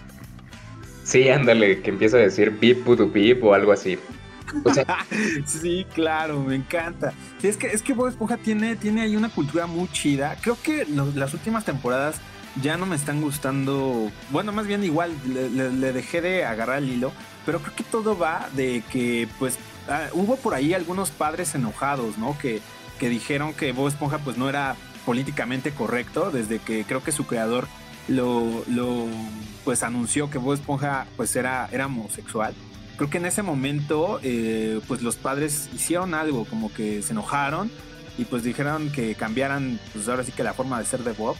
Sí, 1.03 1.29
ándale, 1.29 1.81
que 1.81 1.89
empieza 1.89 2.17
a 2.17 2.21
decir 2.21 2.51
bip 2.51 2.83
putu 2.83 3.09
bip 3.09 3.43
o 3.43 3.53
algo 3.53 3.71
así. 3.71 3.97
sí, 5.45 5.85
claro, 5.93 6.39
me 6.41 6.55
encanta. 6.55 7.13
Es 7.41 7.57
que, 7.57 7.67
es 7.67 7.81
que 7.81 7.93
Bob 7.93 8.07
Esponja 8.07 8.37
tiene, 8.37 8.75
tiene 8.75 9.01
ahí 9.01 9.15
una 9.15 9.29
cultura 9.29 9.67
muy 9.67 9.87
chida. 9.91 10.37
Creo 10.41 10.57
que 10.61 10.85
las 10.85 11.33
últimas 11.33 11.65
temporadas 11.65 12.19
ya 12.61 12.77
no 12.77 12.85
me 12.85 12.95
están 12.95 13.21
gustando. 13.21 14.11
Bueno, 14.29 14.51
más 14.51 14.67
bien 14.67 14.83
igual, 14.83 15.11
le, 15.25 15.93
dejé 15.93 16.21
de 16.21 16.45
agarrar 16.45 16.79
el 16.79 16.89
hilo. 16.89 17.11
Pero 17.45 17.59
creo 17.59 17.75
que 17.75 17.83
todo 17.83 18.17
va 18.17 18.49
de 18.53 18.83
que, 18.91 19.27
pues, 19.37 19.57
ah, 19.89 20.07
hubo 20.13 20.37
por 20.37 20.53
ahí 20.53 20.73
algunos 20.73 21.11
padres 21.11 21.55
enojados, 21.55 22.17
¿no? 22.17 22.37
Que, 22.37 22.61
que 22.99 23.09
dijeron 23.09 23.53
que 23.53 23.73
Bob 23.73 23.89
Esponja, 23.89 24.19
pues, 24.19 24.37
no 24.37 24.47
era 24.47 24.75
políticamente 25.05 25.71
correcto 25.71 26.31
desde 26.31 26.59
que 26.59 26.85
creo 26.85 27.03
que 27.03 27.11
su 27.11 27.25
creador 27.25 27.67
lo, 28.07 28.63
lo 28.67 29.07
pues 29.63 29.83
anunció 29.83 30.29
que 30.29 30.37
Bob 30.37 30.53
Esponja 30.53 31.07
pues 31.15 31.35
era, 31.35 31.69
era 31.71 31.85
homosexual. 31.85 32.53
Creo 32.97 33.09
que 33.09 33.17
en 33.17 33.25
ese 33.25 33.41
momento 33.41 34.19
eh, 34.23 34.79
pues 34.87 35.01
los 35.01 35.15
padres 35.15 35.69
hicieron 35.73 36.13
algo, 36.13 36.45
como 36.45 36.71
que 36.73 37.01
se 37.01 37.13
enojaron 37.13 37.71
y 38.17 38.25
pues 38.25 38.43
dijeron 38.43 38.91
que 38.91 39.15
cambiaran 39.15 39.79
pues 39.93 40.07
ahora 40.07 40.23
sí 40.23 40.31
que 40.31 40.43
la 40.43 40.53
forma 40.53 40.79
de 40.79 40.85
ser 40.85 41.03
de 41.03 41.13
Bob. 41.13 41.35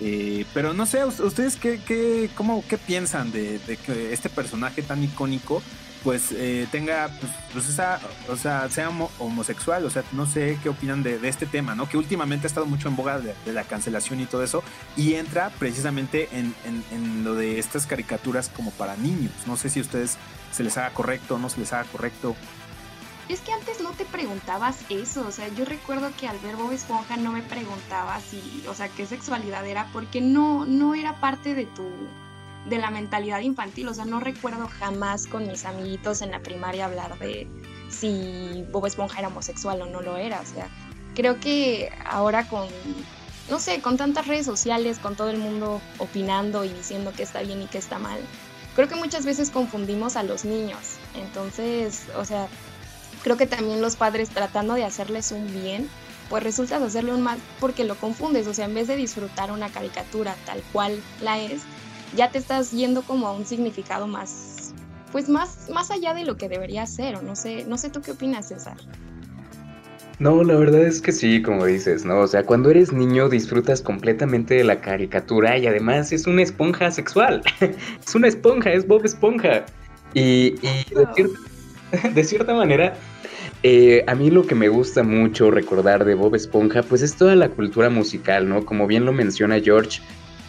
Eh, 0.00 0.44
pero 0.52 0.72
no 0.72 0.86
sé, 0.86 1.04
¿ustedes 1.04 1.56
qué, 1.56 1.80
qué, 1.86 2.28
cómo, 2.34 2.64
qué 2.68 2.78
piensan 2.78 3.30
de, 3.30 3.58
de 3.60 3.76
que 3.76 4.12
este 4.12 4.28
personaje 4.28 4.82
tan 4.82 5.04
icónico 5.04 5.62
pues 6.04 6.32
eh, 6.32 6.68
tenga, 6.70 7.08
pues, 7.18 7.32
pues, 7.52 7.68
esa, 7.68 7.98
o 8.28 8.36
sea, 8.36 8.68
sea 8.68 8.90
homosexual, 9.18 9.84
o 9.86 9.90
sea, 9.90 10.04
no 10.12 10.26
sé 10.26 10.58
qué 10.62 10.68
opinan 10.68 11.02
de, 11.02 11.18
este 11.26 11.46
tema, 11.46 11.74
¿no? 11.74 11.88
Que 11.88 11.96
últimamente 11.96 12.46
ha 12.46 12.48
estado 12.48 12.66
mucho 12.66 12.88
en 12.88 12.96
boga 12.96 13.18
de, 13.18 13.34
la 13.52 13.64
cancelación 13.64 14.20
y 14.20 14.26
todo 14.26 14.44
eso, 14.44 14.62
y 14.96 15.14
entra 15.14 15.50
precisamente 15.58 16.28
en, 16.32 16.54
en, 16.92 17.24
lo 17.24 17.34
de 17.34 17.58
estas 17.58 17.86
caricaturas 17.86 18.50
como 18.54 18.70
para 18.72 18.96
niños. 18.96 19.32
No 19.46 19.56
sé 19.56 19.70
si 19.70 19.78
a 19.78 19.82
ustedes 19.82 20.18
se 20.52 20.62
les 20.62 20.76
haga 20.76 20.90
correcto 20.90 21.36
o 21.36 21.38
no 21.38 21.48
se 21.48 21.60
les 21.60 21.72
haga 21.72 21.84
correcto. 21.84 22.36
Es 23.30 23.40
que 23.40 23.52
antes 23.52 23.80
no 23.80 23.92
te 23.92 24.04
preguntabas 24.04 24.84
eso, 24.90 25.26
o 25.26 25.32
sea, 25.32 25.48
yo 25.48 25.64
recuerdo 25.64 26.10
que 26.20 26.28
al 26.28 26.38
ver 26.40 26.56
Bob 26.56 26.72
Esponja 26.72 27.16
no 27.16 27.32
me 27.32 27.40
preguntaba 27.40 28.20
si, 28.20 28.62
o 28.68 28.74
sea, 28.74 28.90
qué 28.90 29.06
sexualidad 29.06 29.66
era, 29.66 29.88
porque 29.94 30.20
no, 30.20 30.66
no 30.66 30.94
era 30.94 31.18
parte 31.20 31.54
de 31.54 31.64
tu, 31.64 31.88
de 32.68 32.78
la 32.78 32.90
mentalidad 32.90 33.40
infantil. 33.40 33.88
O 33.88 33.94
sea, 33.94 34.04
no 34.04 34.20
recuerdo 34.20 34.68
jamás 34.68 35.26
con 35.26 35.46
mis 35.46 35.64
amiguitos 35.64 36.22
en 36.22 36.30
la 36.30 36.40
primaria 36.40 36.86
hablar 36.86 37.18
de 37.18 37.46
si 37.88 38.64
Bob 38.72 38.86
Esponja 38.86 39.18
era 39.18 39.28
homosexual 39.28 39.82
o 39.82 39.86
no 39.86 40.00
lo 40.00 40.16
era. 40.16 40.40
O 40.40 40.46
sea, 40.46 40.68
creo 41.14 41.40
que 41.40 41.92
ahora 42.04 42.48
con, 42.48 42.68
no 43.50 43.58
sé, 43.58 43.80
con 43.80 43.96
tantas 43.96 44.26
redes 44.26 44.46
sociales, 44.46 44.98
con 44.98 45.16
todo 45.16 45.30
el 45.30 45.38
mundo 45.38 45.80
opinando 45.98 46.64
y 46.64 46.68
diciendo 46.68 47.12
que 47.16 47.22
está 47.22 47.42
bien 47.42 47.62
y 47.62 47.66
que 47.66 47.78
está 47.78 47.98
mal, 47.98 48.20
creo 48.74 48.88
que 48.88 48.96
muchas 48.96 49.24
veces 49.24 49.50
confundimos 49.50 50.16
a 50.16 50.22
los 50.22 50.44
niños. 50.44 50.96
Entonces, 51.14 52.04
o 52.16 52.24
sea, 52.24 52.48
creo 53.22 53.36
que 53.36 53.46
también 53.46 53.80
los 53.80 53.96
padres 53.96 54.30
tratando 54.30 54.74
de 54.74 54.84
hacerles 54.84 55.32
un 55.32 55.46
bien, 55.52 55.88
pues 56.28 56.42
resulta 56.42 56.76
hacerle 56.76 57.12
un 57.12 57.22
mal 57.22 57.38
porque 57.60 57.84
lo 57.84 57.96
confundes. 57.96 58.46
O 58.46 58.54
sea, 58.54 58.64
en 58.64 58.74
vez 58.74 58.88
de 58.88 58.96
disfrutar 58.96 59.52
una 59.52 59.70
caricatura 59.70 60.34
tal 60.46 60.62
cual 60.72 61.00
la 61.20 61.38
es, 61.38 61.62
ya 62.16 62.30
te 62.30 62.38
estás 62.38 62.70
yendo 62.70 63.02
como 63.02 63.26
a 63.26 63.32
un 63.32 63.44
significado 63.44 64.06
más, 64.06 64.74
pues 65.12 65.28
más, 65.28 65.68
más 65.72 65.90
allá 65.90 66.14
de 66.14 66.24
lo 66.24 66.36
que 66.36 66.48
debería 66.48 66.86
ser, 66.86 67.16
o 67.16 67.22
no 67.22 67.36
sé, 67.36 67.64
no 67.66 67.78
sé 67.78 67.90
tú 67.90 68.00
qué 68.00 68.12
opinas, 68.12 68.48
César. 68.48 68.76
No, 70.20 70.44
la 70.44 70.54
verdad 70.54 70.82
es 70.82 71.00
que 71.00 71.10
sí, 71.10 71.42
como 71.42 71.66
dices, 71.66 72.04
¿no? 72.04 72.20
O 72.20 72.26
sea, 72.28 72.44
cuando 72.44 72.70
eres 72.70 72.92
niño 72.92 73.28
disfrutas 73.28 73.82
completamente 73.82 74.54
de 74.54 74.64
la 74.64 74.80
caricatura 74.80 75.58
y 75.58 75.66
además 75.66 76.12
es 76.12 76.26
una 76.26 76.42
esponja 76.42 76.90
sexual. 76.92 77.42
es 77.60 78.14
una 78.14 78.28
esponja, 78.28 78.72
es 78.72 78.86
Bob 78.86 79.04
Esponja. 79.04 79.66
Y, 80.14 80.50
de, 82.14 82.24
cierta, 82.24 82.54
manera, 82.54 82.94
eh, 83.64 84.04
a 84.06 84.14
mí 84.14 84.30
lo 84.30 84.46
que 84.46 84.54
me 84.54 84.68
gusta 84.68 85.02
mucho 85.02 85.50
recordar 85.50 86.04
de 86.04 86.14
Bob 86.14 86.36
Esponja, 86.36 86.84
pues 86.84 87.02
es 87.02 87.16
toda 87.16 87.34
la 87.34 87.48
cultura 87.48 87.90
musical, 87.90 88.48
¿no? 88.48 88.64
Como 88.64 88.86
bien 88.86 89.04
lo 89.04 89.12
menciona 89.12 89.60
George, 89.60 90.00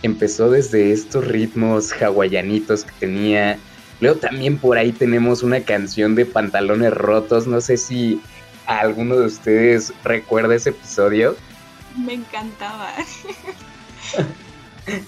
empezó 0.03 0.49
desde 0.49 0.91
estos 0.91 1.27
ritmos 1.27 1.91
hawaianitos 1.93 2.83
que 2.83 2.91
tenía. 2.99 3.57
Luego 4.01 4.19
también 4.19 4.57
por 4.57 4.77
ahí 4.77 4.91
tenemos 4.91 5.43
una 5.43 5.61
canción 5.61 6.15
de 6.15 6.25
pantalones 6.25 6.93
rotos. 6.93 7.47
No 7.47 7.61
sé 7.61 7.77
si 7.77 8.21
alguno 8.65 9.15
de 9.17 9.25
ustedes 9.27 9.93
recuerda 10.03 10.55
ese 10.55 10.71
episodio. 10.71 11.35
Me 11.97 12.13
encantaba. 12.13 12.93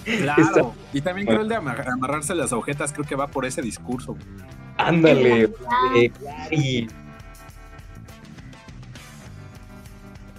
Claro. 0.06 0.74
Y 0.94 1.02
también 1.02 1.28
creo 1.28 1.42
el 1.42 1.50
de 1.50 1.56
amarrarse 1.56 2.34
las 2.34 2.52
agujetas, 2.52 2.94
creo 2.94 3.06
que 3.06 3.16
va 3.16 3.28
por 3.28 3.46
ese 3.46 3.62
discurso. 3.62 4.18
Ándale, 4.78 5.52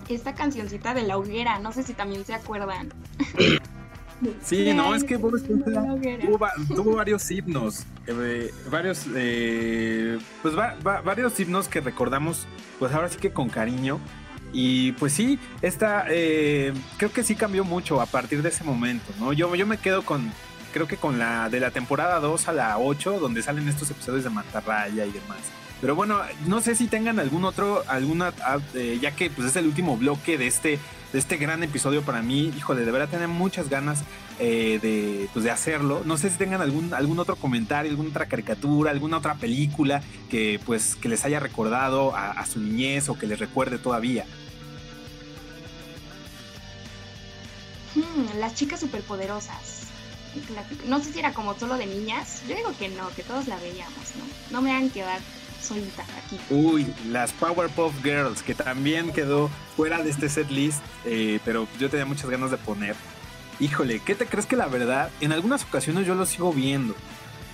Esta 0.09 0.34
cancioncita 0.34 0.94
de 0.94 1.03
la 1.03 1.18
hoguera, 1.18 1.59
no 1.59 1.70
sé 1.70 1.82
si 1.82 1.92
también 1.92 2.24
se 2.24 2.34
acuerdan. 2.34 2.92
Sí, 4.42 4.72
no, 4.74 4.94
es 4.94 5.04
que 5.04 5.16
Bob 5.16 5.36
Esponja 5.36 5.70
tuvo, 6.74 6.96
varios 6.96 7.30
himnos, 7.30 7.84
eh, 8.06 8.52
varios, 8.70 9.06
eh, 9.14 10.18
pues 10.42 10.54
varios 10.82 11.38
himnos 11.38 11.68
que 11.68 11.80
recordamos, 11.80 12.46
pues 12.78 12.92
ahora 12.92 13.08
sí 13.08 13.18
que 13.18 13.32
con 13.32 13.48
cariño. 13.48 14.00
Y 14.52 14.92
pues 14.92 15.12
sí, 15.12 15.38
esta, 15.60 16.06
eh, 16.08 16.72
creo 16.96 17.12
que 17.12 17.22
sí 17.22 17.34
cambió 17.34 17.64
mucho 17.64 18.00
a 18.00 18.06
partir 18.06 18.42
de 18.42 18.48
ese 18.48 18.64
momento, 18.64 19.12
¿no? 19.20 19.34
Yo, 19.34 19.54
yo 19.54 19.66
me 19.66 19.76
quedo 19.76 20.02
con, 20.02 20.32
creo 20.72 20.88
que 20.88 20.96
con 20.96 21.18
la 21.18 21.50
de 21.50 21.60
la 21.60 21.70
temporada 21.70 22.18
2 22.18 22.48
a 22.48 22.52
la 22.52 22.78
8, 22.78 23.20
donde 23.20 23.42
salen 23.42 23.68
estos 23.68 23.90
episodios 23.90 24.24
de 24.24 24.30
Mantarraya 24.30 25.04
y 25.04 25.10
demás. 25.10 25.38
Pero 25.81 25.95
bueno, 25.95 26.20
no 26.47 26.61
sé 26.61 26.74
si 26.74 26.89
tengan 26.89 27.20
algún 27.20 27.45
otro, 27.45 27.85
alguna, 27.87 28.33
ah, 28.43 28.59
ya 29.01 29.12
que 29.12 29.31
pues 29.31 29.49
es 29.49 29.57
el 29.57 29.66
último 29.66 29.97
bloque 29.97 30.37
de 30.37 30.47
este 30.47 30.79
de 31.12 31.18
este 31.18 31.37
gran 31.37 31.62
episodio 31.62 32.03
para 32.03 32.22
mí. 32.22 32.53
Híjole, 32.57 32.85
de 32.85 32.91
verdad 32.91 33.09
tener 33.09 33.29
muchas 33.29 33.68
ganas 33.68 34.03
eh, 34.39 34.79
de, 34.83 35.29
pues, 35.33 35.45
de 35.45 35.51
hacerlo. 35.51 36.03
No 36.05 36.16
sé 36.16 36.31
si 36.31 36.37
tengan 36.37 36.61
algún, 36.61 36.93
algún 36.95 37.18
otro 37.18 37.37
comentario, 37.37 37.91
alguna 37.91 38.11
otra 38.11 38.26
caricatura, 38.26 38.91
alguna 38.91 39.18
otra 39.18 39.35
película 39.35 40.03
que, 40.31 40.61
pues, 40.64 40.97
que 40.97 41.09
les 41.09 41.24
haya 41.24 41.41
recordado 41.41 42.14
a, 42.14 42.45
su 42.47 42.61
niñez 42.61 43.09
o 43.09 43.18
que 43.18 43.26
les 43.26 43.39
recuerde 43.39 43.79
todavía. 43.79 44.24
Hmm, 47.95 48.39
las 48.39 48.55
chicas 48.55 48.81
superpoderosas. 48.81 49.79
No 50.87 51.03
sé 51.03 51.12
si 51.12 51.18
era 51.18 51.33
como 51.33 51.59
solo 51.59 51.76
de 51.79 51.87
niñas. 51.87 52.43
Yo 52.49 52.55
digo 52.55 52.72
que 52.79 52.89
no, 52.91 53.09
que 53.16 53.22
todos 53.22 53.49
la 53.49 53.57
veíamos, 53.57 54.14
¿no? 54.16 54.24
No 54.51 54.62
me 54.62 54.70
hagan 54.70 54.91
quedar 54.91 55.20
aquí. 55.72 56.38
Uy, 56.50 56.86
las 57.08 57.32
Powerpuff 57.32 57.92
Girls, 58.02 58.42
que 58.42 58.54
también 58.54 59.12
quedó 59.12 59.50
fuera 59.76 60.02
de 60.02 60.10
este 60.10 60.28
set 60.28 60.50
list, 60.50 60.82
eh, 61.04 61.40
pero 61.44 61.66
yo 61.78 61.90
tenía 61.90 62.06
muchas 62.06 62.30
ganas 62.30 62.50
de 62.50 62.56
poner. 62.56 62.96
Híjole, 63.60 64.00
¿qué 64.00 64.14
te 64.14 64.26
crees 64.26 64.46
que 64.46 64.56
la 64.56 64.66
verdad? 64.66 65.10
En 65.20 65.32
algunas 65.32 65.64
ocasiones 65.64 66.06
yo 66.06 66.14
lo 66.14 66.26
sigo 66.26 66.52
viendo. 66.52 66.94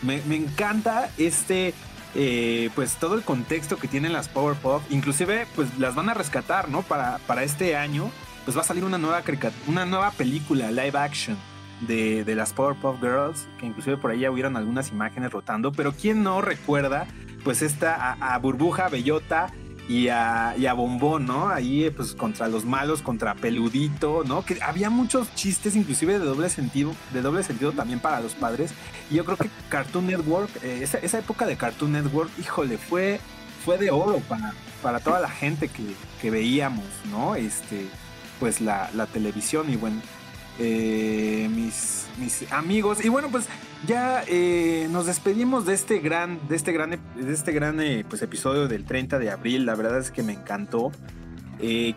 Me, 0.02 0.16
encanta 0.36 1.08
este, 1.16 1.72
eh, 2.14 2.68
pues 2.74 2.96
todo 2.96 3.14
el 3.14 3.22
contexto 3.22 3.78
que 3.78 3.88
tienen 3.88 4.12
las 4.12 4.28
Powerpuff. 4.28 4.82
Inclusive, 4.90 5.46
pues 5.56 5.78
las 5.78 5.94
van 5.94 6.10
a 6.10 6.14
rescatar, 6.14 6.68
¿no? 6.68 6.82
Para, 6.82 7.18
para 7.26 7.42
este 7.42 7.74
año, 7.74 8.10
pues 8.44 8.56
va 8.56 8.60
a 8.60 8.64
salir 8.64 8.84
una 8.84 8.98
nueva, 8.98 9.22
una 9.66 9.86
nueva 9.86 10.10
película 10.10 10.70
live 10.70 10.98
action. 10.98 11.36
De, 11.80 12.24
de, 12.24 12.34
las 12.34 12.52
Powerpuff 12.52 13.00
Girls, 13.00 13.46
que 13.58 13.66
inclusive 13.66 13.96
por 13.96 14.10
ahí 14.10 14.20
ya 14.20 14.30
hubieron 14.30 14.56
algunas 14.56 14.90
imágenes 14.90 15.32
rotando, 15.32 15.72
pero 15.72 15.92
¿quién 15.92 16.22
no 16.22 16.40
recuerda 16.40 17.06
pues 17.44 17.62
está 17.62 18.16
a, 18.20 18.38
Burbuja, 18.38 18.88
Bellota 18.88 19.52
y 19.88 20.08
a, 20.08 20.50
a, 20.50 20.72
Bombón, 20.72 21.26
¿no? 21.26 21.48
Ahí 21.48 21.90
pues 21.90 22.14
contra 22.14 22.48
los 22.48 22.64
malos, 22.64 23.02
contra 23.02 23.34
Peludito, 23.34 24.24
¿no? 24.24 24.44
Que 24.44 24.58
había 24.62 24.90
muchos 24.90 25.32
chistes 25.34 25.76
inclusive 25.76 26.18
de 26.18 26.24
doble 26.24 26.48
sentido, 26.48 26.94
de 27.12 27.20
doble 27.20 27.42
sentido 27.42 27.72
también 27.72 28.00
para 28.00 28.20
los 28.20 28.34
padres. 28.34 28.72
Y 29.10 29.16
yo 29.16 29.24
creo 29.24 29.36
que 29.36 29.50
Cartoon 29.68 30.06
Network, 30.06 30.50
eh, 30.62 30.80
esa, 30.82 31.18
época 31.18 31.46
de 31.46 31.56
Cartoon 31.56 31.92
Network, 31.92 32.30
híjole, 32.40 32.78
fue 32.78 33.20
fue 33.64 33.78
de 33.78 33.90
oro 33.90 34.20
para, 34.28 34.52
para 34.82 35.00
toda 35.00 35.20
la 35.20 35.30
gente 35.30 35.68
que, 35.68 36.30
veíamos, 36.30 36.84
¿no? 37.10 37.34
Este, 37.34 37.86
pues 38.40 38.60
la, 38.60 38.88
televisión 39.12 39.70
y 39.70 39.76
bueno, 39.76 40.00
eh, 40.58 41.48
mis, 41.50 42.06
amigos. 42.50 43.04
Y 43.04 43.08
bueno, 43.08 43.28
pues 43.30 43.46
ya 43.86 44.22
eh, 44.28 44.88
nos 44.90 45.06
despedimos 45.06 45.66
de 45.66 45.74
este 45.74 45.98
gran, 45.98 46.38
de 46.48 46.56
este 46.56 46.72
de 46.72 47.32
este 47.32 47.56
eh, 47.56 48.04
pues, 48.08 48.22
episodio 48.22 48.68
del 48.68 48.84
30 48.84 49.18
de 49.18 49.30
abril. 49.30 49.66
La 49.66 49.74
verdad 49.74 49.98
es 49.98 50.10
que 50.10 50.22
me 50.22 50.32
encantó. 50.32 50.92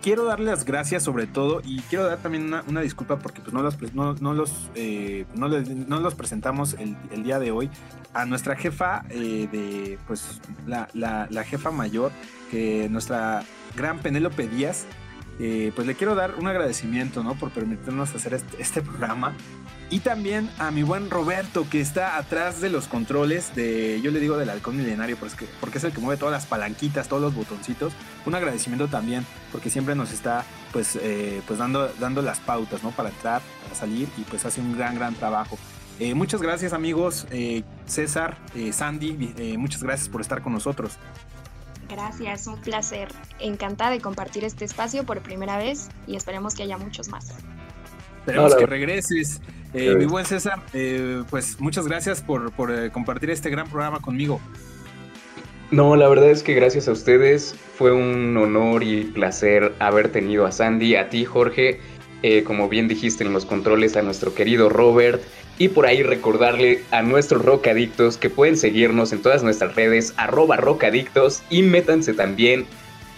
Quiero 0.01 0.23
darle 0.23 0.45
las 0.45 0.63
gracias 0.63 1.03
sobre 1.03 1.27
todo 1.27 1.61
y 1.65 1.81
quiero 1.89 2.05
dar 2.05 2.19
también 2.19 2.53
una, 2.67 2.81
disculpa 2.81 3.19
porque 3.19 3.41
pues 3.41 3.53
no 3.53 3.61
los, 3.61 3.75
no, 3.93 4.33
los, 4.33 4.71
no, 5.35 5.99
los 5.99 6.15
presentamos 6.15 6.77
el, 6.79 7.23
día 7.23 7.37
de 7.37 7.51
hoy 7.51 7.69
a 8.13 8.25
nuestra 8.25 8.55
jefa 8.55 9.03
de 9.09 9.99
pues 10.07 10.39
la, 10.65 10.87
la, 10.93 11.43
jefa 11.43 11.71
mayor 11.71 12.13
que 12.49 12.87
nuestra 12.87 13.43
gran 13.75 13.99
Penélope 13.99 14.47
Díaz 14.47 14.85
pues 15.37 15.85
le 15.87 15.95
quiero 15.95 16.15
dar 16.15 16.35
un 16.35 16.47
agradecimiento 16.47 17.23
¿no? 17.23 17.35
por 17.35 17.51
permitirnos 17.51 18.13
hacer 18.15 18.33
este, 18.33 18.61
este 18.61 18.81
programa 18.81 19.35
y 19.89 19.99
también 20.01 20.49
a 20.59 20.69
mi 20.69 20.83
buen 20.83 21.09
Roberto, 21.09 21.65
que 21.69 21.79
está 21.79 22.17
atrás 22.17 22.59
de 22.59 22.69
los 22.69 22.87
controles 22.87 23.55
de, 23.55 24.01
yo 24.01 24.11
le 24.11 24.19
digo 24.19 24.37
del 24.37 24.49
halcón 24.49 24.75
milenario, 24.75 25.15
porque, 25.15 25.47
porque 25.61 25.77
es 25.77 25.83
el 25.85 25.93
que 25.93 26.01
mueve 26.01 26.19
todas 26.19 26.33
las 26.33 26.45
palanquitas, 26.45 27.07
todos 27.07 27.21
los 27.21 27.33
botoncitos. 27.33 27.93
Un 28.25 28.35
agradecimiento 28.35 28.89
también, 28.89 29.25
porque 29.49 29.69
siempre 29.69 29.95
nos 29.95 30.11
está 30.11 30.43
pues, 30.73 30.97
eh, 31.01 31.41
pues 31.47 31.59
dando, 31.59 31.87
dando 31.99 32.21
las 32.21 32.39
pautas, 32.41 32.83
¿no? 32.83 32.91
Para 32.91 33.09
entrar, 33.09 33.41
para 33.63 33.75
salir, 33.75 34.09
y 34.17 34.21
pues 34.21 34.43
hace 34.45 34.59
un 34.59 34.77
gran, 34.77 34.95
gran 34.95 35.15
trabajo. 35.15 35.57
Eh, 35.99 36.13
muchas 36.13 36.41
gracias 36.41 36.73
amigos, 36.73 37.25
eh, 37.31 37.63
César, 37.85 38.37
Sandy, 38.71 39.57
muchas 39.57 39.81
gracias 39.81 40.09
por 40.09 40.19
estar 40.19 40.41
con 40.41 40.51
nosotros. 40.51 40.97
Gracias, 41.89 42.47
un 42.47 42.59
placer. 42.59 43.07
Encantada 43.39 43.91
de 43.91 44.01
compartir 44.01 44.43
este 44.43 44.65
espacio 44.65 45.05
por 45.05 45.21
primera 45.21 45.57
vez 45.57 45.89
y 46.05 46.15
esperemos 46.15 46.53
que 46.55 46.63
haya 46.63 46.77
muchos 46.77 47.07
más. 47.09 47.33
Esperemos 48.19 48.55
que 48.55 48.65
regreses. 48.65 49.41
Eh, 49.73 49.95
mi 49.95 50.05
buen 50.05 50.25
César, 50.25 50.61
eh, 50.73 51.23
pues 51.29 51.59
muchas 51.59 51.87
gracias 51.87 52.21
por, 52.21 52.51
eh, 52.71 52.89
compartir 52.91 53.29
este 53.29 53.49
gran 53.49 53.69
programa 53.69 53.99
conmigo. 53.99 54.41
No, 55.71 55.95
la 55.95 56.07
verdad 56.07 56.29
es 56.29 56.43
que 56.43 56.53
gracias 56.53 56.87
a 56.87 56.93
ustedes 56.93 57.55
fue 57.77 57.91
un 57.91 58.35
honor 58.37 58.83
y 58.83 59.03
placer 59.03 59.73
haber 59.79 60.09
tenido 60.11 60.45
a 60.45 60.51
Sandy, 60.51 60.95
a 60.95 61.09
ti 61.09 61.25
Jorge, 61.25 61.81
como 62.45 62.67
bien 62.67 62.87
dijiste 62.87 63.23
en 63.23 63.33
los 63.33 63.45
controles, 63.45 63.95
a 63.95 64.01
nuestro 64.01 64.33
querido 64.33 64.69
Robert, 64.69 65.21
y 65.57 65.69
por 65.69 65.85
ahí 65.85 66.03
recordarle 66.03 66.83
a 66.91 67.01
nuestros 67.01 67.43
rockadictos 67.43 68.17
que 68.17 68.29
pueden 68.29 68.57
seguirnos 68.57 69.13
en 69.13 69.21
todas 69.21 69.43
nuestras 69.43 69.75
redes, 69.75 70.13
arroba 70.17 70.57
rockadictos, 70.57 71.43
y 71.49 71.63
métanse 71.63 72.13
también 72.13 72.65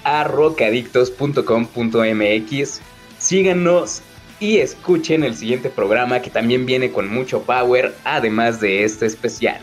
a 0.04 0.24
rockadictos.com.mx. 0.24 2.82
Síganos 3.18 4.04
y 4.40 4.60
escuchen 4.60 5.24
el 5.24 5.36
siguiente 5.36 5.70
programa 5.70 6.22
que 6.22 6.30
también 6.30 6.66
viene 6.66 6.92
con 6.92 7.10
mucho 7.10 7.42
power, 7.42 7.94
además 8.06 8.62
de 8.62 8.86
este 8.86 9.06
especial. 9.06 9.60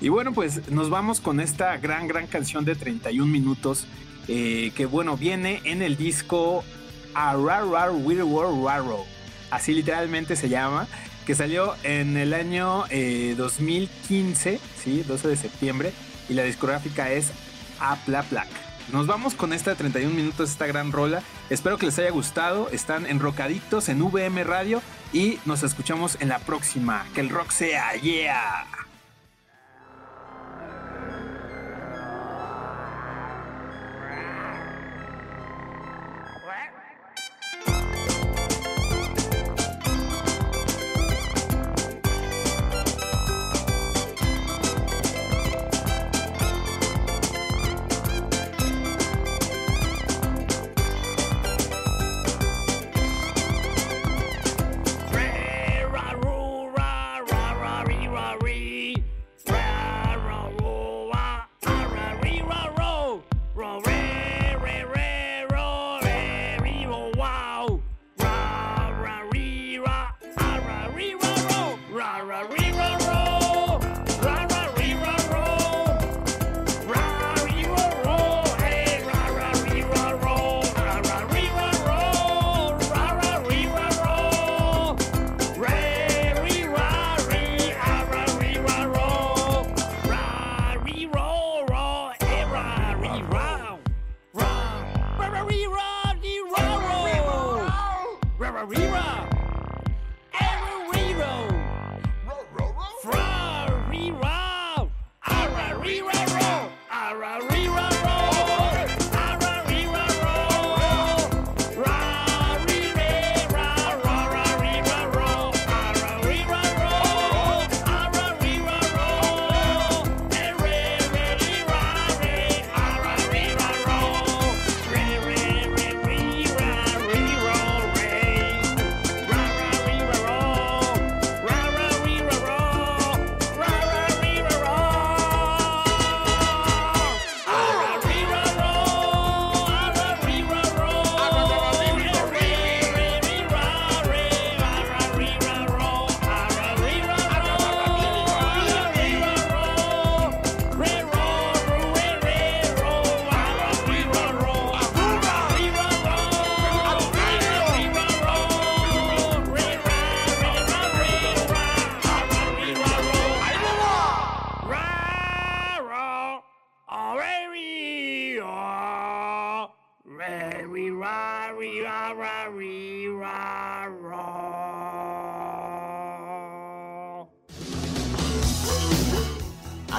Y 0.00 0.10
bueno, 0.10 0.32
pues 0.32 0.70
nos 0.70 0.88
vamos 0.90 1.20
con 1.20 1.40
esta 1.40 1.76
gran, 1.78 2.06
gran 2.06 2.28
canción 2.28 2.64
de 2.64 2.76
31 2.76 3.28
minutos, 3.30 3.88
eh, 4.28 4.70
que 4.76 4.86
bueno, 4.86 5.16
viene 5.16 5.60
en 5.64 5.82
el 5.82 5.96
disco 5.96 6.62
así 9.50 9.72
literalmente 9.72 10.36
se 10.36 10.48
llama, 10.48 10.86
que 11.26 11.34
salió 11.34 11.74
en 11.82 12.16
el 12.16 12.32
año 12.32 12.84
2015, 13.36 14.54
eh, 14.54 14.60
¿sí? 14.82 15.02
12 15.06 15.28
de 15.28 15.36
septiembre, 15.36 15.92
y 16.28 16.34
la 16.34 16.44
discográfica 16.44 17.10
es 17.10 17.32
Aplaplac. 17.80 18.48
Nos 18.92 19.08
vamos 19.08 19.34
con 19.34 19.52
esta 19.52 19.70
de 19.70 19.76
31 19.76 20.14
minutos, 20.14 20.50
esta 20.50 20.66
gran 20.66 20.92
rola. 20.92 21.22
Espero 21.50 21.76
que 21.76 21.86
les 21.86 21.98
haya 21.98 22.10
gustado. 22.10 22.68
Están 22.70 23.04
enrocaditos 23.04 23.88
en 23.88 24.00
VM 24.00 24.44
Radio 24.44 24.80
y 25.12 25.40
nos 25.44 25.64
escuchamos 25.64 26.16
en 26.20 26.28
la 26.28 26.38
próxima. 26.38 27.04
Que 27.12 27.20
el 27.20 27.28
rock 27.28 27.50
sea, 27.50 27.94
yeah. 27.94 28.85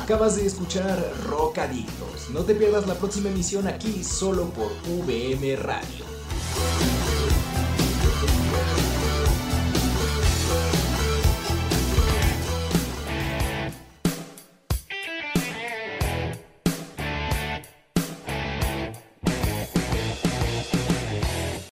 Acabas 0.08 0.38
de 0.38 0.46
escuchar 0.46 0.98
Rockadictos. 1.26 2.30
No 2.30 2.40
te 2.46 2.56
pierdas 2.56 2.88
la 2.88 2.94
próxima 2.94 3.28
emisión 3.28 3.68
aquí 3.68 4.06
solo 4.06 4.46
por 4.52 4.72
VM 5.06 5.58
Radio. 5.58 6.06